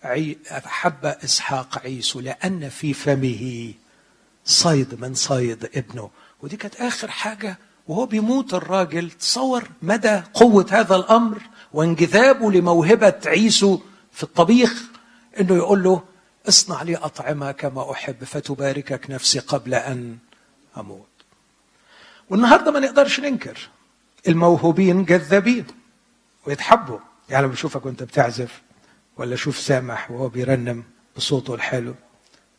عي... 0.03 0.39
أحب 0.51 1.07
إسحاق 1.07 1.79
عيسو 1.79 2.21
لأن 2.21 2.69
في 2.69 2.95
فمه 2.95 3.75
صيد 4.45 5.01
من 5.01 5.15
صيد 5.15 5.71
ابنه. 5.75 6.11
ودي 6.45 6.57
كانت 6.57 6.77
آخر 6.77 7.11
حاجة. 7.11 7.59
وهو 7.89 8.07
بيموت 8.07 8.55
الراجل. 8.55 9.11
تصور 9.11 9.65
مدى 9.83 10.23
قوة 10.35 10.67
هذا 10.71 10.97
الأمر 10.97 11.39
وانجذابه 11.73 12.53
لموهبة 12.53 13.21
عيسو 13.27 13.81
في 14.13 14.23
الطبيخ. 14.23 14.83
إنه 15.41 15.55
يقول 15.55 15.83
له 15.83 16.03
اصنع 16.49 16.83
لي 16.83 16.97
أطعمة 16.97 17.53
كما 17.53 17.93
أحب 17.93 18.25
فتباركك 18.25 19.11
نفسي 19.11 19.39
قبل 19.39 19.75
أن 19.75 20.19
أموت. 20.77 21.07
والنهاردة 22.31 22.71
ما 22.71 22.81
نقدرش 22.81 23.21
ننكر 23.21 23.69
الموهوبين 24.29 25.05
جذابين 25.05 25.67
ويتحبوا. 26.47 26.99
يعني 27.29 27.45
لما 27.45 27.53
بشوفك 27.53 27.87
وأنت 27.87 28.03
بتعزف 28.03 28.63
ولا 29.17 29.35
أشوف 29.35 29.59
سامح 29.59 30.11
وهو 30.11 30.29
بيرنم 30.29 30.85
بصوته 31.17 31.55
الحلو. 31.55 31.95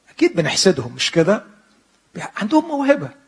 أكيد 0.09 0.35
بنحسدهم 0.35 0.93
مش 0.95 1.11
كده؟ 1.11 1.43
عندهم 2.37 2.67
موهبة. 2.67 3.24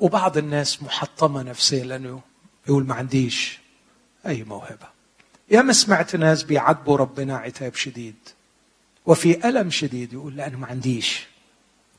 وبعض 0.00 0.36
الناس 0.38 0.82
محطمة 0.82 1.42
نفسيا 1.42 1.84
لأنه 1.84 2.20
يقول 2.68 2.86
ما 2.86 2.94
عنديش 2.94 3.60
أي 4.26 4.42
موهبة. 4.42 4.94
يا 5.50 5.62
ما 5.62 5.72
سمعت 5.72 6.16
ناس 6.16 6.42
بيعاتبوا 6.42 6.96
ربنا 6.96 7.36
عتاب 7.36 7.74
شديد 7.74 8.14
وفي 9.06 9.48
ألم 9.48 9.70
شديد 9.70 10.12
يقول 10.12 10.36
لا 10.36 10.46
أنا 10.46 10.56
ما 10.56 10.66
عنديش 10.66 11.26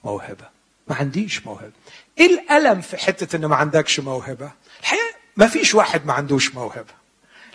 موهبة. 0.03 0.49
ما 0.87 0.95
عنديش 0.95 1.45
موهبة. 1.45 1.71
إيه 2.17 2.25
الألم 2.25 2.81
في 2.81 2.97
حتة 2.97 3.35
إنه 3.35 3.47
ما 3.47 3.55
عندكش 3.55 3.99
موهبة؟ 3.99 4.51
الحقيقة 4.79 5.15
ما 5.37 5.47
فيش 5.47 5.75
واحد 5.75 6.05
ما 6.05 6.13
عندوش 6.13 6.55
موهبة. 6.55 6.93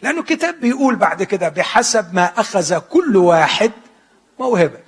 لأنه 0.03 0.21
الكتاب 0.21 0.61
بيقول 0.61 0.97
بعد 0.97 1.23
كده 1.23 1.49
بحسب 1.49 2.15
ما 2.15 2.41
أخذ 2.41 2.79
كل 2.79 3.17
واحد 3.17 3.73
موهبة. 4.39 4.81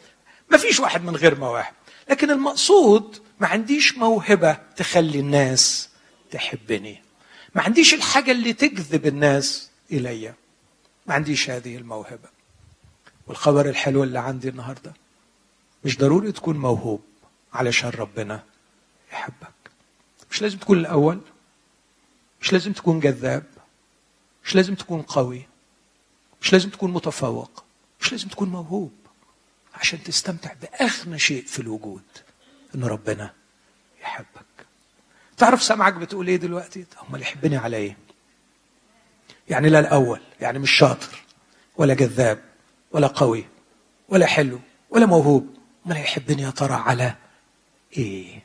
ما 0.51 0.59
فيش 0.59 0.81
واحد 0.81 1.05
من 1.05 1.17
غير 1.17 1.39
مواهب 1.39 1.73
لكن 2.11 2.31
المقصود 2.31 3.22
ما 3.43 3.49
عنديش 3.49 3.99
موهبة 3.99 4.53
تخلي 4.53 5.21
الناس 5.21 5.89
تحبني. 6.31 7.03
ما 7.55 7.63
عنديش 7.63 7.95
الحاجة 7.95 8.31
اللي 8.31 8.53
تجذب 8.53 9.07
الناس 9.07 9.71
إلي. 9.93 10.35
ما 11.07 11.15
عنديش 11.15 11.51
هذه 11.51 11.77
الموهبة. 11.77 12.29
والخبر 13.27 13.69
الحلو 13.69 14.05
اللي 14.05 14.19
عندي 14.19 14.49
النهارده 14.49 14.93
مش 15.85 15.99
ضروري 15.99 16.33
تكون 16.33 16.57
موهوب 16.57 17.03
علشان 17.53 17.91
ربنا 17.91 18.45
يحبك. 19.13 19.55
مش 20.31 20.43
لازم 20.43 20.59
تكون 20.59 20.79
الأول. 20.79 21.21
مش 22.41 22.53
لازم 22.53 22.73
تكون 22.73 23.01
جذاب. 23.01 23.45
مش 24.45 24.55
لازم 24.55 24.75
تكون 24.75 25.03
قوي. 25.03 25.47
مش 26.43 26.53
لازم 26.53 26.71
تكون 26.71 26.91
متفوق. 26.93 27.65
مش 28.01 28.13
لازم 28.13 28.29
تكون 28.29 28.49
موهوب. 28.49 28.93
عشان 29.75 30.03
تستمتع 30.03 30.53
بأغنى 30.53 31.19
شيء 31.19 31.45
في 31.45 31.59
الوجود. 31.59 32.03
إن 32.75 32.85
ربنا 32.85 33.33
يحبك. 34.03 34.67
تعرف 35.37 35.63
سامعك 35.63 35.95
بتقول 35.95 36.29
إيه 36.29 36.37
دلوقتي؟ 36.37 36.87
أمال 37.09 37.23
يحبني 37.23 37.57
على 37.57 37.77
إيه؟ 37.77 37.97
يعني 39.49 39.69
لا 39.69 39.79
الأول 39.79 40.21
يعني 40.41 40.59
مش 40.59 40.71
شاطر 40.71 41.23
ولا 41.77 41.95
جذاب 41.95 42.45
ولا 42.91 43.07
قوي 43.07 43.45
ولا 44.09 44.27
حلو 44.27 44.61
ولا 44.91 45.07
موهوب. 45.07 45.57
أمال 45.87 45.97
هيحبني 45.97 46.43
يا 46.43 46.51
ترى 46.51 46.75
على 46.75 47.15
إيه؟ 47.97 48.43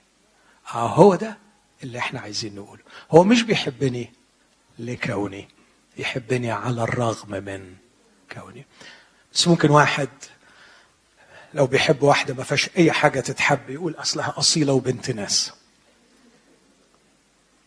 آه 0.73 0.87
هو 0.87 1.15
ده 1.15 1.37
اللي 1.83 1.97
إحنا 1.99 2.19
عايزين 2.19 2.55
نقوله. 2.55 2.81
هو 3.11 3.23
مش 3.23 3.43
بيحبني 3.43 4.11
لكوني 4.79 5.47
يحبني 5.97 6.51
على 6.51 6.83
الرغم 6.83 7.43
من 7.43 7.75
كوني. 8.31 8.65
بس 9.33 9.47
ممكن 9.47 9.69
واحد 9.69 10.09
لو 11.53 11.67
بيحب 11.67 12.03
واحدة 12.03 12.33
ما 12.33 12.43
فيهاش 12.43 12.69
أي 12.77 12.91
حاجة 12.91 13.19
تتحب 13.19 13.69
يقول 13.69 13.95
أصلها 13.97 14.33
أصيلة 14.37 14.73
وبنت 14.73 15.11
ناس. 15.11 15.53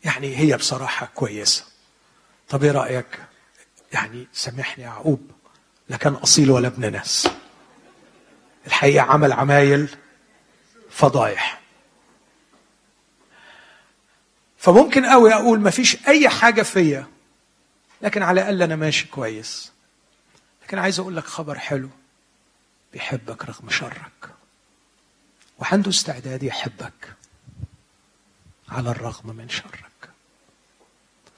يعني 0.05 0.37
هي 0.37 0.57
بصراحة 0.57 1.09
كويسة. 1.14 1.64
طب 2.49 2.64
إيه 2.64 2.70
رأيك؟ 2.70 3.20
يعني 3.93 4.26
سامحني 4.33 4.85
يعقوب 4.85 5.31
لا 5.89 5.97
كان 5.97 6.12
أصيل 6.12 6.51
ولا 6.51 6.68
ابن 6.68 6.93
ناس. 6.93 7.28
الحقيقة 8.66 9.03
عمل 9.03 9.33
عمايل 9.33 9.97
فضايح. 10.91 11.61
فممكن 14.59 15.07
قوي 15.07 15.35
أقول 15.35 15.61
ما 15.61 15.70
فيش 15.70 16.09
أي 16.09 16.28
حاجة 16.28 16.62
فيا 16.62 17.07
لكن 18.03 18.22
على 18.22 18.41
الأقل 18.41 18.62
أنا 18.62 18.76
ماشي 18.76 19.07
كويس. 19.09 19.72
لكن 20.62 20.78
عايز 20.78 21.01
أقول 21.01 21.16
لك 21.16 21.24
خبر 21.24 21.59
حلو. 21.59 21.89
بيحبك 22.93 23.45
رغم 23.45 23.70
شرك. 23.70 24.34
وعنده 25.59 25.91
استعداد 25.91 26.43
يحبك 26.43 27.14
على 28.68 28.91
الرغم 28.91 29.36
من 29.36 29.49
شرك. 29.49 30.11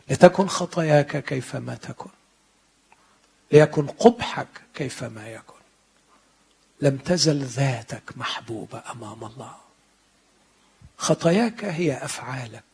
لتكن 0.09 0.46
خطاياك 0.46 1.24
كيفما 1.24 1.74
تكن. 1.74 2.11
ليكن 3.53 3.86
قبحك 3.86 4.48
كيفما 4.74 5.28
يكن. 5.28 5.62
لم 6.80 6.96
تزل 6.96 7.44
ذاتك 7.44 8.16
محبوبة 8.16 8.82
أمام 8.90 9.24
الله. 9.24 9.57
خطاياك 10.98 11.64
هي 11.64 12.05
أفعالك 12.05 12.64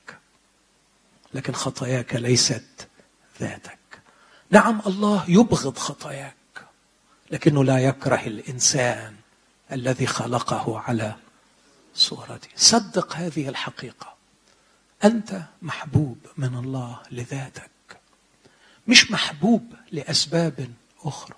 لكن 1.35 1.53
خطاياك 1.53 2.14
ليست 2.14 2.89
ذاتك. 3.41 3.79
نعم 4.51 4.83
الله 4.87 5.24
يبغض 5.29 5.79
خطاياك. 5.79 6.38
لكنه 7.31 7.64
لا 7.64 7.79
يكره 7.79 8.26
الإنسان 8.26 9.14
الذي 9.72 10.07
خلقه 10.07 10.79
على 10.79 11.14
صورته. 11.95 12.49
صدق 12.57 13.16
هذه 13.16 13.49
الحقيقة. 13.49 14.14
أنت 15.05 15.43
محبوب 15.62 16.18
من 16.37 16.55
الله 16.55 16.99
لذاتك. 17.11 17.70
مش 18.87 19.11
محبوب 19.11 19.72
لأسباب 19.93 20.68
أخرى. 21.05 21.37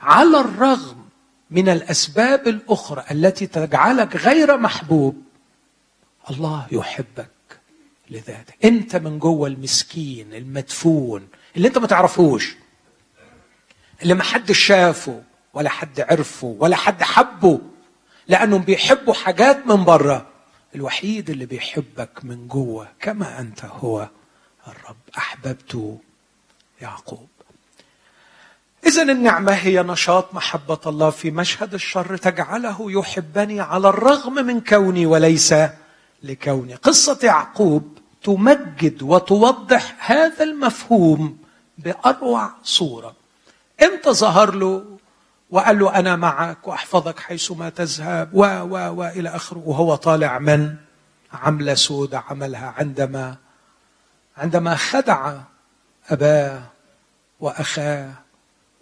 على 0.00 0.40
الرغم 0.40 1.08
من 1.50 1.68
الأسباب 1.68 2.48
الأخرى 2.48 3.04
التي 3.10 3.46
تجعلك 3.46 4.16
غير 4.16 4.56
محبوب 4.56 5.22
الله 6.30 6.66
يحبك 6.72 7.30
لذاتك. 8.10 8.64
أنت 8.64 8.96
من 8.96 9.18
جوه 9.18 9.48
المسكين 9.48 10.34
المدفون 10.34 11.28
اللي 11.56 11.68
أنت 11.68 11.78
ما 11.78 11.86
تعرفوش. 11.86 12.56
اللي 14.02 14.14
ما 14.14 14.22
حد 14.22 14.52
شافه 14.52 15.22
ولا 15.54 15.70
حد 15.70 16.00
عرفه 16.00 16.56
ولا 16.58 16.76
حد 16.76 17.02
حبه 17.02 17.60
لأنهم 18.28 18.62
بيحبوا 18.62 19.14
حاجات 19.14 19.66
من 19.66 19.84
بره 19.84 20.26
الوحيد 20.74 21.30
اللي 21.30 21.46
بيحبك 21.46 22.24
من 22.24 22.48
جوه 22.48 22.88
كما 23.00 23.40
أنت 23.40 23.64
هو 23.64 24.08
الرب. 24.68 24.96
احببت 25.18 25.98
يعقوب. 26.80 27.28
اذا 28.86 29.02
النعمة 29.02 29.52
هي 29.52 29.82
نشاط 29.82 30.34
محبة 30.34 30.80
الله 30.86 31.10
في 31.10 31.30
مشهد 31.30 31.74
الشر 31.74 32.16
تجعله 32.16 32.92
يحبني 32.92 33.60
على 33.60 33.88
الرغم 33.88 34.34
من 34.34 34.60
كوني 34.60 35.06
وليس 35.06 35.54
لكوني. 36.22 36.74
قصة 36.74 37.18
يعقوب 37.22 37.98
تمجد 38.22 39.02
وتوضح 39.02 40.12
هذا 40.12 40.44
المفهوم 40.44 41.38
بأروع 41.78 42.50
صورة. 42.62 43.17
إمتى 43.82 44.10
ظهر 44.10 44.54
له 44.54 44.98
وقال 45.50 45.78
له 45.78 45.94
أنا 45.94 46.16
معك 46.16 46.68
وأحفظك 46.68 47.18
حيثما 47.18 47.68
تذهب 47.68 48.30
و 48.34 48.44
و 48.44 48.94
والى 48.94 49.28
آخره. 49.28 49.62
وهو 49.66 49.94
طالع 49.94 50.38
من؟ 50.38 50.74
عمله 51.32 51.74
سودة 51.74 52.24
عملها 52.30 52.74
عندما 52.78 53.36
عندما 54.36 54.74
خدع 54.74 55.34
أباه 56.10 56.62
وأخاه 57.40 58.10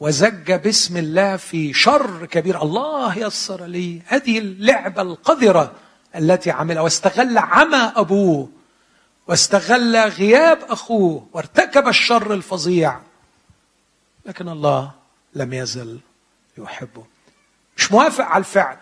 وزج 0.01 0.53
باسم 0.53 0.97
الله 0.97 1.37
في 1.37 1.73
شر 1.73 2.27
كبير. 2.27 2.63
الله 2.63 3.19
يسر 3.19 3.65
لي 3.65 4.03
هذه 4.07 4.39
اللعبة 4.39 5.03
القذرة 5.03 5.73
التي 6.17 6.51
عملها. 6.51 6.83
واستغل 6.83 7.39
عمى 7.39 7.93
أبوه 7.97 8.49
واستغل 9.27 9.97
غياب 9.97 10.59
أخوه 10.69 11.27
وارتكب 11.33 11.89
الشر 11.89 12.35
الفظيع. 12.35 13.01
لكن 14.27 14.49
الله 14.49 14.93
لم 15.35 15.53
يزل 15.53 16.01
يحبه. 16.59 17.07
مش 17.77 17.93
موافق 17.93 18.25
على 18.25 18.39
الفعل. 18.41 18.79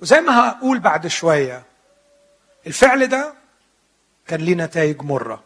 وزي 0.00 0.20
ما 0.20 0.48
هقول 0.48 0.78
بعد 0.78 1.06
شوية 1.06 1.64
الفعل 2.66 3.06
ده 3.06 3.34
كان 4.26 4.40
ليه 4.40 4.54
نتائج 4.54 5.02
مرة. 5.02 5.44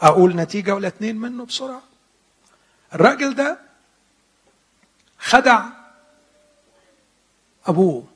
أقول 0.00 0.36
نتيجة 0.36 0.74
ولا 0.74 0.88
اتنين 0.88 1.16
منه 1.16 1.44
بسرعة. 1.46 1.82
الراجل 2.94 3.34
ده 3.34 3.58
خدع 5.18 5.64
أبوه. 7.66 8.06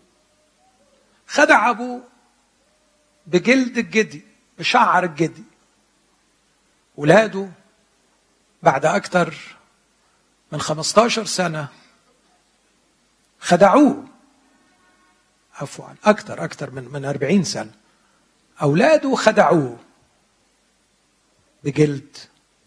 خدع 1.27 1.71
أبوه 1.71 2.03
بجلد 3.27 3.79
الجدي 3.79 4.23
بشعر 4.59 5.05
الجدي. 5.05 5.45
ولاده 6.97 7.49
بعد 8.63 8.87
أكثر 8.87 9.35
من 10.53 10.61
15 10.61 11.25
سنة 11.25 11.69
خدعوه. 13.41 14.05
عفوا 15.55 15.87
أكثر 16.05 16.45
أكثر 16.45 16.71
من 16.71 16.85
من 16.93 17.05
40 17.05 17.45
سنة. 17.45 17.71
أولاده 18.63 19.15
خدعوه 19.15 19.79
بجلد 21.65 22.17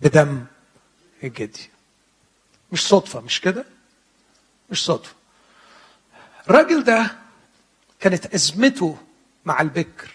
بدم 0.02 0.46
الجدي 1.24 1.70
مش 2.72 2.88
صدفة 2.88 3.22
مش 3.22 3.42
كده؟ 3.42 3.66
مش 4.70 4.86
صدفة. 4.86 5.16
الراجل 6.50 6.84
ده 6.84 7.16
كانت 8.00 8.26
أزمته 8.34 8.98
مع 9.46 9.62
البكر 9.62 10.12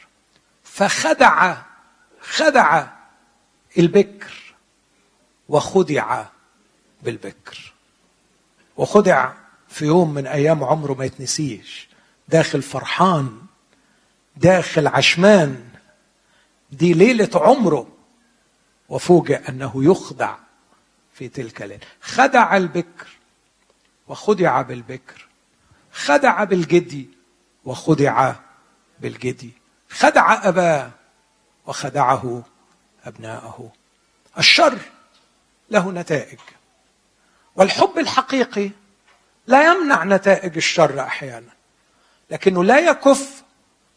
فخدع 0.65 1.57
خدع 2.21 2.87
البكر. 3.79 4.46
وخدع 5.49 6.25
بالبكر. 7.03 7.73
وخدع 8.77 9.33
في 9.69 9.85
يوم 9.85 10.15
من 10.15 10.27
أيام 10.27 10.65
عمره 10.65 10.95
ما 10.95 11.05
يتنسيش. 11.05 11.89
داخل 12.29 12.63
فرحان 12.63 13.39
داخل 14.37 14.87
عشمان. 14.87 15.69
دي 16.73 16.95
ليلة 16.95 17.31
عمره. 17.35 17.89
وفوجئ 18.89 19.49
أنه 19.49 19.73
يخدع 19.85 20.37
في 21.15 21.29
تلك 21.29 21.63
الليلة 21.63 21.87
خدع 22.01 22.57
البكر 22.57 23.07
وخدع 24.09 24.63
بالبكر. 24.63 25.27
خدع 25.93 26.45
بالجدي 26.45 27.09
وخدع 27.65 28.35
بالجدي. 29.01 29.51
خدع 29.91 30.49
أباه 30.49 30.91
وخدعه 31.67 32.43
أبناءه. 33.05 33.73
الشر 34.39 34.79
له 35.71 35.91
نتائج. 35.91 36.39
والحب 37.57 37.99
الحقيقي 37.99 38.71
لا 39.47 39.73
يمنع 39.73 40.05
نتائج 40.05 40.57
الشر 40.57 41.01
أحيانا 41.01 41.51
لكنه 42.31 42.65
لا 42.65 42.79
يكف 42.79 43.43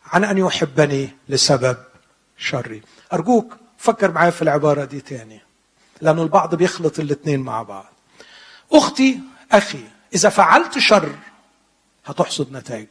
عن 0.05 0.23
أن 0.23 0.37
يحبني 0.37 1.09
لسبب 1.29 1.77
شري. 2.37 2.81
أرجوك 3.13 3.57
فكر 3.77 4.11
معايا 4.11 4.31
في 4.31 4.41
العبارة 4.41 4.85
دي 4.85 5.01
تاني 5.01 5.41
لأن 6.01 6.19
البعض 6.19 6.55
بيخلط 6.55 6.99
الاثنين 6.99 7.39
مع 7.39 7.63
بعض. 7.63 7.93
أختي 8.71 9.19
أخي 9.51 9.83
إذا 10.15 10.29
فعلت 10.29 10.77
شر 10.77 11.15
هتحصد 12.05 12.51
نتائجه. 12.51 12.87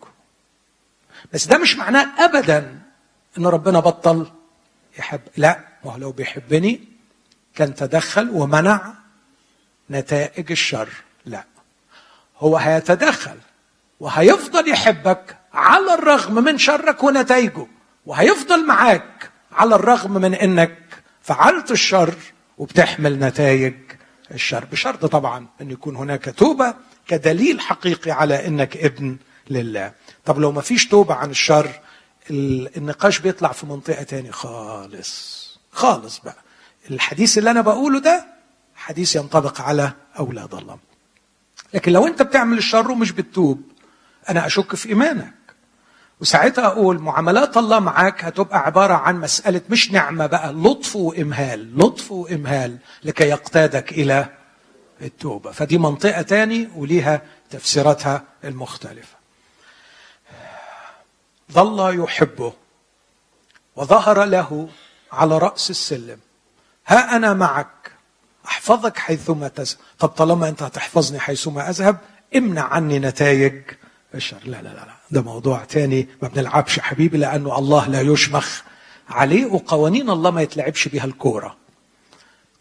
بس 1.32 1.46
ده 1.46 1.58
مش 1.58 1.76
معناه 1.76 2.24
ابدا 2.24 2.82
إن 3.38 3.46
ربنا 3.46 3.80
بطل 3.80 4.30
يحب 4.98 5.20
لا 5.36 5.64
ما 5.84 5.92
هو 5.92 5.96
لو 5.96 6.12
بيحبني 6.12 6.88
كان 7.58 7.74
تدخل 7.74 8.30
ومنع 8.30 8.92
نتائج 9.90 10.50
الشر. 10.50 10.88
لا. 11.26 11.44
هو 12.38 12.56
هيتدخل 12.56 13.36
وهيفضل 14.00 14.68
يحبك 14.68 15.36
على 15.52 15.94
الرغم 15.94 16.34
من 16.44 16.58
شرك 16.58 17.04
ونتائجه 17.04 17.66
وهيفضل 18.06 18.66
معاك 18.66 19.30
على 19.52 19.74
الرغم 19.74 20.12
من 20.12 20.34
إنك 20.34 20.78
فعلت 21.22 21.70
الشر 21.70 22.14
وبتحمل 22.58 23.18
نتائج 23.18 23.74
الشر. 24.34 24.64
بشرط 24.64 25.06
طبعا 25.06 25.46
إن 25.60 25.70
يكون 25.70 25.96
هناك 25.96 26.34
توبة 26.36 26.74
كدليل 27.08 27.60
حقيقي 27.60 28.10
على 28.10 28.46
إنك 28.46 28.76
ابن 28.76 29.16
لله. 29.50 29.92
طب 30.24 30.38
لو 30.38 30.52
ما 30.52 30.60
فيش 30.60 30.86
توبة 30.88 31.14
عن 31.14 31.30
الشر 31.30 31.70
النقاش 32.30 33.18
بيطلع 33.18 33.52
في 33.52 33.66
منطقة 33.66 34.02
تاني 34.02 34.32
خالص. 34.32 35.38
خالص 35.72 36.18
بقى. 36.18 36.47
الحديث 36.90 37.38
اللي 37.38 37.50
أنا 37.50 37.60
بقوله 37.60 38.00
ده 38.00 38.26
حديث 38.74 39.16
ينطبق 39.16 39.60
على 39.60 39.92
أولاد 40.18 40.54
الله. 40.54 40.78
لكن 41.74 41.92
لو 41.92 42.06
أنت 42.06 42.22
بتعمل 42.22 42.58
الشر 42.58 42.90
ومش 42.90 43.12
بتتوب 43.12 43.62
أنا 44.28 44.46
أشك 44.46 44.74
في 44.74 44.88
إيمانك. 44.88 45.34
وساعتها 46.20 46.66
أقول 46.66 46.98
معاملات 46.98 47.56
الله 47.56 47.80
معاك 47.80 48.24
هتبقى 48.24 48.58
عبارة 48.58 48.94
عن 48.94 49.20
مسألة 49.20 49.60
مش 49.70 49.92
نعمة 49.92 50.26
بقى 50.26 50.52
لطف 50.52 50.96
وإمهال 50.96 51.78
لطف 51.78 52.12
وإمهال 52.12 52.78
لكي 53.04 53.24
يقتادك 53.24 53.92
إلى 53.92 54.28
التوبة. 55.02 55.50
فدي 55.52 55.78
منطقة 55.78 56.22
تاني 56.22 56.68
وليها 56.76 57.22
تفسيراتها 57.50 58.22
المختلفة. 58.44 59.16
ظل 61.52 62.02
يحبه 62.04 62.52
وظهر 63.76 64.24
له 64.24 64.68
على 65.12 65.38
رأس 65.38 65.70
السلم. 65.70 66.18
ها 66.88 67.16
أنا 67.16 67.34
معك. 67.34 67.68
أحفظك 68.46 68.98
حيثما 68.98 69.48
تذهب 69.48 69.76
طب 69.98 70.08
طالما 70.08 70.48
أنت 70.48 70.62
هتحفظني 70.62 71.18
حيثما 71.18 71.70
أذهب 71.70 71.98
امنع 72.36 72.62
عني 72.62 72.98
نتائج 72.98 73.62
الشر 74.14 74.40
لا 74.44 74.62
لا 74.62 74.68
لا 74.68 74.86
ده 75.10 75.22
موضوع 75.22 75.64
تاني. 75.64 76.08
ما 76.22 76.28
بنلعبش 76.28 76.80
حبيبي 76.80 77.18
لأنه 77.18 77.58
الله 77.58 77.88
لا 77.88 78.00
يشمخ 78.00 78.60
عليه 79.08 79.46
وقوانين 79.46 80.10
الله 80.10 80.30
ما 80.30 80.42
يتلعبش 80.42 80.88
بيها 80.88 81.04
الكورة. 81.04 81.56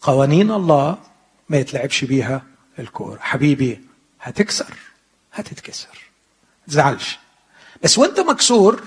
قوانين 0.00 0.50
الله 0.50 0.98
ما 1.48 1.56
يتلعبش 1.56 2.04
بيها 2.04 2.42
الكورة. 2.78 3.18
حبيبي 3.20 3.80
هتكسر. 4.20 4.74
هتتكسر. 5.32 5.98
تزعلش 6.68 7.18
بس 7.82 7.98
وأنت 7.98 8.20
مكسور 8.20 8.82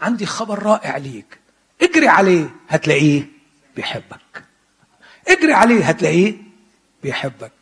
عندي 0.00 0.26
خبر 0.26 0.62
رائع 0.62 0.96
ليك. 0.96 1.38
اجري 1.82 2.08
عليه 2.08 2.50
هتلاقيه 2.68 3.28
بيحبك. 3.76 4.25
اجري 5.28 5.52
عليه 5.52 5.84
هتلاقيه 5.84 6.34
بيحبك. 7.02 7.52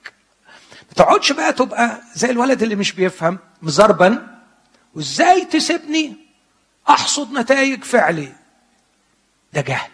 ما 0.89 0.95
تقعدش 0.97 1.33
بقى 1.33 1.53
تبقى 1.53 2.01
زي 2.15 2.31
الولد 2.31 2.63
اللي 2.63 2.77
مش 2.77 2.93
بيفهم 2.93 3.39
مزربن 3.63 4.27
وازاي 4.95 5.45
تسيبني؟ 5.45 6.17
أحصد 6.89 7.33
نتائج 7.33 7.85
فعلي. 7.85 8.33
ده 9.53 9.61
جهل. 9.61 9.91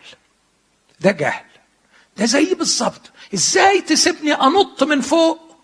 ده 1.01 1.11
جهل. 1.11 1.45
ده 2.17 2.25
زي 2.27 2.55
بالظبط. 2.55 3.11
إزاي 3.35 3.81
تسيبني 3.81 4.33
أنط 4.35 4.83
من 4.83 5.01
فوق 5.01 5.57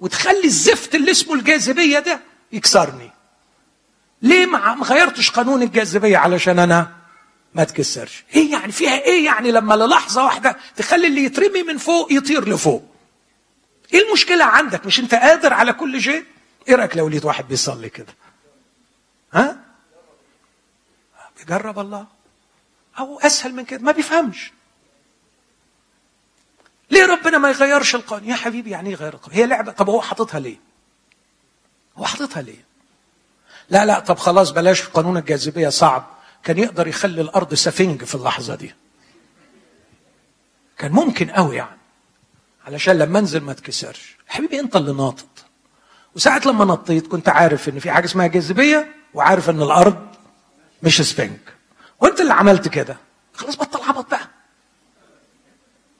وتخلي 0.00 0.44
الزفت 0.44 0.94
اللي 0.94 1.10
اسمه 1.10 1.34
الجاذبية 1.34 1.98
ده 1.98 2.20
يكسرني؟ 2.52 3.10
ليه 4.22 4.46
ما 4.46 4.58
غيرتش 4.84 5.30
قانون 5.30 5.62
الجاذبية 5.62 6.18
علشان 6.18 6.58
أنا 6.58 6.92
ما 7.54 7.64
تكسرش. 7.64 8.24
إيه 8.34 8.52
يعني 8.52 8.72
فيها 8.72 8.98
إيه 9.00 9.24
يعني 9.24 9.50
لما 9.50 9.74
للحظة 9.74 10.24
واحدة 10.24 10.56
تخلي 10.76 11.06
اللي 11.06 11.24
يترمي 11.24 11.62
من 11.62 11.78
فوق 11.78 12.12
يطير 12.12 12.48
لفوق؟ 12.48 12.84
إيه 13.94 14.08
المشكلة 14.08 14.44
عندك؟ 14.44 14.86
مش 14.86 15.00
أنت 15.00 15.14
قادر 15.14 15.52
على 15.52 15.72
كل 15.72 16.02
شيء؟ 16.02 16.24
إيه 16.68 16.74
رأيك 16.74 16.96
لو 16.96 17.08
لقيت 17.08 17.24
واحد 17.24 17.48
بيصلي 17.48 17.88
كده؟ 17.88 18.14
ها؟ 19.32 19.58
بيجرب 21.38 21.78
الله. 21.78 22.06
أو 22.98 23.20
أسهل 23.20 23.54
من 23.54 23.64
كده. 23.64 23.80
ما 23.82 23.92
بيفهمش. 23.92 24.52
ليه 26.90 27.06
ربنا 27.06 27.38
ما 27.38 27.50
يغيرش 27.50 27.94
القانون؟ 27.94 28.28
يا 28.28 28.34
حبيبي 28.34 28.70
يعني 28.70 28.88
إيه 28.88 28.94
يغير 28.94 29.14
القانون؟ 29.14 29.38
هي 29.38 29.46
لعبة. 29.46 29.72
طب 29.72 29.88
هو 29.90 30.00
حاططها 30.00 30.40
ليه؟ 30.40 30.56
هو 31.98 32.04
حاططها 32.04 32.42
ليه؟ 32.42 32.64
لا 33.70 33.84
لا 33.86 33.98
طب 33.98 34.18
خلاص 34.18 34.50
بلاش. 34.50 34.82
قانون 34.82 35.16
الجاذبية 35.16 35.68
صعب. 35.68 36.21
كان 36.44 36.58
يقدر 36.58 36.86
يخلي 36.88 37.20
الأرض 37.20 37.54
سفنج 37.54 38.04
في 38.04 38.14
اللحظة 38.14 38.54
دي. 38.54 38.74
كان 40.78 40.92
ممكن 40.92 41.30
قوي 41.30 41.56
يعني. 41.56 41.78
علشان 42.66 42.98
لما 42.98 43.18
أنزل 43.18 43.40
ما 43.40 43.52
اتكسرش 43.52 44.16
حبيبي 44.26 44.60
أنت 44.60 44.76
اللي 44.76 44.92
ناطط. 44.92 45.28
وساعة 46.16 46.42
لما 46.46 46.64
نطيت 46.64 47.06
كنت 47.06 47.28
عارف 47.28 47.68
إن 47.68 47.78
في 47.78 47.90
حاجة 47.90 48.04
اسمها 48.04 48.26
جاذبية 48.26 48.94
وعارف 49.14 49.50
إن 49.50 49.62
الأرض 49.62 50.06
مش 50.82 50.96
سفنج. 51.02 51.38
وأنت 52.00 52.20
اللي 52.20 52.32
عملت 52.32 52.68
كده. 52.68 52.96
خلاص 53.34 53.56
بطل 53.56 53.82
عبط 53.82 54.10
بقى. 54.10 54.28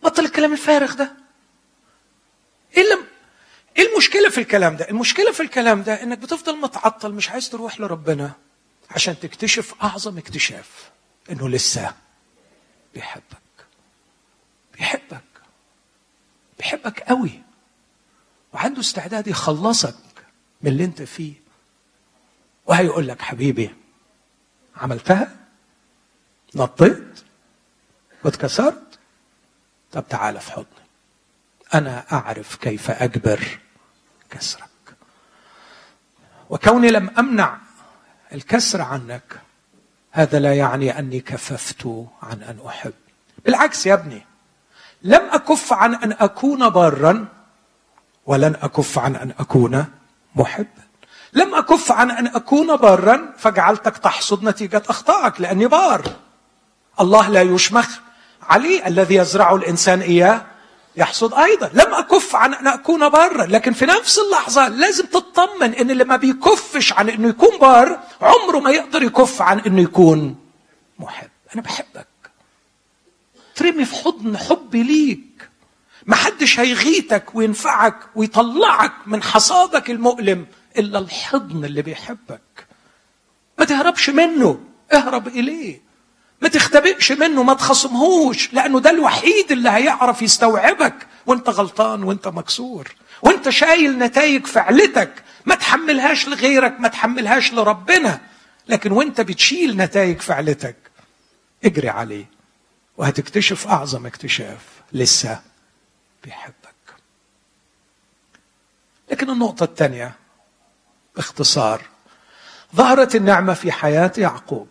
بطل 0.02 0.24
الكلام 0.24 0.52
الفارغ 0.52 0.94
ده. 0.94 1.12
إيه 2.76 2.82
اللي 2.82 2.98
إيه 3.78 3.92
المشكلة 3.92 4.28
في 4.28 4.38
الكلام 4.38 4.76
ده؟ 4.76 4.88
المشكلة 4.90 5.32
في 5.32 5.42
الكلام 5.42 5.82
ده 5.82 6.02
إنك 6.02 6.18
بتفضل 6.18 6.56
متعطل 6.56 7.12
مش 7.12 7.30
عايز 7.30 7.50
تروح 7.50 7.80
لربنا. 7.80 8.32
عشان 8.94 9.20
تكتشف 9.20 9.74
أعظم 9.82 10.18
اكتشاف 10.18 10.90
إنه 11.30 11.48
لسه 11.48 11.94
بيحبك. 12.94 13.42
بيحبك. 14.74 15.22
بيحبك 16.58 17.00
قوي. 17.00 17.42
وعنده 18.52 18.80
استعداد 18.80 19.28
يخلصك 19.28 19.96
من 20.62 20.70
اللي 20.70 20.84
أنت 20.84 21.02
فيه. 21.02 21.34
وهيقول 22.66 23.08
لك 23.08 23.22
حبيبي 23.22 23.74
عملتها؟ 24.76 25.36
نطيت؟ 26.54 27.20
واتكسرت؟ 28.24 28.98
طب 29.92 30.04
تعالى 30.08 30.40
في 30.40 30.52
حضني. 30.52 30.66
أنا 31.74 32.12
أعرف 32.12 32.56
كيف 32.56 32.90
أجبر 32.90 33.58
كسرك. 34.30 34.68
وكوني 36.50 36.88
لم 36.88 37.10
أمنع 37.18 37.58
الكسر 38.34 38.80
عنك. 38.80 39.40
هذا 40.10 40.38
لا 40.38 40.54
يعني 40.54 40.98
أني 40.98 41.20
كففت 41.20 41.86
عن 42.22 42.42
أن 42.42 42.58
أحب. 42.66 42.92
بالعكس 43.44 43.86
يا 43.86 43.94
ابني 43.94 44.26
لم 45.02 45.20
أكف 45.30 45.72
عن 45.72 45.94
أن 45.94 46.12
أكون 46.12 46.68
بارا 46.68 47.26
ولن 48.26 48.54
أكف 48.62 48.98
عن 48.98 49.16
أن 49.16 49.32
أكون 49.38 49.86
محبا 50.36 50.82
لم 51.32 51.54
أكف 51.54 51.92
عن 51.92 52.10
أن 52.10 52.26
أكون 52.26 52.76
بارا 52.76 53.32
فجعلتك 53.38 53.98
تحصد 53.98 54.44
نتيجة 54.44 54.82
أخطائك 54.88 55.40
لأني 55.40 55.66
بار 55.66 56.02
الله 57.00 57.28
لا 57.28 57.42
يشمخ 57.42 57.98
عليه 58.42 58.86
الذي 58.86 59.14
يزرع 59.14 59.54
الإنسان 59.54 60.00
إياه. 60.00 60.42
يحصد 60.96 61.34
أيضا. 61.34 61.70
لم 61.74 61.94
أكف 61.94 62.36
عن 62.36 62.54
أن 62.54 62.66
أكون 62.66 63.08
بارا. 63.08 63.46
لكن 63.46 63.72
في 63.72 63.86
نفس 63.86 64.18
اللحظة 64.18 64.68
لازم 64.68 65.06
تطمن 65.06 65.74
إن 65.74 65.90
اللي 65.90 66.04
ما 66.04 66.16
بيكفش 66.16 66.92
عن 66.92 67.08
إنه 67.08 67.28
يكون 67.28 67.58
بار 67.58 68.00
عمره 68.20 68.58
ما 68.58 68.70
يقدر 68.70 69.02
يكف 69.02 69.42
عن 69.42 69.58
إنه 69.60 69.82
يكون 69.82 70.36
محب. 70.98 71.28
أنا 71.54 71.62
بحبك. 71.62 72.06
ترمي 73.54 73.84
في 73.84 73.94
حضن 73.94 74.38
حبي 74.38 74.82
ليك. 74.82 75.48
محدش 76.06 76.60
هيغيتك 76.60 77.34
وينفعك 77.34 77.96
ويطلعك 78.14 78.92
من 79.06 79.22
حصادك 79.22 79.90
المؤلم 79.90 80.46
إلا 80.78 80.98
الحضن 80.98 81.64
اللي 81.64 81.82
بيحبك. 81.82 82.66
ما 83.58 83.64
تهربش 83.64 84.10
منه. 84.10 84.60
اهرب 84.92 85.28
إليه. 85.28 85.91
ما 86.42 86.48
تختبئش 86.48 87.12
منه 87.12 87.42
ما 87.42 87.54
تخصمهوش 87.54 88.52
لأنه 88.52 88.80
ده 88.80 88.90
الوحيد 88.90 89.52
اللي 89.52 89.70
هيعرف 89.70 90.22
يستوعبك. 90.22 91.06
وانت 91.26 91.48
غلطان 91.48 92.02
وانت 92.02 92.28
مكسور. 92.28 92.94
وانت 93.22 93.48
شايل 93.48 93.98
نتائج 93.98 94.46
فعلتك. 94.46 95.24
ما 95.46 95.54
تحملهاش 95.54 96.28
لغيرك 96.28 96.80
ما 96.80 96.88
تحملهاش 96.88 97.52
لربنا. 97.52 98.20
لكن 98.68 98.92
وانت 98.92 99.20
بتشيل 99.20 99.76
نتائج 99.76 100.20
فعلتك 100.20 100.76
اجري 101.64 101.88
عليه. 101.88 102.26
وهتكتشف 102.96 103.66
أعظم 103.66 104.06
اكتشاف 104.06 104.60
لسه 104.92 105.40
بيحبك. 106.24 106.94
لكن 109.10 109.30
النقطة 109.30 109.64
الثانية 109.64 110.14
باختصار. 111.16 111.82
ظهرت 112.76 113.16
النعمة 113.16 113.54
في 113.54 113.72
حياة 113.72 114.12
يعقوب. 114.18 114.68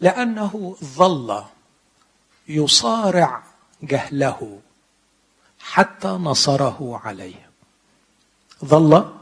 لأنه 0.00 0.76
ظل 0.84 1.44
يصارع 2.48 3.42
جهله 3.82 4.60
حتى 5.60 6.08
نصره 6.08 7.00
عليه. 7.04 7.50
ظل 8.64 9.14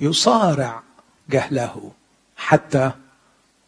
يصارع 0.00 0.82
جهله 1.30 1.92
حتى 2.36 2.92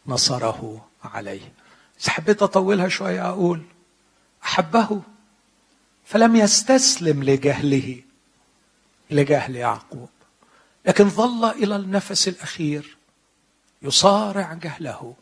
نصره 0.07 0.85
عليه. 1.03 1.53
إذا 2.01 2.11
حبيت 2.11 2.43
أطولها 2.43 2.87
شوية 2.87 3.29
أقول 3.29 3.61
أحبه 4.43 5.01
فلم 6.05 6.35
يستسلم 6.35 7.23
لجهله 7.23 8.01
لجهل 9.11 9.55
يعقوب. 9.55 10.09
لكن 10.85 11.09
ظل 11.09 11.49
إلى 11.49 11.75
النفس 11.75 12.27
الأخير 12.27 12.97
يصارع 13.81 14.53
جهله. 14.53 15.15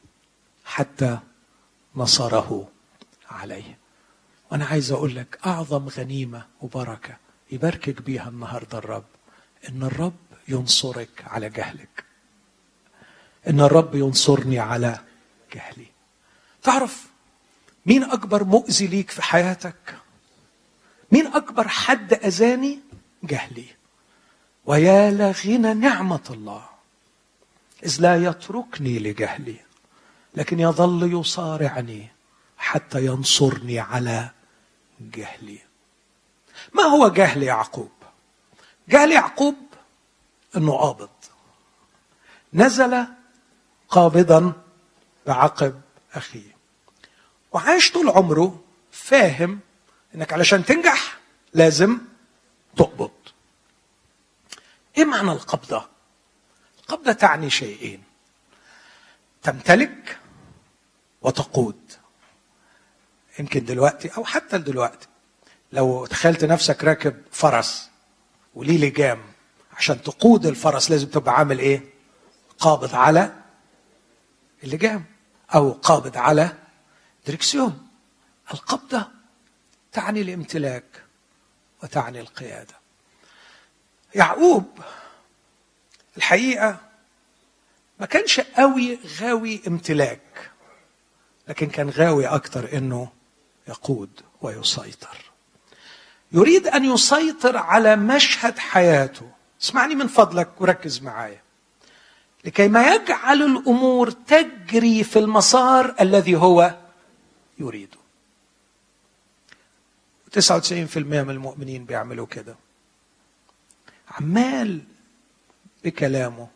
حتى 0.71 1.19
نصره 1.95 2.69
عليه. 3.29 3.77
وأنا 4.51 4.65
عايز 4.65 4.91
أقول 4.91 5.15
لك 5.15 5.39
أعظم 5.45 5.87
غنيمة 5.87 6.45
وبركة 6.61 7.17
يباركك 7.51 8.01
بيها 8.01 8.29
النهارده 8.29 8.77
الرب 8.77 9.05
إن 9.69 9.83
الرب 9.83 10.15
ينصرك 10.47 11.23
على 11.27 11.49
جهلك. 11.49 12.03
إن 13.47 13.59
الرب 13.59 13.95
ينصرني 13.95 14.59
على 14.59 14.99
جهلي. 15.53 15.87
تعرف 16.63 17.07
مين 17.85 18.03
أكبر 18.03 18.43
مؤذي 18.43 18.87
ليك 18.87 19.11
في 19.11 19.21
حياتك؟ 19.21 19.97
مين 21.11 21.27
أكبر 21.27 21.67
حد 21.67 22.13
أذاني؟ 22.13 22.79
جهلي. 23.23 23.65
ويا 24.65 25.11
لغنى 25.11 25.73
نعمة 25.73 26.27
الله 26.29 26.65
إذ 27.85 27.97
لا 27.99 28.23
يتركني 28.23 28.99
لجهلي. 28.99 29.70
لكن 30.33 30.59
يظل 30.59 31.19
يصارعني 31.19 32.07
حتى 32.57 33.05
ينصرني 33.05 33.79
على 33.79 34.29
جهلي. 34.99 35.59
ما 36.73 36.83
هو 36.83 37.07
جهل 37.07 37.43
يعقوب؟ 37.43 37.91
جهل 38.89 39.11
يعقوب 39.11 39.55
إنه 40.57 40.77
قابض 40.77 41.09
نزل 42.53 43.05
قابضا 43.89 44.53
بعقب 45.27 45.81
أخيه. 46.13 46.55
وعاش 47.51 47.91
طول 47.91 48.09
عمره 48.09 48.63
فاهم 48.91 49.59
إنك 50.15 50.33
علشان 50.33 50.65
تنجح 50.65 51.17
لازم 51.53 51.97
تقبض. 52.77 53.11
إيه 54.97 55.05
معنى 55.05 55.31
القبضة؟ 55.31 55.89
القبضة 56.79 57.11
تعني 57.11 57.49
شيئين. 57.49 58.03
تمتلك 59.43 60.19
وتقود. 61.21 61.91
يمكن 63.39 63.65
دلوقتي 63.65 64.07
أو 64.17 64.25
حتى 64.25 64.57
دلوقتي 64.57 65.07
لو 65.71 66.05
تخيلت 66.05 66.45
نفسك 66.45 66.83
راكب 66.83 67.21
فرس 67.31 67.89
وليه 68.55 68.77
لجام 68.77 69.21
عشان 69.73 70.01
تقود 70.01 70.45
الفرس 70.45 70.91
لازم 70.91 71.07
تبقى 71.07 71.33
عامل 71.37 71.59
إيه؟ 71.59 71.83
قابض 72.59 72.95
على 72.95 73.33
اللجام 74.63 75.05
أو 75.55 75.71
قابض 75.71 76.17
على 76.17 76.57
دركسيون 77.27 77.87
القبضة 78.53 79.07
تعني 79.91 80.21
الامتلاك 80.21 81.03
وتعني 81.83 82.19
القيادة. 82.19 82.73
يعقوب 84.15 84.79
الحقيقة 86.17 86.79
ما 87.99 88.05
كانش 88.05 88.39
قوي 88.39 88.99
غاوي 89.19 89.61
امتلاك. 89.67 90.50
لكن 91.51 91.69
كان 91.69 91.89
غاوي 91.89 92.27
أكتر 92.27 92.77
إنه 92.77 93.09
يقود 93.67 94.09
ويسيطر. 94.41 95.17
يريد 96.31 96.67
أن 96.67 96.85
يسيطر 96.85 97.57
على 97.57 97.95
مشهد 97.95 98.59
حياته. 98.59 99.31
اسمعني 99.61 99.95
من 99.95 100.07
فضلك 100.07 100.61
وركز 100.61 101.01
معايا. 101.01 101.41
لكي 102.45 102.67
ما 102.67 102.95
يجعل 102.95 103.41
الأمور 103.41 104.11
تجري 104.11 105.03
في 105.03 105.19
المسار 105.19 105.95
الذي 105.99 106.35
هو 106.35 106.77
يريده. 107.59 107.97
99% 110.31 110.97
من 110.97 111.29
المؤمنين 111.29 111.85
بيعملوا 111.85 112.25
كده. 112.25 112.55
عمال 114.11 114.81
بكلامه 115.83 116.47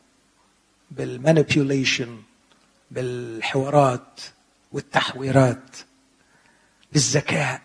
بالمانيبيوليشن 0.92 2.22
بالحوارات 2.92 4.22
والتحويرات 4.76 5.78
بالذكاء 6.92 7.62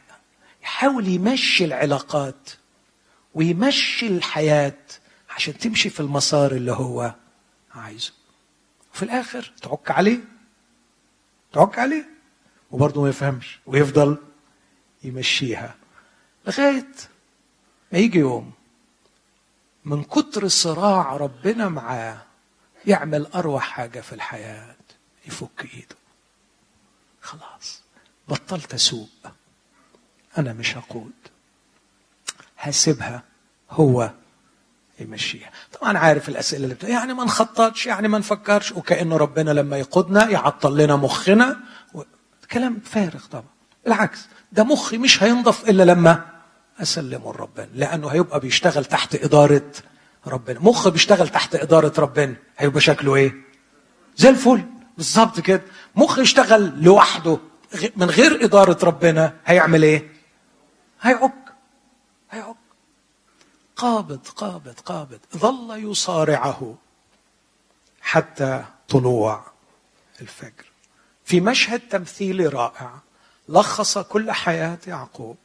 يحاول 0.62 1.08
يمشي 1.08 1.64
العلاقات 1.64 2.50
ويمشي 3.34 4.06
الحياة 4.06 4.78
عشان 5.30 5.58
تمشي 5.58 5.90
في 5.90 6.00
المسار 6.00 6.52
اللي 6.52 6.72
هو 6.72 7.14
عايزه. 7.74 8.12
وفي 8.94 9.02
الآخر 9.02 9.52
تعك 9.62 9.90
عليه 9.90 10.18
تعك 11.52 11.78
عليه 11.78 12.08
وبرضه 12.70 13.02
ما 13.02 13.08
يفهمش 13.08 13.58
ويفضل 13.66 14.18
يمشيها. 15.02 15.74
لغاية 16.46 16.92
ما 17.92 17.98
يجي 17.98 18.18
يوم 18.18 18.52
من 19.84 20.04
كتر 20.04 20.48
صراع 20.48 21.16
ربنا 21.16 21.68
معاه 21.68 22.22
يعمل 22.86 23.26
أروع 23.26 23.60
حاجة 23.60 24.00
في 24.00 24.12
الحياة 24.12 24.76
يفك 25.26 25.64
إيده. 25.74 25.99
خلاص 27.30 27.80
بطلت 28.28 28.74
أسوق. 28.74 29.08
أنا 30.38 30.52
مش 30.52 30.76
هقود. 30.76 31.12
هسيبها 32.58 33.22
هو 33.70 34.10
يمشيها. 35.00 35.50
طبعا 35.80 35.98
عارف 35.98 36.28
الأسئلة 36.28 36.64
اللي 36.64 36.74
بتقول 36.74 36.90
يعني 36.92 37.14
ما 37.14 37.24
نخططش 37.24 37.86
يعني 37.86 38.08
ما 38.08 38.18
نفكرش. 38.18 38.72
وكأنه 38.72 39.16
ربنا 39.16 39.50
لما 39.50 39.78
يقودنا 39.78 40.28
يعطل 40.28 40.76
لنا 40.76 40.96
مخنا. 40.96 41.56
و... 41.94 42.02
كلام 42.50 42.80
فارغ 42.84 43.26
طبعا. 43.26 43.44
بالعكس 43.84 44.20
ده 44.52 44.64
مخي 44.64 44.98
مش 44.98 45.22
هينضف 45.22 45.68
إلا 45.70 45.82
لما 45.82 46.26
أسلمه 46.82 47.32
لربنا. 47.32 47.68
لأنه 47.74 48.08
هيبقى 48.08 48.40
بيشتغل 48.40 48.84
تحت 48.84 49.14
إدارة 49.14 49.70
ربنا. 50.26 50.60
مخ 50.60 50.88
بيشتغل 50.88 51.28
تحت 51.28 51.54
إدارة 51.54 52.00
ربنا. 52.00 52.36
هيبقى 52.58 52.80
شكله 52.80 53.14
إيه؟ 53.14 53.34
زي 54.16 54.28
الفل. 54.28 54.64
بالظبط 54.96 55.40
كده. 55.40 55.62
مخ 55.96 56.18
يشتغل 56.18 56.82
لوحده 56.84 57.38
من 57.96 58.10
غير 58.10 58.44
إدارة 58.44 58.84
ربنا 58.84 59.36
هيعمل 59.46 59.82
إيه؟ 59.82 60.12
هيعك 61.00 61.54
هيعك. 62.30 62.56
قابض 63.76 64.28
قابض 64.36 64.80
قابض. 64.84 65.18
ظل 65.36 65.90
يصارعه 65.90 66.74
حتى 68.00 68.64
طلوع 68.88 69.44
الفجر. 70.20 70.64
في 71.24 71.40
مشهد 71.40 71.80
تمثيلي 71.80 72.46
رائع 72.46 72.90
لخص 73.48 73.98
كل 73.98 74.32
حياة 74.32 74.78
يعقوب. 74.86 75.36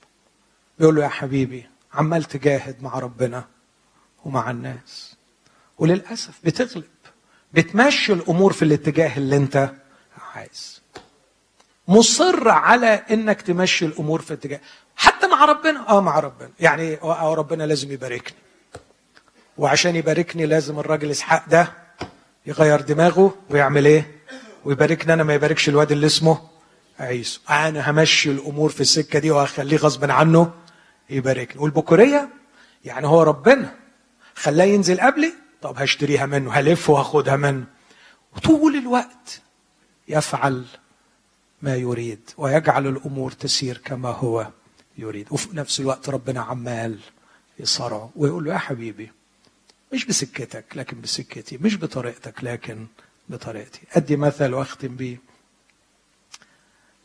بيقول 0.79 0.95
له 0.95 1.03
يا 1.03 1.07
حبيبي 1.09 1.69
عمال 1.93 2.23
تجاهد 2.23 2.83
مع 2.83 2.99
ربنا 2.99 3.45
ومع 4.25 4.51
الناس. 4.51 5.15
وللأسف 5.77 6.39
بتغلب 6.43 6.83
بتمشي 7.53 8.13
الأمور 8.13 8.53
في 8.53 8.65
الاتجاه 8.65 9.17
اللي 9.17 9.37
أنت 9.37 9.71
عايز. 10.35 10.81
مصر 11.87 12.49
على 12.49 12.87
إنك 12.87 13.41
تمشي 13.41 13.85
الأمور 13.85 14.21
في 14.21 14.33
اتجاه 14.33 14.59
حتى 14.95 15.27
مع 15.27 15.45
ربنا. 15.45 15.89
آه 15.89 16.01
مع 16.01 16.19
ربنا. 16.19 16.49
يعني 16.59 16.97
آه 17.01 17.33
ربنا 17.33 17.63
لازم 17.63 17.91
يباركني. 17.91 18.37
وعشان 19.57 19.95
يباركني 19.95 20.45
لازم 20.45 20.79
الراجل 20.79 21.11
إسحاق 21.11 21.49
ده 21.49 21.71
يغير 22.45 22.81
دماغه 22.81 23.35
ويعمل 23.49 23.85
إيه؟ 23.85 24.11
ويباركني 24.65 25.13
أنا 25.13 25.23
ما 25.23 25.33
يباركش 25.33 25.69
الواد 25.69 25.91
اللي 25.91 26.05
اسمه 26.05 26.41
عيسو. 26.99 27.39
أنا 27.49 27.89
همشي 27.91 28.31
الأمور 28.31 28.69
في 28.69 28.81
السكة 28.81 29.19
دي 29.19 29.31
وهخليه 29.31 29.77
غصب 29.77 30.11
عنه 30.11 30.53
يباركني. 31.09 31.61
والبكورية؟ 31.61 32.29
يعني 32.85 33.07
هو 33.07 33.23
ربنا 33.23 33.75
خلاه 34.35 34.65
ينزل 34.65 35.01
قبلي؟ 35.01 35.33
طب 35.61 35.77
هشتريها 35.77 36.25
منه 36.25 36.51
هلف 36.53 36.89
وهاخدها 36.89 37.35
منه. 37.35 37.63
وطول 38.35 38.75
الوقت 38.75 39.41
يفعل 40.07 40.65
ما 41.61 41.75
يريد 41.75 42.29
ويجعل 42.37 42.87
الأمور 42.87 43.31
تسير 43.31 43.77
كما 43.77 44.09
هو 44.09 44.47
يريد. 44.97 45.27
وفي 45.31 45.57
نفس 45.57 45.79
الوقت 45.79 46.09
ربنا 46.09 46.41
عمال 46.41 46.99
يصارعه 47.59 48.09
ويقول 48.15 48.43
له 48.45 48.53
يا 48.53 48.57
حبيبي 48.57 49.11
مش 49.93 50.05
بسكتك 50.05 50.65
لكن 50.75 51.01
بسكتي 51.01 51.57
مش 51.57 51.77
بطريقتك 51.77 52.43
لكن 52.43 52.87
بطريقتي. 53.29 53.81
أدي 53.91 54.15
مثل 54.15 54.53
وأختم 54.53 54.95
بيه. 54.95 55.17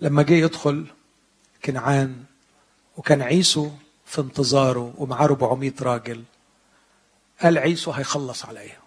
لما 0.00 0.22
جه 0.22 0.32
يدخل 0.34 0.86
كنعان 1.64 2.24
وكان 2.96 3.22
عيسو 3.22 3.70
في 4.06 4.20
انتظاره 4.20 4.94
ومعاه 4.98 5.24
400 5.24 5.72
راجل 5.80 6.24
قال 7.42 7.58
عيسو 7.58 7.90
هيخلص 7.90 8.44
عليا. 8.44 8.78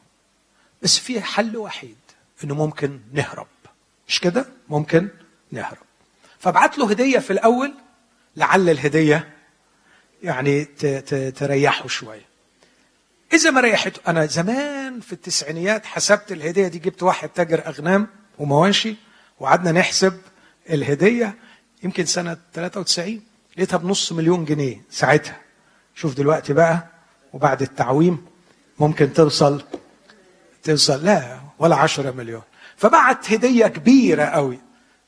بس 0.81 0.97
في 0.97 1.21
حل 1.21 1.57
وحيد 1.57 1.97
إنه 2.43 2.55
ممكن 2.55 2.99
نهرب. 3.13 3.47
مش 4.07 4.19
كده؟ 4.19 4.45
ممكن 4.69 5.07
نهرب 5.51 5.77
فبعت 6.39 6.77
له 6.77 6.89
هدية 6.89 7.19
في 7.19 7.31
الأول 7.33 7.73
لعل 8.35 8.69
الهدية 8.69 9.29
يعني 10.23 10.65
تريحه 11.35 11.87
شوية. 11.87 12.25
إذا 13.33 13.51
ما 13.51 13.61
ريحته 13.61 14.01
أنا 14.07 14.25
زمان 14.25 14.99
في 14.99 15.13
التسعينيات 15.13 15.85
حسبت 15.85 16.31
الهدية 16.31 16.67
دي 16.67 16.79
جبت 16.79 17.03
واحد 17.03 17.29
تاجر 17.29 17.67
أغنام 17.67 18.07
ومواشي 18.39 18.95
وقعدنا 19.39 19.71
نحسب 19.71 20.21
الهدية 20.69 21.35
يمكن 21.83 22.05
سنة 22.05 22.37
93 22.53 23.21
لقيتها 23.57 23.77
بنص 23.77 24.11
مليون 24.11 24.45
جنيه 24.45 24.81
ساعتها. 24.89 25.37
شوف 25.95 26.15
دلوقتي 26.15 26.53
بقى 26.53 26.87
وبعد 27.33 27.61
التعويم 27.61 28.25
ممكن 28.79 29.13
توصل 29.13 29.63
توصل 30.63 31.05
لا 31.05 31.39
ولا 31.59 31.75
عشرة 31.75 32.11
مليون. 32.11 32.41
فبعت 32.77 33.31
هدية 33.31 33.67
كبيرة 33.67 34.23
قوي. 34.23 34.59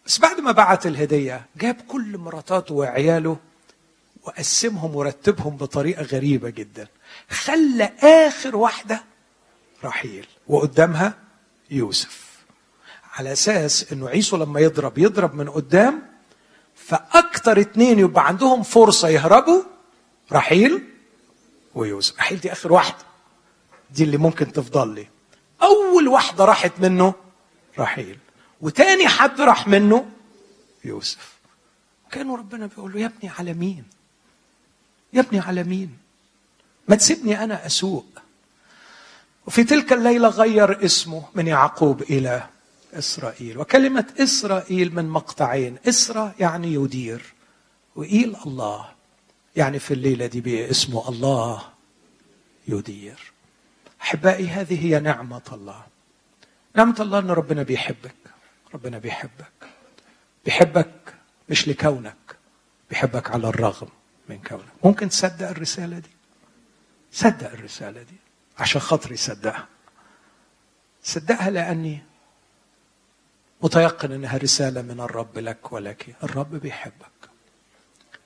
بس 0.05 0.19
بعد 0.19 0.39
ما 0.39 0.51
بعت 0.51 0.85
الهدية 0.87 1.45
جاب 1.57 1.75
كل 1.87 2.17
مراتاته 2.17 2.73
وعياله 2.75 3.37
وقسمهم 4.23 4.95
ورتبهم 4.95 5.57
بطريقة 5.57 6.03
غريبة 6.03 6.49
جدا. 6.49 6.87
خلى 7.29 7.91
آخر 8.03 8.55
واحدة 8.55 9.03
رحيل 9.83 10.27
وقدامها 10.47 11.13
يوسف. 11.71 12.25
على 13.13 13.31
أساس 13.31 13.91
أنه 13.93 14.09
عيسو 14.09 14.37
لما 14.37 14.59
يضرب 14.59 14.97
يضرب 14.97 15.35
من 15.35 15.49
قدام 15.49 16.01
فأكتر 16.75 17.59
اتنين 17.61 17.99
يبقى 17.99 18.27
عندهم 18.27 18.63
فرصة 18.63 19.07
يهربوا 19.07 19.63
رحيل 20.31 20.83
ويوسف. 21.75 22.17
رحيل 22.19 22.39
دي 22.39 22.51
آخر 22.51 22.73
واحدة. 22.73 23.03
دي 23.91 24.03
اللي 24.03 24.17
ممكن 24.17 24.51
تفضل 24.51 24.95
لي. 24.95 25.07
أول 25.61 26.07
واحدة 26.07 26.45
راحت 26.45 26.71
منه 26.79 27.13
رحيل. 27.79 28.17
وتاني 28.61 29.07
حد 29.07 29.41
راح 29.41 29.67
منه 29.67 30.11
يوسف. 30.85 31.35
كانوا 32.11 32.37
ربنا 32.37 32.65
بيقول 32.67 32.93
له 32.93 32.99
يا 32.99 33.05
ابني 33.05 33.29
على 33.29 33.53
مين؟ 33.53 33.83
يا 35.13 35.21
ابني 35.21 35.39
على 35.39 35.63
مين؟ 35.63 35.97
ما 36.87 36.95
تسيبني 36.95 37.43
أنا 37.43 37.65
أسوق. 37.65 38.05
وفي 39.47 39.63
تلك 39.63 39.93
الليلة 39.93 40.27
غير 40.27 40.85
اسمه 40.85 41.25
من 41.35 41.47
يعقوب 41.47 42.01
إلى 42.01 42.47
إسرائيل. 42.93 43.57
وكلمة 43.57 44.05
إسرائيل 44.19 44.95
من 44.95 45.09
مقطعين. 45.09 45.77
اسرى 45.87 46.33
يعني 46.39 46.73
يدير. 46.73 47.33
وإيل 47.95 48.35
الله. 48.45 48.89
يعني 49.55 49.79
في 49.79 49.93
الليلة 49.93 50.25
دي 50.25 50.41
بيه 50.41 50.69
اسمه 50.69 51.09
الله 51.09 51.61
يدير. 52.67 53.31
أحبائي 54.01 54.47
هذه 54.47 54.85
هي 54.85 54.99
نعمة 54.99 55.41
الله. 55.51 55.94
نعمه 56.75 56.95
الله 56.99 57.19
إن 57.19 57.31
ربنا 57.31 57.63
بيحبك. 57.63 58.15
ربنا 58.73 58.97
بيحبك. 58.97 59.51
بيحبك 60.45 61.13
مش 61.49 61.67
لكونك. 61.67 62.15
بيحبك 62.89 63.31
على 63.31 63.47
الرغم 63.47 63.87
من 64.29 64.41
كونك. 64.41 64.65
ممكن 64.83 65.09
تصدق 65.09 65.49
الرسالة 65.49 65.99
دي؟ 65.99 66.09
صدق 67.11 67.51
الرسالة 67.51 68.01
دي. 68.01 68.15
عشان 68.57 68.81
خاطري 68.81 69.17
صدقها 69.17 69.67
صدقها 71.03 71.49
لأني 71.49 72.03
متيقن 73.61 74.11
إنها 74.11 74.37
رسالة 74.37 74.81
من 74.81 74.99
الرب 74.99 75.37
لك 75.37 75.71
ولك. 75.71 76.15
الرب 76.23 76.55
بيحبك. 76.55 77.29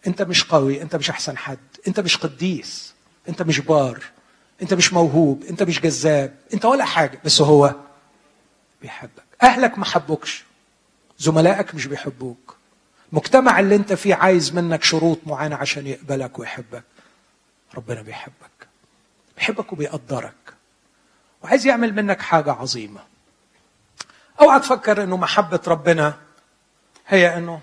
أنت 0.07 0.21
مش 0.21 0.43
قوي. 0.43 0.81
أنت 0.81 0.95
مش 0.95 1.09
أحسن 1.09 1.37
حد. 1.37 1.57
أنت 1.87 1.99
مش 1.99 2.17
قديس. 2.17 2.93
أنت 3.29 3.41
مش 3.41 3.59
بار. 3.59 4.03
أنت 4.61 4.73
مش 4.73 4.93
موهوب. 4.93 5.43
أنت 5.43 5.63
مش 5.63 5.79
جذاب. 5.81 6.35
أنت 6.53 6.65
ولا 6.65 6.85
حاجة. 6.85 7.19
بس 7.25 7.41
هو 7.41 7.75
بيحبك. 8.81 9.23
أهلك 9.43 9.77
ما 9.77 9.85
حبوكش. 9.85 10.43
زملائك 11.17 11.75
مش 11.75 11.85
بيحبوك. 11.85 12.55
المجتمع 13.11 13.59
اللي 13.59 13.75
انت 13.75 13.93
فيه 13.93 14.15
عايز 14.15 14.53
منك 14.53 14.83
شروط 14.83 15.19
معينة 15.25 15.55
عشان 15.55 15.87
يقبلك 15.87 16.39
ويحبك 16.39 16.83
ربنا 17.75 18.01
بيحبك. 18.01 18.67
بيحبك 19.37 19.73
وبيقدرك. 19.73 20.33
وعايز 21.43 21.67
يعمل 21.67 21.95
منك 21.95 22.21
حاجة 22.21 22.51
عظيمة. 22.51 22.99
أوعى 24.41 24.59
تفكر 24.59 25.03
إنه 25.03 25.17
محبة 25.17 25.59
ربنا 25.67 26.13
هي 27.07 27.37
إنه 27.37 27.61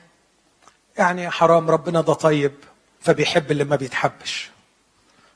يعني 0.99 1.31
حرام 1.31 1.71
ربنا 1.71 2.01
ده 2.01 2.13
طيب 2.13 2.55
فبيحب 3.01 3.51
اللي 3.51 3.65
ما 3.65 3.77
بيتحبش. 3.77 4.51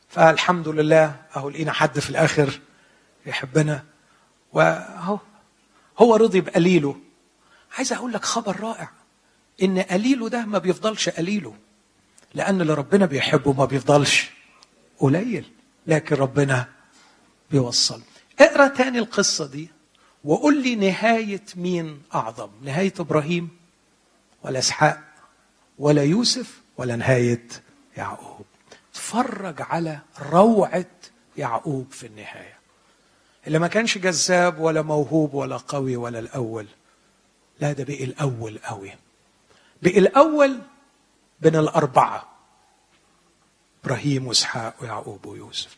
فالحمد 0.09 0.69
لله 0.69 1.15
أهو 1.37 1.51
لقينا 1.51 1.73
حد 1.73 1.99
في 1.99 2.11
الآخر 2.11 2.61
يحبنا. 3.27 3.85
وأهو 4.53 5.19
هو 6.01 6.17
رضي 6.17 6.41
بقليله 6.41 6.97
عايز 7.79 7.93
أقول 7.93 8.13
لك 8.13 8.25
خبر 8.25 8.61
رائع 8.61 8.91
إن 9.63 9.79
قليله 9.79 10.29
ده 10.29 10.47
ما 10.47 10.59
بيفضلش 10.59 11.09
قليله 11.09 11.55
لأن 12.35 12.61
اللي 12.61 12.75
ربنا 12.75 13.07
بيحبه 13.07 13.53
ما 13.53 13.65
بيفضلش. 13.65 14.31
قليل 14.99 15.45
لكن 15.87 16.17
ربنا 16.17 16.69
بيوصل. 17.51 18.03
اقرأ 18.41 18.69
تاني 18.69 18.99
القصة 18.99 19.47
دي 19.47 19.71
وقول 20.25 20.63
لي 20.63 20.75
نهاية 20.75 21.45
مين 21.57 22.03
أعظم؟ 22.15 22.51
نهاية 22.63 22.95
إبراهيم 23.01 23.49
ولا 24.43 24.59
إسحاق 24.59 25.01
ولا 25.79 26.05
يوسف 26.05 26.61
ولا 26.77 26.97
نهاية 26.97 27.49
يعقوب؟ 27.97 28.47
اتفرج 28.93 29.63
على 29.63 29.99
روعة 30.33 30.87
يعقوب 31.37 31.87
في 31.91 32.07
النهاية. 32.07 32.60
اللي 33.47 33.59
ما 33.59 33.69
كانش 33.69 33.99
جذاب 33.99 34.59
ولا 34.61 34.83
موهوب 34.83 35.35
ولا 35.35 35.57
قوي 35.57 35.97
ولا 35.97 36.19
الأول. 36.19 36.67
لا 37.61 37.73
ده 37.73 37.85
بقي 37.85 38.05
الأول 38.05 38.59
قوي. 38.59 38.93
بقي 39.83 39.99
الأول 39.99 40.59
بين 41.41 41.57
الأربعة 41.57 42.29
إبراهيم 43.85 44.27
وإسحاق 44.27 44.75
ويعقوب 44.81 45.27
ويوسف. 45.27 45.77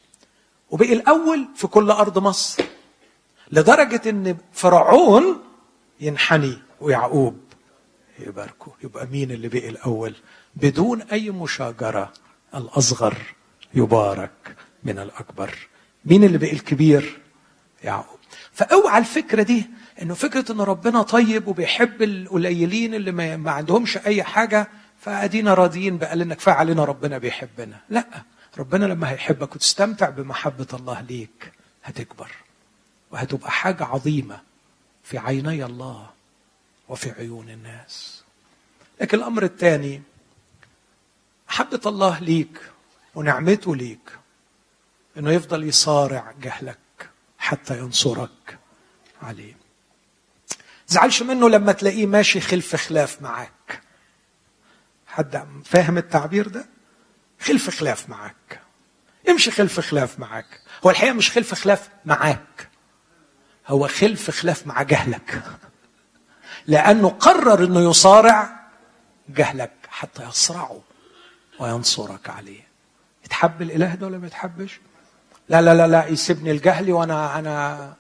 وبقي 0.71 0.93
الأول 0.93 1.49
في 1.57 1.67
كل 1.67 1.91
أرض 1.91 2.19
مصر 2.19 2.65
لدرجة 3.53 4.11
إن 4.11 4.37
فرعون 4.53 5.43
ينحني 6.01 6.59
ويعقوب 6.81 7.41
يباركه. 8.19 8.73
يبقى 8.85 9.07
مين 9.07 9.31
اللي 9.31 9.49
بقي 9.49 9.69
الأول؟ 9.69 10.15
بدون 10.57 11.03
أي 11.03 11.31
مشاجرة 11.31 12.13
الأصغر 12.55 13.17
يبارك 13.75 14.57
من 14.85 14.99
الأكبر. 14.99 15.69
مين 16.05 16.25
اللي 16.25 16.39
بقي 16.39 16.53
الكبير؟ 16.53 17.22
يعقوب. 17.85 18.19
فأوعى 18.53 18.99
الفكرة 18.99 19.43
دي 19.43 19.71
إنه 20.03 20.15
فكرة 20.15 20.53
إن 20.53 20.61
ربنا 20.61 21.03
طيب 21.03 21.49
وبيحب 21.49 22.03
القليلين 22.03 22.95
اللي 22.95 23.13
ما 23.37 23.51
عندهمش 23.51 23.97
أي 23.97 24.23
حاجة 24.23 24.69
فأدينا 25.01 25.55
راضيين 25.55 25.99
بقى 25.99 26.17
لنا 26.17 26.35
كفايه 26.35 26.55
علينا 26.55 26.85
ربنا 26.85 27.19
بيحبنا. 27.19 27.81
لأ 27.91 28.05
ربنا 28.59 28.85
لما 28.85 29.11
هيحبك 29.11 29.55
وتستمتع 29.55 30.11
بمحبة 30.11 30.67
الله 30.73 31.01
ليك 31.01 31.53
هتكبر 31.85 32.31
وهتبقى 33.11 33.51
حاجة 33.51 33.85
عظيمة 33.85 34.41
في 35.05 35.19
عيني 35.19 35.65
الله 35.65 36.11
وفي 36.89 37.11
عيون 37.11 37.49
الناس. 37.51 38.23
لكن 39.01 39.19
الأمر 39.19 39.43
الثاني 39.43 40.03
محبة 41.49 41.81
الله 41.87 42.19
ليك 42.19 42.61
ونعمته 43.15 43.77
ليك 43.77 44.19
إنه 45.19 45.31
يفضل 45.31 45.65
يصارع 45.65 46.33
جهلك. 46.43 46.79
حتى 47.43 47.79
ينصرك. 47.79 48.59
عليه 49.23 49.57
زعلش 50.87 51.23
منه 51.23 51.49
لما 51.49 51.73
تلاقيه 51.73 52.07
ماشي 52.07 52.41
خلف 52.41 52.77
خلاف 52.77 53.23
معاك. 53.23 53.83
حد 55.07 55.47
فاهم 55.65 55.99
التعبير 55.99 56.49
ده؟ 56.49 56.67
خلف 57.41 57.71
خلاف 57.71 58.09
معاك. 58.09 58.61
امشي 59.29 59.51
خلف 59.51 59.81
خلاف 59.81 60.19
معاك. 60.19 60.61
هو 60.87 60.91
الحقيقة 60.91 61.13
مش 61.13 61.31
خلف 61.31 61.55
خلاف 61.55 61.89
معاك. 62.05 62.69
هو 63.67 63.89
خلف 63.89 64.31
خلاف 64.31 64.67
مع 64.67 64.83
جهلك. 64.83 65.43
لأنه 66.67 67.09
قرر 67.09 67.65
إنه 67.65 67.91
يصارع 67.91 68.71
جهلك 69.29 69.73
حتى 69.89 70.29
يصرعه 70.29 70.81
وينصرك 71.59 72.31
عليه. 72.31 72.67
يتحب 73.25 73.63
الإله 73.63 73.95
ده 73.95 74.07
ولا 74.07 74.19
ما 74.19 74.27
يتحبش 74.27 74.81
لا 75.53 75.63
لا 75.63 75.75
لا 75.75 75.87
لا 75.87 76.07
يسيبني 76.07 76.51
الجهلي 76.51 76.93
وأنا 76.93 77.39
أنا 77.39 77.95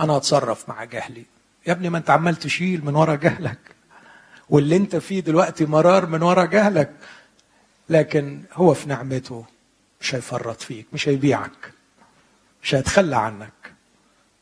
أنا 0.00 0.16
أتصرف 0.16 0.68
مع 0.68 0.84
جهلي. 0.84 1.24
يا 1.66 1.72
ابني 1.72 1.90
ما 1.90 1.98
أنت 1.98 2.10
عمال 2.10 2.36
تشيل 2.36 2.84
من 2.84 2.94
ورا 2.94 3.14
جهلك. 3.14 3.58
واللي 4.48 4.76
أنت 4.76 4.96
فيه 4.96 5.20
دلوقتي 5.20 5.66
مرار 5.66 6.06
من 6.06 6.22
ورا 6.22 6.44
جهلك. 6.44 6.90
لكن 7.88 8.42
هو 8.52 8.74
في 8.74 8.88
نعمته 8.88 9.44
مش 10.00 10.14
هيفرط 10.14 10.60
فيك 10.60 10.86
مش 10.92 11.08
هيبيعك 11.08 11.72
مش 12.62 12.74
هيتخلى 12.74 13.16
عنك. 13.16 13.72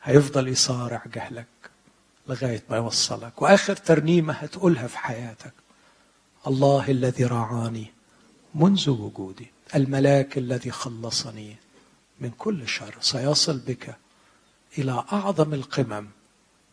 هيفضل 0.03 0.49
يصارع 0.49 1.03
جهلك 1.15 1.47
لغاية 2.29 2.63
ما 2.71 2.77
يوصلك. 2.77 3.43
وآخر 3.43 3.77
ترنيمة 3.77 4.33
هتقولها 4.33 4.87
في 4.87 4.99
حياتك. 4.99 5.53
الله 6.47 6.91
الذي 6.91 7.25
رعاني 7.25 7.87
منذ 8.55 8.91
وجودي 8.91 9.51
الملاك 9.75 10.39
الذي 10.39 10.71
خلصني. 10.71 11.57
من 12.23 12.31
كل 12.31 12.69
شر. 12.69 12.95
سيصل 13.01 13.59
بك 13.59 13.97
إلى 14.79 15.05
أعظم 15.13 15.55
القمم 15.55 16.09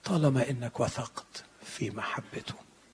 طالما 0.04 0.50
إنك 0.50 0.80
وثقت 0.80 1.44
في 1.64 1.90
محبته. 1.92 2.69